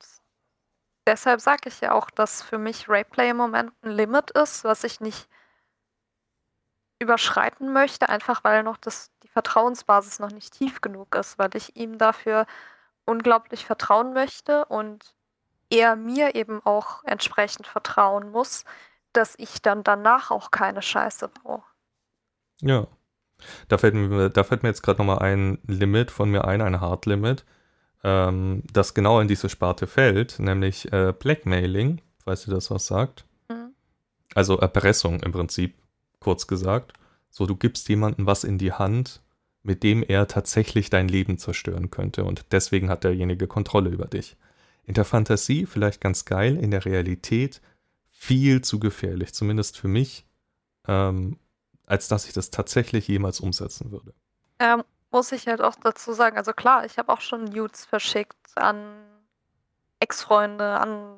deshalb 1.06 1.42
sage 1.42 1.68
ich 1.68 1.82
ja 1.82 1.92
auch, 1.92 2.10
dass 2.10 2.42
für 2.42 2.58
mich 2.58 2.88
Rayplay 2.88 3.32
im 3.32 3.38
Moment 3.38 3.74
ein 3.82 3.92
Limit 3.92 4.32
ist, 4.32 4.64
was 4.64 4.86
ich 4.86 5.02
nicht 5.02 5.28
überschreiten 7.00 7.74
möchte, 7.74 8.10
einfach 8.10 8.44
weil 8.44 8.64
noch 8.64 8.78
das, 8.78 9.12
die 9.24 9.28
Vertrauensbasis 9.28 10.20
noch 10.20 10.32
nicht 10.32 10.54
tief 10.54 10.82
genug 10.82 11.16
ist, 11.16 11.38
weil 11.38 11.50
ich 11.56 11.76
ihm 11.76 11.98
dafür 11.98 12.46
unglaublich 13.06 13.66
vertrauen 13.66 14.14
möchte 14.14 14.66
und 14.66 15.16
er 15.70 15.96
mir 15.96 16.36
eben 16.36 16.62
auch 16.66 17.04
entsprechend 17.04 17.68
vertrauen 17.68 18.32
muss, 18.32 18.66
dass 19.14 19.36
ich 19.38 19.62
dann 19.62 19.84
danach 19.84 20.32
auch 20.32 20.52
keine 20.52 20.82
Scheiße 20.82 21.30
baue. 21.44 21.64
Ja. 22.62 22.88
Da 23.68 23.78
fällt 23.78 23.94
mir, 23.94 24.30
da 24.30 24.44
fällt 24.44 24.64
mir 24.64 24.70
jetzt 24.70 24.82
gerade 24.82 25.00
nochmal 25.00 25.20
ein 25.20 25.60
Limit 25.68 26.10
von 26.10 26.32
mir 26.32 26.46
ein, 26.46 26.62
ein 26.62 26.80
Hard 26.80 27.06
Limit, 27.06 27.46
ähm, 28.04 28.64
das 28.72 28.94
genau 28.94 29.20
in 29.20 29.28
diese 29.28 29.50
Sparte 29.50 29.88
fällt, 29.88 30.40
nämlich 30.40 30.92
äh, 30.94 31.14
Blackmailing, 31.18 32.02
falls 32.24 32.48
ihr 32.48 32.54
das 32.54 32.72
was 32.72 32.88
sagt. 32.88 33.26
Mhm. 33.50 33.74
Also 34.34 34.58
Erpressung 34.58 35.20
im 35.22 35.34
Prinzip 35.34 35.76
kurz 36.20 36.48
gesagt. 36.48 36.94
So, 37.30 37.46
du 37.46 37.56
gibst 37.56 37.90
jemandem 37.90 38.26
was 38.26 38.44
in 38.44 38.58
die 38.58 38.74
Hand, 38.74 39.22
mit 39.64 39.84
dem 39.84 40.04
er 40.04 40.28
tatsächlich 40.28 40.90
dein 40.90 41.08
Leben 41.08 41.38
zerstören 41.38 41.90
könnte 41.90 42.24
und 42.24 42.46
deswegen 42.52 42.90
hat 42.90 43.04
derjenige 43.04 43.48
Kontrolle 43.48 43.90
über 43.90 44.06
dich. 44.06 44.38
In 44.84 44.94
der 44.94 45.06
Fantasie 45.06 45.66
vielleicht 45.66 46.00
ganz 46.02 46.26
geil, 46.26 46.58
in 46.58 46.72
der 46.72 46.86
Realität 46.86 47.62
viel 48.10 48.62
zu 48.62 48.80
gefährlich, 48.80 49.34
zumindest 49.34 49.78
für 49.78 49.88
mich, 49.88 50.26
ähm, 50.88 51.40
als 51.86 52.08
dass 52.08 52.26
ich 52.28 52.34
das 52.34 52.52
tatsächlich 52.52 53.08
jemals 53.08 53.40
umsetzen 53.40 53.92
würde. 53.92 54.14
Ähm, 54.60 54.84
muss 55.12 55.32
ich 55.32 55.48
halt 55.48 55.62
auch 55.62 55.76
dazu 55.76 56.14
sagen, 56.14 56.38
also 56.38 56.54
klar, 56.54 56.86
ich 56.86 56.98
habe 56.98 57.12
auch 57.12 57.22
schon 57.22 57.46
Nudes 57.46 57.86
verschickt 57.86 58.36
an 58.56 59.04
Ex-Freunde, 60.00 60.80
an 60.80 61.18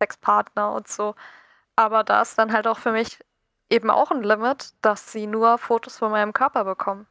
Sexpartner 0.00 0.72
und 0.72 0.88
so, 0.88 1.14
aber 1.76 2.04
da 2.04 2.20
ist 2.22 2.36
dann 2.36 2.52
halt 2.52 2.66
auch 2.66 2.78
für 2.78 2.92
mich 2.92 3.18
eben 3.72 3.90
auch 3.90 4.10
ein 4.10 4.22
Limit, 4.22 4.74
dass 4.82 5.10
sie 5.10 5.26
nur 5.26 5.56
Fotos 5.58 5.96
von 5.96 6.12
meinem 6.12 6.32
Körper 6.32 6.64
bekommen. 6.64 7.06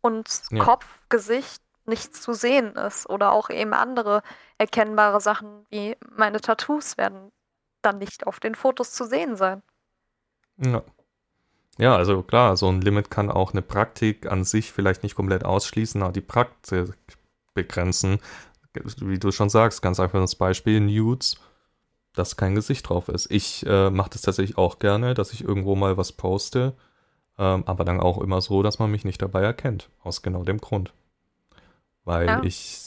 Und 0.00 0.28
ja. 0.50 0.64
Kopf, 0.64 0.86
Gesicht 1.10 1.62
nichts 1.84 2.22
zu 2.22 2.32
sehen 2.32 2.74
ist. 2.74 3.08
Oder 3.08 3.32
auch 3.32 3.50
eben 3.50 3.74
andere 3.74 4.22
erkennbare 4.58 5.20
Sachen 5.20 5.66
wie 5.68 5.96
meine 6.16 6.40
Tattoos 6.40 6.96
werden 6.96 7.30
dann 7.82 7.98
nicht 7.98 8.26
auf 8.26 8.40
den 8.40 8.54
Fotos 8.54 8.92
zu 8.92 9.04
sehen 9.04 9.36
sein. 9.36 9.62
Ja. 10.56 10.82
Ja, 11.78 11.96
also 11.96 12.22
klar, 12.22 12.56
so 12.56 12.68
ein 12.68 12.82
Limit 12.82 13.10
kann 13.10 13.30
auch 13.30 13.52
eine 13.52 13.62
Praktik 13.62 14.30
an 14.30 14.44
sich 14.44 14.72
vielleicht 14.72 15.02
nicht 15.02 15.14
komplett 15.14 15.44
ausschließen, 15.44 16.02
aber 16.02 16.12
die 16.12 16.20
Praktik 16.20 16.94
begrenzen. 17.54 18.20
Wie 18.72 19.18
du 19.18 19.32
schon 19.32 19.48
sagst, 19.48 19.80
ganz 19.80 19.98
einfach 19.98 20.20
das 20.20 20.34
Beispiel, 20.34 20.80
Nudes 20.80 21.40
dass 22.14 22.36
kein 22.36 22.54
Gesicht 22.54 22.88
drauf 22.88 23.08
ist. 23.08 23.30
Ich 23.30 23.64
äh, 23.66 23.90
mache 23.90 24.10
das 24.10 24.22
tatsächlich 24.22 24.58
auch 24.58 24.78
gerne, 24.78 25.14
dass 25.14 25.32
ich 25.32 25.44
irgendwo 25.44 25.76
mal 25.76 25.96
was 25.96 26.12
poste, 26.12 26.74
ähm, 27.38 27.62
aber 27.66 27.84
dann 27.84 28.00
auch 28.00 28.18
immer 28.18 28.40
so, 28.40 28.62
dass 28.62 28.78
man 28.78 28.90
mich 28.90 29.04
nicht 29.04 29.22
dabei 29.22 29.42
erkennt. 29.42 29.88
Aus 30.02 30.22
genau 30.22 30.42
dem 30.42 30.58
Grund. 30.58 30.92
Weil 32.04 32.26
ja. 32.26 32.42
ich. 32.42 32.78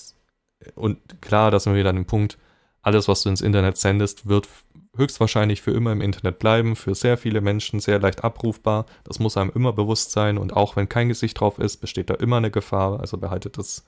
Und 0.76 1.21
klar, 1.21 1.51
da 1.51 1.59
sind 1.59 1.74
wir 1.74 1.80
wieder 1.80 1.89
an 1.89 1.97
dem 1.97 2.05
Punkt, 2.05 2.38
alles, 2.82 3.07
was 3.07 3.24
du 3.24 3.30
ins 3.30 3.41
Internet 3.41 3.78
sendest, 3.78 4.28
wird 4.28 4.47
höchstwahrscheinlich 4.95 5.61
für 5.61 5.71
immer 5.71 5.91
im 5.91 6.01
Internet 6.01 6.39
bleiben, 6.39 6.76
für 6.76 6.95
sehr 6.95 7.17
viele 7.17 7.41
Menschen 7.41 7.80
sehr 7.80 7.99
leicht 7.99 8.24
abrufbar. 8.24 8.86
Das 9.03 9.19
muss 9.19 9.38
einem 9.38 9.51
immer 9.55 9.74
bewusst 9.74 10.11
sein 10.11 10.38
und 10.38 10.53
auch 10.53 10.76
wenn 10.76 10.88
kein 10.88 11.09
Gesicht 11.09 11.39
drauf 11.39 11.59
ist, 11.59 11.78
besteht 11.78 12.09
da 12.09 12.15
immer 12.15 12.38
eine 12.38 12.51
Gefahr. 12.51 12.99
Also 12.99 13.17
behaltet 13.17 13.57
das 13.57 13.86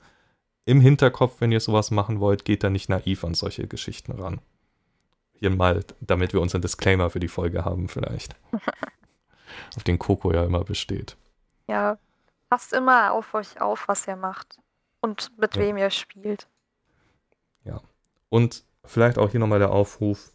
im 0.64 0.80
Hinterkopf, 0.80 1.40
wenn 1.40 1.52
ihr 1.52 1.60
sowas 1.60 1.90
machen 1.90 2.18
wollt, 2.18 2.44
geht 2.44 2.64
da 2.64 2.70
nicht 2.70 2.88
naiv 2.88 3.22
an 3.24 3.34
solche 3.34 3.68
Geschichten 3.68 4.12
ran. 4.12 4.40
Hier 5.38 5.50
mal, 5.50 5.84
damit 6.00 6.32
wir 6.32 6.40
unseren 6.40 6.62
Disclaimer 6.62 7.10
für 7.10 7.20
die 7.20 7.28
Folge 7.28 7.64
haben, 7.64 7.88
vielleicht. 7.88 8.36
auf 9.76 9.84
den 9.84 9.98
Coco 9.98 10.32
ja 10.32 10.44
immer 10.44 10.64
besteht. 10.64 11.16
Ja, 11.68 11.98
passt 12.48 12.72
immer 12.72 13.12
auf 13.12 13.34
euch 13.34 13.60
auf, 13.60 13.88
was 13.88 14.06
ihr 14.06 14.16
macht 14.16 14.58
und 15.00 15.36
mit 15.38 15.56
ja. 15.56 15.62
wem 15.62 15.76
ihr 15.76 15.90
spielt. 15.90 16.48
Ja. 17.64 17.80
Und 18.28 18.64
vielleicht 18.84 19.18
auch 19.18 19.30
hier 19.30 19.40
nochmal 19.40 19.58
der 19.58 19.70
Aufruf. 19.70 20.32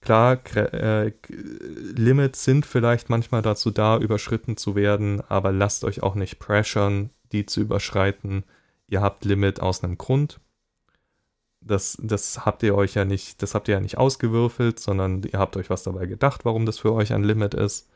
Klar, 0.00 0.38
äh, 0.54 1.12
Limits 1.28 2.44
sind 2.44 2.64
vielleicht 2.64 3.10
manchmal 3.10 3.42
dazu 3.42 3.70
da, 3.70 3.98
überschritten 3.98 4.56
zu 4.56 4.76
werden, 4.76 5.22
aber 5.28 5.50
lasst 5.50 5.84
euch 5.84 6.02
auch 6.02 6.14
nicht 6.14 6.38
pressern, 6.38 7.10
die 7.32 7.46
zu 7.46 7.60
überschreiten. 7.60 8.44
Ihr 8.86 9.02
habt 9.02 9.24
Limit 9.24 9.60
aus 9.60 9.82
einem 9.82 9.98
Grund 9.98 10.40
das, 11.68 11.96
das 12.00 12.44
habt 12.44 12.62
ihr 12.62 12.74
euch 12.74 12.94
ja 12.94 13.04
nicht, 13.04 13.42
das 13.42 13.54
habt 13.54 13.68
ihr 13.68 13.74
ja 13.74 13.80
nicht 13.80 13.98
ausgewürfelt, 13.98 14.80
sondern 14.80 15.22
ihr 15.22 15.38
habt 15.38 15.56
euch 15.56 15.70
was 15.70 15.82
dabei 15.82 16.06
gedacht, 16.06 16.44
warum 16.44 16.66
das 16.66 16.78
für 16.78 16.92
euch 16.92 17.12
ein 17.12 17.24
Limit 17.24 17.54
ist. 17.54 17.88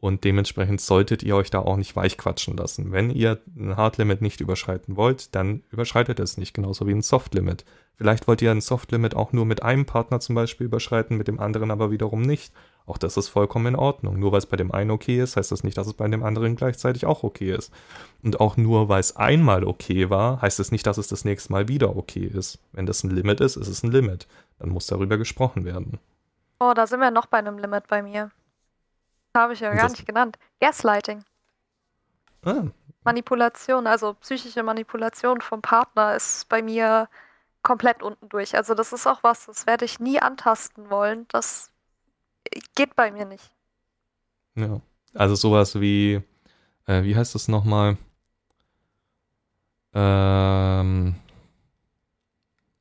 Und 0.00 0.24
dementsprechend 0.24 0.80
solltet 0.80 1.22
ihr 1.22 1.36
euch 1.36 1.50
da 1.50 1.58
auch 1.58 1.76
nicht 1.76 1.94
weichquatschen 1.94 2.56
lassen. 2.56 2.90
Wenn 2.90 3.10
ihr 3.10 3.38
ein 3.54 3.76
Hardlimit 3.76 4.22
nicht 4.22 4.40
überschreiten 4.40 4.96
wollt, 4.96 5.34
dann 5.34 5.62
überschreitet 5.70 6.18
es 6.20 6.38
nicht, 6.38 6.54
genauso 6.54 6.86
wie 6.86 6.92
ein 6.92 7.02
Softlimit. 7.02 7.66
Vielleicht 7.96 8.26
wollt 8.26 8.40
ihr 8.40 8.50
ein 8.50 8.62
Softlimit 8.62 9.14
auch 9.14 9.34
nur 9.34 9.44
mit 9.44 9.62
einem 9.62 9.84
Partner 9.84 10.18
zum 10.18 10.34
Beispiel 10.34 10.66
überschreiten, 10.66 11.18
mit 11.18 11.28
dem 11.28 11.38
anderen 11.38 11.70
aber 11.70 11.90
wiederum 11.90 12.22
nicht. 12.22 12.50
Auch 12.90 12.98
das 12.98 13.16
ist 13.16 13.28
vollkommen 13.28 13.66
in 13.66 13.76
Ordnung. 13.76 14.18
Nur 14.18 14.32
weil 14.32 14.38
es 14.38 14.46
bei 14.46 14.56
dem 14.56 14.72
einen 14.72 14.90
okay 14.90 15.22
ist, 15.22 15.36
heißt 15.36 15.52
das 15.52 15.62
nicht, 15.62 15.78
dass 15.78 15.86
es 15.86 15.94
bei 15.94 16.08
dem 16.08 16.24
anderen 16.24 16.56
gleichzeitig 16.56 17.06
auch 17.06 17.22
okay 17.22 17.54
ist. 17.54 17.72
Und 18.24 18.40
auch 18.40 18.56
nur 18.56 18.88
weil 18.88 18.98
es 18.98 19.14
einmal 19.14 19.62
okay 19.62 20.10
war, 20.10 20.42
heißt 20.42 20.58
es 20.58 20.66
das 20.66 20.72
nicht, 20.72 20.88
dass 20.88 20.98
es 20.98 21.06
das 21.06 21.24
nächste 21.24 21.52
Mal 21.52 21.68
wieder 21.68 21.96
okay 21.96 22.26
ist. 22.26 22.58
Wenn 22.72 22.86
das 22.86 23.04
ein 23.04 23.10
Limit 23.10 23.40
ist, 23.40 23.54
ist 23.54 23.68
es 23.68 23.84
ein 23.84 23.92
Limit. 23.92 24.26
Dann 24.58 24.70
muss 24.70 24.88
darüber 24.88 25.18
gesprochen 25.18 25.64
werden. 25.64 26.00
Oh, 26.58 26.72
da 26.74 26.88
sind 26.88 26.98
wir 26.98 27.12
noch 27.12 27.26
bei 27.26 27.38
einem 27.38 27.58
Limit 27.58 27.86
bei 27.86 28.02
mir. 28.02 28.32
Habe 29.36 29.52
ich 29.52 29.60
ja 29.60 29.72
gar 29.72 29.88
nicht 29.88 30.04
genannt. 30.04 30.36
Gaslighting. 30.60 31.22
Ah. 32.44 32.64
Manipulation, 33.04 33.86
also 33.86 34.14
psychische 34.14 34.64
Manipulation 34.64 35.40
vom 35.40 35.62
Partner 35.62 36.16
ist 36.16 36.48
bei 36.48 36.60
mir 36.60 37.08
komplett 37.62 38.02
unten 38.02 38.28
durch. 38.28 38.56
Also 38.56 38.74
das 38.74 38.92
ist 38.92 39.06
auch 39.06 39.22
was, 39.22 39.46
das 39.46 39.68
werde 39.68 39.84
ich 39.84 40.00
nie 40.00 40.20
antasten 40.20 40.90
wollen. 40.90 41.26
Das 41.28 41.70
geht 42.74 42.96
bei 42.96 43.10
mir 43.10 43.24
nicht. 43.24 43.50
Ja, 44.54 44.80
also 45.14 45.34
sowas 45.34 45.80
wie, 45.80 46.22
äh, 46.86 47.02
wie 47.02 47.16
heißt 47.16 47.34
das 47.34 47.48
nochmal? 47.48 47.96
Ähm, 49.92 51.16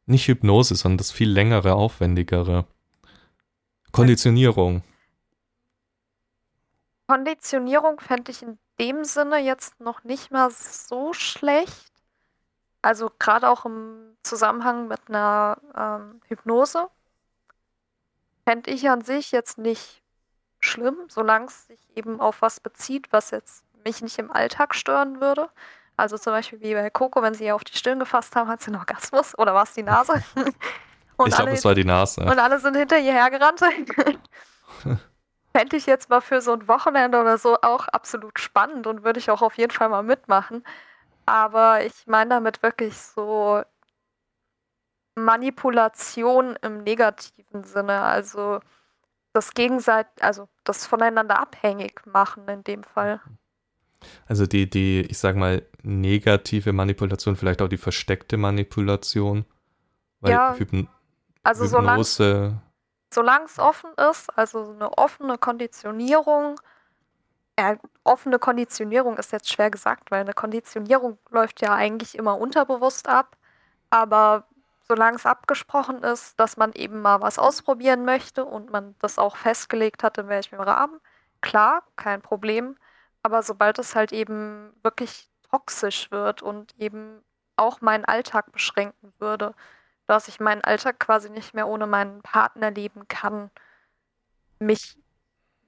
nicht 0.05 0.27
Hypnose, 0.27 0.75
sondern 0.75 0.97
das 0.97 1.11
viel 1.11 1.29
längere, 1.29 1.73
aufwendigere. 1.73 2.65
Konditionierung. 3.91 4.83
Konditionierung 7.07 7.99
fände 7.99 8.31
ich 8.31 8.43
in 8.43 8.59
dem 8.79 9.03
Sinne 9.03 9.39
jetzt 9.39 9.79
noch 9.79 10.03
nicht 10.03 10.31
mal 10.31 10.51
so 10.51 11.13
schlecht. 11.13 11.91
Also 12.81 13.11
gerade 13.19 13.49
auch 13.49 13.65
im 13.65 14.15
Zusammenhang 14.23 14.87
mit 14.87 15.09
einer 15.09 15.57
ähm, 15.75 16.21
Hypnose 16.27 16.87
fände 18.49 18.71
ich 18.71 18.89
an 18.89 19.01
sich 19.01 19.31
jetzt 19.31 19.59
nicht 19.59 20.01
schlimm, 20.59 20.95
solange 21.07 21.45
es 21.45 21.67
sich 21.67 21.79
eben 21.95 22.19
auf 22.19 22.41
was 22.41 22.59
bezieht, 22.59 23.05
was 23.11 23.29
jetzt 23.29 23.63
mich 23.85 24.01
nicht 24.01 24.17
im 24.17 24.31
Alltag 24.31 24.73
stören 24.73 25.21
würde. 25.21 25.49
Also 25.97 26.17
zum 26.17 26.33
Beispiel 26.33 26.59
wie 26.59 26.73
bei 26.73 26.89
Coco, 26.89 27.21
wenn 27.21 27.35
sie 27.35 27.45
ihr 27.45 27.53
auf 27.53 27.63
die 27.63 27.77
Stirn 27.77 27.99
gefasst 27.99 28.35
haben, 28.35 28.49
hat 28.49 28.61
sie 28.61 28.71
einen 28.71 28.77
Orgasmus 28.77 29.37
oder 29.37 29.53
war 29.53 29.65
es 29.65 29.73
die 29.73 29.83
Nase? 29.83 30.23
ich 31.27 31.35
glaube, 31.35 31.51
es 31.51 31.63
war 31.63 31.75
die 31.75 31.85
Nase. 31.85 32.21
Und 32.21 32.39
alle 32.39 32.59
sind 32.59 32.75
hinter 32.75 32.97
ihr 32.97 33.13
hergerannt. 33.13 33.59
Fände 35.55 35.77
ich 35.77 35.85
jetzt 35.85 36.09
mal 36.09 36.21
für 36.21 36.41
so 36.41 36.53
ein 36.53 36.67
Wochenende 36.67 37.19
oder 37.19 37.37
so 37.37 37.55
auch 37.61 37.87
absolut 37.89 38.39
spannend 38.39 38.87
und 38.87 39.03
würde 39.03 39.19
ich 39.19 39.29
auch 39.29 39.43
auf 39.43 39.59
jeden 39.59 39.71
Fall 39.71 39.89
mal 39.89 40.01
mitmachen. 40.01 40.63
Aber 41.27 41.85
ich 41.85 42.07
meine 42.07 42.31
damit 42.31 42.63
wirklich 42.63 42.97
so 42.97 43.61
Manipulation 45.15 46.55
im 46.61 46.83
negativen 46.83 47.63
Sinne, 47.63 48.01
also 48.01 48.59
das 49.33 49.53
gegenseitig, 49.53 50.23
also 50.23 50.47
das 50.63 50.85
voneinander 50.85 51.39
abhängig 51.39 52.05
machen 52.05 52.47
in 52.47 52.63
dem 52.63 52.83
Fall. 52.83 53.21
Also 54.27 54.45
die, 54.45 54.69
die, 54.69 55.01
ich 55.01 55.17
sag 55.17 55.35
mal, 55.35 55.65
negative 55.83 56.73
Manipulation, 56.73 57.35
vielleicht 57.35 57.61
auch 57.61 57.67
die 57.67 57.77
versteckte 57.77 58.37
Manipulation. 58.37 59.45
Weil 60.21 60.31
ja, 60.31 60.55
Hypn 60.57 60.87
Also 61.43 61.65
Hypnose. 61.65 62.59
solange 63.13 63.45
es 63.45 63.59
offen 63.59 63.91
ist, 64.09 64.29
also 64.37 64.71
eine 64.71 64.97
offene 64.97 65.37
Konditionierung, 65.37 66.59
äh, 67.55 67.75
offene 68.03 68.39
Konditionierung 68.39 69.17
ist 69.17 69.31
jetzt 69.31 69.51
schwer 69.51 69.69
gesagt, 69.69 70.11
weil 70.11 70.21
eine 70.21 70.33
Konditionierung 70.33 71.17
läuft 71.29 71.61
ja 71.61 71.73
eigentlich 71.75 72.17
immer 72.17 72.37
unterbewusst 72.37 73.07
ab. 73.07 73.37
Aber 73.89 74.45
solange 74.89 75.17
es 75.17 75.25
abgesprochen 75.25 76.03
ist, 76.03 76.39
dass 76.39 76.57
man 76.57 76.73
eben 76.73 77.01
mal 77.01 77.21
was 77.21 77.37
ausprobieren 77.39 78.05
möchte 78.05 78.43
und 78.43 78.71
man 78.71 78.95
das 78.99 79.19
auch 79.19 79.35
festgelegt 79.37 80.03
hat, 80.03 80.17
in 80.17 80.27
welchem 80.27 80.59
Rahmen, 80.59 80.99
klar, 81.41 81.83
kein 81.95 82.21
Problem. 82.21 82.75
Aber 83.21 83.43
sobald 83.43 83.77
es 83.79 83.95
halt 83.95 84.11
eben 84.11 84.73
wirklich 84.83 85.29
toxisch 85.51 86.09
wird 86.11 86.41
und 86.41 86.75
eben 86.79 87.21
auch 87.55 87.81
meinen 87.81 88.05
Alltag 88.05 88.51
beschränken 88.51 89.13
würde, 89.19 89.53
dass 90.07 90.27
ich 90.27 90.39
meinen 90.39 90.63
Alltag 90.63 90.99
quasi 90.99 91.29
nicht 91.29 91.53
mehr 91.53 91.67
ohne 91.67 91.85
meinen 91.85 92.21
Partner 92.23 92.71
leben 92.71 93.07
kann, 93.07 93.51
mich 94.59 94.97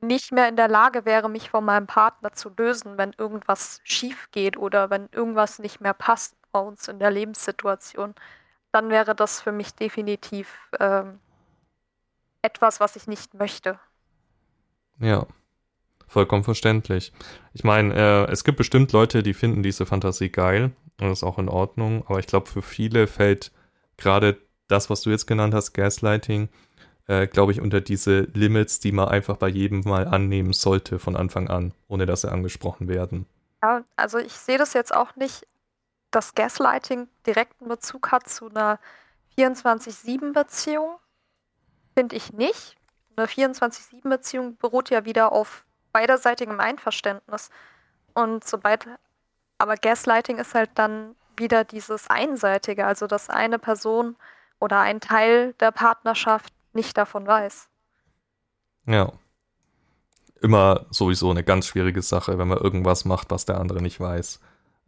nicht 0.02 0.32
mehr 0.32 0.50
in 0.50 0.56
der 0.56 0.68
Lage 0.68 1.06
wäre, 1.06 1.30
mich 1.30 1.50
von 1.52 1.64
meinem 1.64 1.86
Partner 1.86 2.34
zu 2.34 2.50
lösen, 2.58 2.98
wenn 2.98 3.14
irgendwas 3.18 3.82
schief 3.84 4.32
geht 4.32 4.58
oder 4.58 4.90
wenn 4.90 5.10
irgendwas 5.12 5.60
nicht 5.60 5.80
mehr 5.80 5.94
passt 5.94 6.36
bei 6.52 6.60
uns 6.60 6.88
in 6.88 6.98
der 6.98 7.12
Lebenssituation, 7.12 8.16
dann 8.72 8.90
wäre 8.90 9.16
das 9.16 9.42
für 9.42 9.52
mich 9.52 9.74
definitiv 9.76 10.70
ähm, 10.80 11.20
etwas, 12.42 12.80
was 12.80 12.96
ich 12.96 13.08
nicht 13.08 13.34
möchte. 13.34 13.80
Ja, 15.00 15.26
vollkommen 16.08 16.44
verständlich. 16.44 17.12
Ich 17.54 17.64
meine, 17.64 17.94
äh, 17.94 18.32
es 18.32 18.44
gibt 18.44 18.58
bestimmt 18.58 18.92
Leute, 18.92 19.24
die 19.24 19.34
finden 19.34 19.64
diese 19.64 19.86
Fantasie 19.86 20.30
geil 20.30 20.72
und 21.00 21.10
das 21.10 21.20
ist 21.20 21.24
auch 21.24 21.40
in 21.40 21.50
Ordnung, 21.50 22.04
aber 22.08 22.20
ich 22.20 22.28
glaube, 22.28 22.48
für 22.48 22.62
viele 22.62 23.08
fällt 23.08 23.52
gerade 23.98 24.38
das, 24.68 24.90
was 24.90 25.02
du 25.02 25.10
jetzt 25.10 25.28
genannt 25.28 25.54
hast, 25.54 25.74
Gaslighting, 25.74 26.50
äh, 27.08 27.28
glaube 27.28 27.52
ich, 27.52 27.62
unter 27.62 27.82
diese 27.82 28.22
Limits, 28.34 28.80
die 28.80 28.92
man 28.92 29.10
einfach 29.10 29.38
bei 29.38 29.48
jedem 29.48 29.82
mal 29.82 30.08
annehmen 30.08 30.54
sollte 30.54 31.00
von 31.00 31.16
Anfang 31.16 31.50
an, 31.50 31.74
ohne 31.88 32.06
dass 32.06 32.22
sie 32.22 32.32
angesprochen 32.32 32.88
werden. 32.88 33.26
Ja, 33.64 33.84
also 33.96 34.18
ich 34.18 34.34
sehe 34.34 34.58
das 34.58 34.74
jetzt 34.74 34.94
auch 34.94 35.16
nicht, 35.16 35.46
dass 36.12 36.36
Gaslighting 36.36 37.08
direkten 37.26 37.68
Bezug 37.68 38.12
hat 38.12 38.28
zu 38.28 38.50
einer 38.50 38.80
24-7-Beziehung. 39.38 40.98
Finde 41.96 42.16
ich 42.16 42.34
nicht. 42.34 42.78
Eine 43.16 43.28
24-7-Beziehung 43.28 44.58
beruht 44.58 44.90
ja 44.90 45.06
wieder 45.06 45.32
auf 45.32 45.66
beiderseitigem 45.92 46.60
Einverständnis. 46.60 47.50
Und 48.14 48.44
sobald, 48.44 48.88
aber 49.58 49.76
Gaslighting 49.76 50.38
ist 50.38 50.54
halt 50.54 50.72
dann 50.76 51.16
wieder 51.38 51.64
dieses 51.64 52.10
Einseitige, 52.10 52.86
also 52.86 53.08
dass 53.08 53.30
eine 53.30 53.60
Person 53.60 54.16
oder 54.60 54.80
ein 54.80 55.02
Teil 55.02 55.54
der 55.54 55.72
Partnerschaft 55.72 56.54
nicht 56.74 56.98
davon 56.98 57.26
weiß. 57.26 57.68
Ja. 58.86 59.12
Immer 60.42 60.86
sowieso 60.90 61.30
eine 61.30 61.44
ganz 61.44 61.68
schwierige 61.68 62.02
Sache, 62.02 62.38
wenn 62.38 62.48
man 62.48 62.58
irgendwas 62.58 63.06
macht, 63.06 63.30
was 63.30 63.46
der 63.46 63.60
andere 63.60 63.82
nicht 63.82 64.00
weiß. 64.00 64.40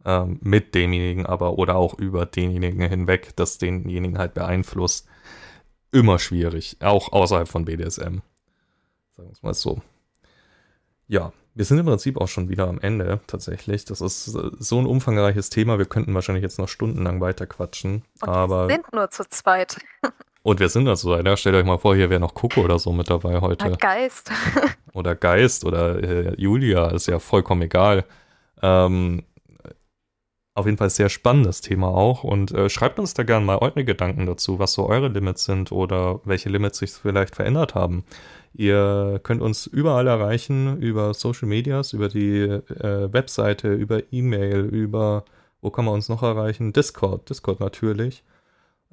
Ähm, 0.06 0.38
mit 0.42 0.74
demjenigen 0.74 1.24
aber 1.24 1.56
oder 1.58 1.76
auch 1.76 1.94
über 1.94 2.26
denjenigen 2.26 2.86
hinweg, 2.88 3.34
das 3.36 3.58
denjenigen 3.58 4.18
halt 4.18 4.34
beeinflusst. 4.34 5.08
Immer 5.92 6.18
schwierig, 6.18 6.76
auch 6.80 7.12
außerhalb 7.12 7.48
von 7.48 7.64
BDSM. 7.64 8.20
Sagen 9.16 9.28
wir 9.28 9.32
es 9.32 9.42
mal 9.42 9.54
so. 9.54 9.80
Ja, 11.06 11.32
wir 11.54 11.64
sind 11.64 11.78
im 11.78 11.86
Prinzip 11.86 12.20
auch 12.20 12.28
schon 12.28 12.48
wieder 12.48 12.66
am 12.66 12.80
Ende 12.80 13.20
tatsächlich. 13.26 13.84
Das 13.84 14.00
ist 14.00 14.34
äh, 14.34 14.50
so 14.58 14.78
ein 14.78 14.86
umfangreiches 14.86 15.50
Thema. 15.50 15.78
Wir 15.78 15.86
könnten 15.86 16.12
wahrscheinlich 16.14 16.42
jetzt 16.42 16.58
noch 16.58 16.68
stundenlang 16.68 17.20
weiter 17.20 17.46
quatschen. 17.46 18.02
Und 18.20 18.28
aber 18.28 18.68
wir 18.68 18.74
sind 18.74 18.92
nur 18.92 19.10
zu 19.10 19.24
zweit. 19.28 19.78
Und 20.42 20.60
wir 20.60 20.68
sind 20.68 20.86
also, 20.88 21.16
ja, 21.16 21.36
stellt 21.38 21.56
euch 21.56 21.64
mal 21.64 21.78
vor, 21.78 21.96
hier 21.96 22.10
wäre 22.10 22.20
noch 22.20 22.34
Coco 22.34 22.60
oder 22.60 22.78
so 22.78 22.92
mit 22.92 23.08
dabei 23.08 23.40
heute. 23.40 23.64
Oder 23.64 23.76
Geist. 23.78 24.30
oder 24.92 25.14
Geist 25.14 25.64
oder 25.64 26.02
äh, 26.02 26.34
Julia, 26.36 26.90
ist 26.90 27.06
ja 27.06 27.18
vollkommen 27.18 27.62
egal. 27.62 28.04
Ähm, 28.60 29.22
auf 30.54 30.66
jeden 30.66 30.78
Fall 30.78 30.90
sehr 30.90 31.08
spannendes 31.08 31.60
Thema 31.60 31.88
auch. 31.88 32.24
Und 32.24 32.52
äh, 32.52 32.70
schreibt 32.70 32.98
uns 32.98 33.14
da 33.14 33.24
gerne 33.24 33.44
mal 33.44 33.58
eure 33.58 33.84
Gedanken 33.84 34.26
dazu, 34.26 34.58
was 34.58 34.72
so 34.72 34.88
eure 34.88 35.08
Limits 35.08 35.44
sind 35.44 35.72
oder 35.72 36.20
welche 36.24 36.48
Limits 36.48 36.78
sich 36.78 36.92
vielleicht 36.92 37.34
verändert 37.34 37.74
haben. 37.74 38.04
Ihr 38.54 39.20
könnt 39.24 39.42
uns 39.42 39.66
überall 39.66 40.06
erreichen, 40.06 40.80
über 40.80 41.12
Social 41.12 41.48
Medias, 41.48 41.92
über 41.92 42.08
die 42.08 42.38
äh, 42.42 43.12
Webseite, 43.12 43.74
über 43.74 44.02
E-Mail, 44.12 44.60
über, 44.60 45.24
wo 45.60 45.70
kann 45.70 45.84
man 45.84 45.94
uns 45.94 46.08
noch 46.08 46.22
erreichen? 46.22 46.72
Discord, 46.72 47.28
Discord 47.28 47.58
natürlich. 47.58 48.22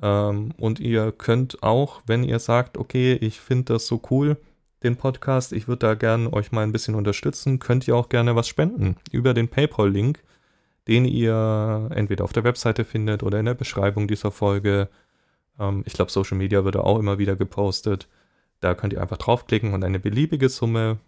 Ähm, 0.02 0.54
und 0.58 0.80
ihr 0.80 1.12
könnt 1.12 1.62
auch, 1.62 2.02
wenn 2.08 2.24
ihr 2.24 2.40
sagt, 2.40 2.78
okay, 2.78 3.14
ich 3.22 3.40
finde 3.40 3.74
das 3.74 3.86
so 3.86 4.02
cool, 4.10 4.38
den 4.82 4.96
Podcast, 4.96 5.54
ich 5.54 5.68
würde 5.68 5.86
da 5.86 5.94
gerne 5.94 6.34
euch 6.34 6.52
mal 6.52 6.64
ein 6.64 6.72
bisschen 6.72 6.96
unterstützen, 6.96 7.60
könnt 7.60 7.88
ihr 7.88 7.96
auch 7.96 8.10
gerne 8.10 8.36
was 8.36 8.48
spenden 8.48 8.96
über 9.12 9.36
den 9.36 9.48
PayPal-Link, 9.48 10.24
den 10.92 11.06
ihr 11.06 11.88
entweder 11.96 12.26
auf 12.26 12.34
der 12.34 12.44
Webseite 12.44 12.84
findet 12.84 13.24
oder 13.24 13.40
in 13.40 13.46
der 13.46 13.54
Beschreibung 13.54 14.10
dieser 14.10 14.30
Folge. 14.30 14.90
Ähm, 15.58 15.84
ich 15.86 15.94
glaube, 15.94 16.12
Social 16.12 16.38
Media 16.38 16.66
wird 16.66 16.76
auch 16.76 17.00
immer 17.00 17.18
wieder 17.18 17.38
gepostet. 17.38 18.10
Da 18.60 18.76
könnt 18.76 18.92
ihr 18.92 19.02
einfach 19.02 19.16
draufklicken 19.16 19.74
und 19.74 19.86
eine 19.86 20.02
beliebige 20.02 20.50
Summe 20.50 21.00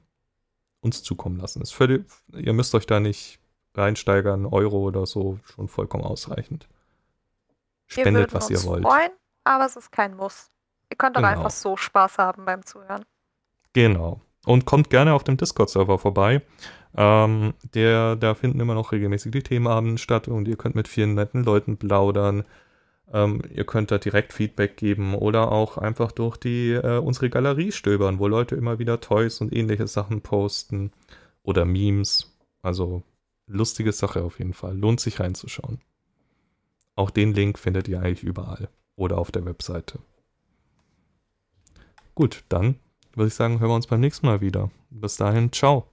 uns 0.80 1.04
zukommen 1.04 1.38
lassen. 1.38 1.62
Ist 1.62 1.74
völlig, 1.74 2.06
ihr 2.34 2.54
müsst 2.54 2.74
euch 2.76 2.86
da 2.86 3.02
nicht 3.02 3.40
reinsteigern, 3.76 4.46
Euro 4.46 4.84
oder 4.84 5.06
so, 5.06 5.40
schon 5.44 5.68
vollkommen 5.68 6.06
ausreichend. 6.06 6.70
Spendet, 7.88 8.34
was 8.34 8.50
ihr 8.50 8.64
wollt. 8.64 8.84
Freuen, 8.84 9.12
aber 9.44 9.66
es 9.66 9.76
ist 9.76 9.92
kein 9.92 10.16
Muss. 10.16 10.50
Ihr 10.90 10.96
könnt 10.96 11.18
genau. 11.18 11.28
auch 11.28 11.32
einfach 11.32 11.52
so 11.52 11.76
Spaß 11.76 12.20
haben 12.20 12.46
beim 12.46 12.66
Zuhören. 12.66 13.04
Genau. 13.74 14.22
Und 14.46 14.64
kommt 14.66 14.90
gerne 14.90 15.14
auf 15.14 15.26
dem 15.26 15.36
Discord-Server 15.36 16.00
vorbei. 16.00 16.42
Ähm, 16.96 17.54
der, 17.74 18.16
da 18.16 18.36
finden 18.36 18.60
immer 18.60 18.76
noch 18.76 18.92
regelmäßig 18.92 19.32
die 19.32 19.44
Themenabenden 19.44 19.98
statt 19.98 20.28
und 20.28 20.48
ihr 20.48 20.58
könnt 20.58 20.76
mit 20.76 20.88
vielen 20.88 21.16
netten 21.16 21.44
Leuten 21.44 21.78
plaudern. 21.78 22.44
Ähm, 23.12 23.42
ihr 23.54 23.66
könnt 23.66 23.92
da 23.92 23.98
direkt 23.98 24.34
Feedback 24.34 24.78
geben 24.78 25.16
oder 25.16 25.52
auch 25.52 25.78
einfach 25.78 26.12
durch 26.12 26.38
die 26.38 26.72
äh, 26.72 27.00
unsere 27.00 27.30
Galerie 27.30 27.72
stöbern, 27.72 28.20
wo 28.20 28.28
Leute 28.28 28.56
immer 28.56 28.80
wieder 28.80 29.00
Toys 29.02 29.42
und 29.42 29.54
ähnliche 29.54 29.88
Sachen 29.88 30.22
posten 30.22 30.92
oder 31.44 31.66
Memes. 31.66 32.38
Also 32.62 33.04
lustige 33.48 33.92
Sache 33.92 34.24
auf 34.24 34.40
jeden 34.40 34.54
Fall. 34.54 34.78
Lohnt 34.78 35.00
sich 35.00 35.20
reinzuschauen. 35.20 35.80
Auch 36.96 37.10
den 37.10 37.34
Link 37.34 37.58
findet 37.60 37.88
ihr 37.88 38.02
eigentlich 38.02 38.24
überall 38.24 38.70
oder 38.96 39.18
auf 39.18 39.32
der 39.32 39.46
Webseite. 39.46 40.00
Gut, 42.16 42.44
dann 42.50 42.76
würde 43.16 43.28
ich 43.28 43.34
sagen, 43.34 43.60
hören 43.60 43.70
wir 43.70 43.76
uns 43.76 43.88
beim 43.88 44.00
nächsten 44.00 44.28
Mal 44.28 44.42
wieder. 44.42 44.70
Bis 44.90 45.18
dahin, 45.18 45.52
ciao. 45.52 45.93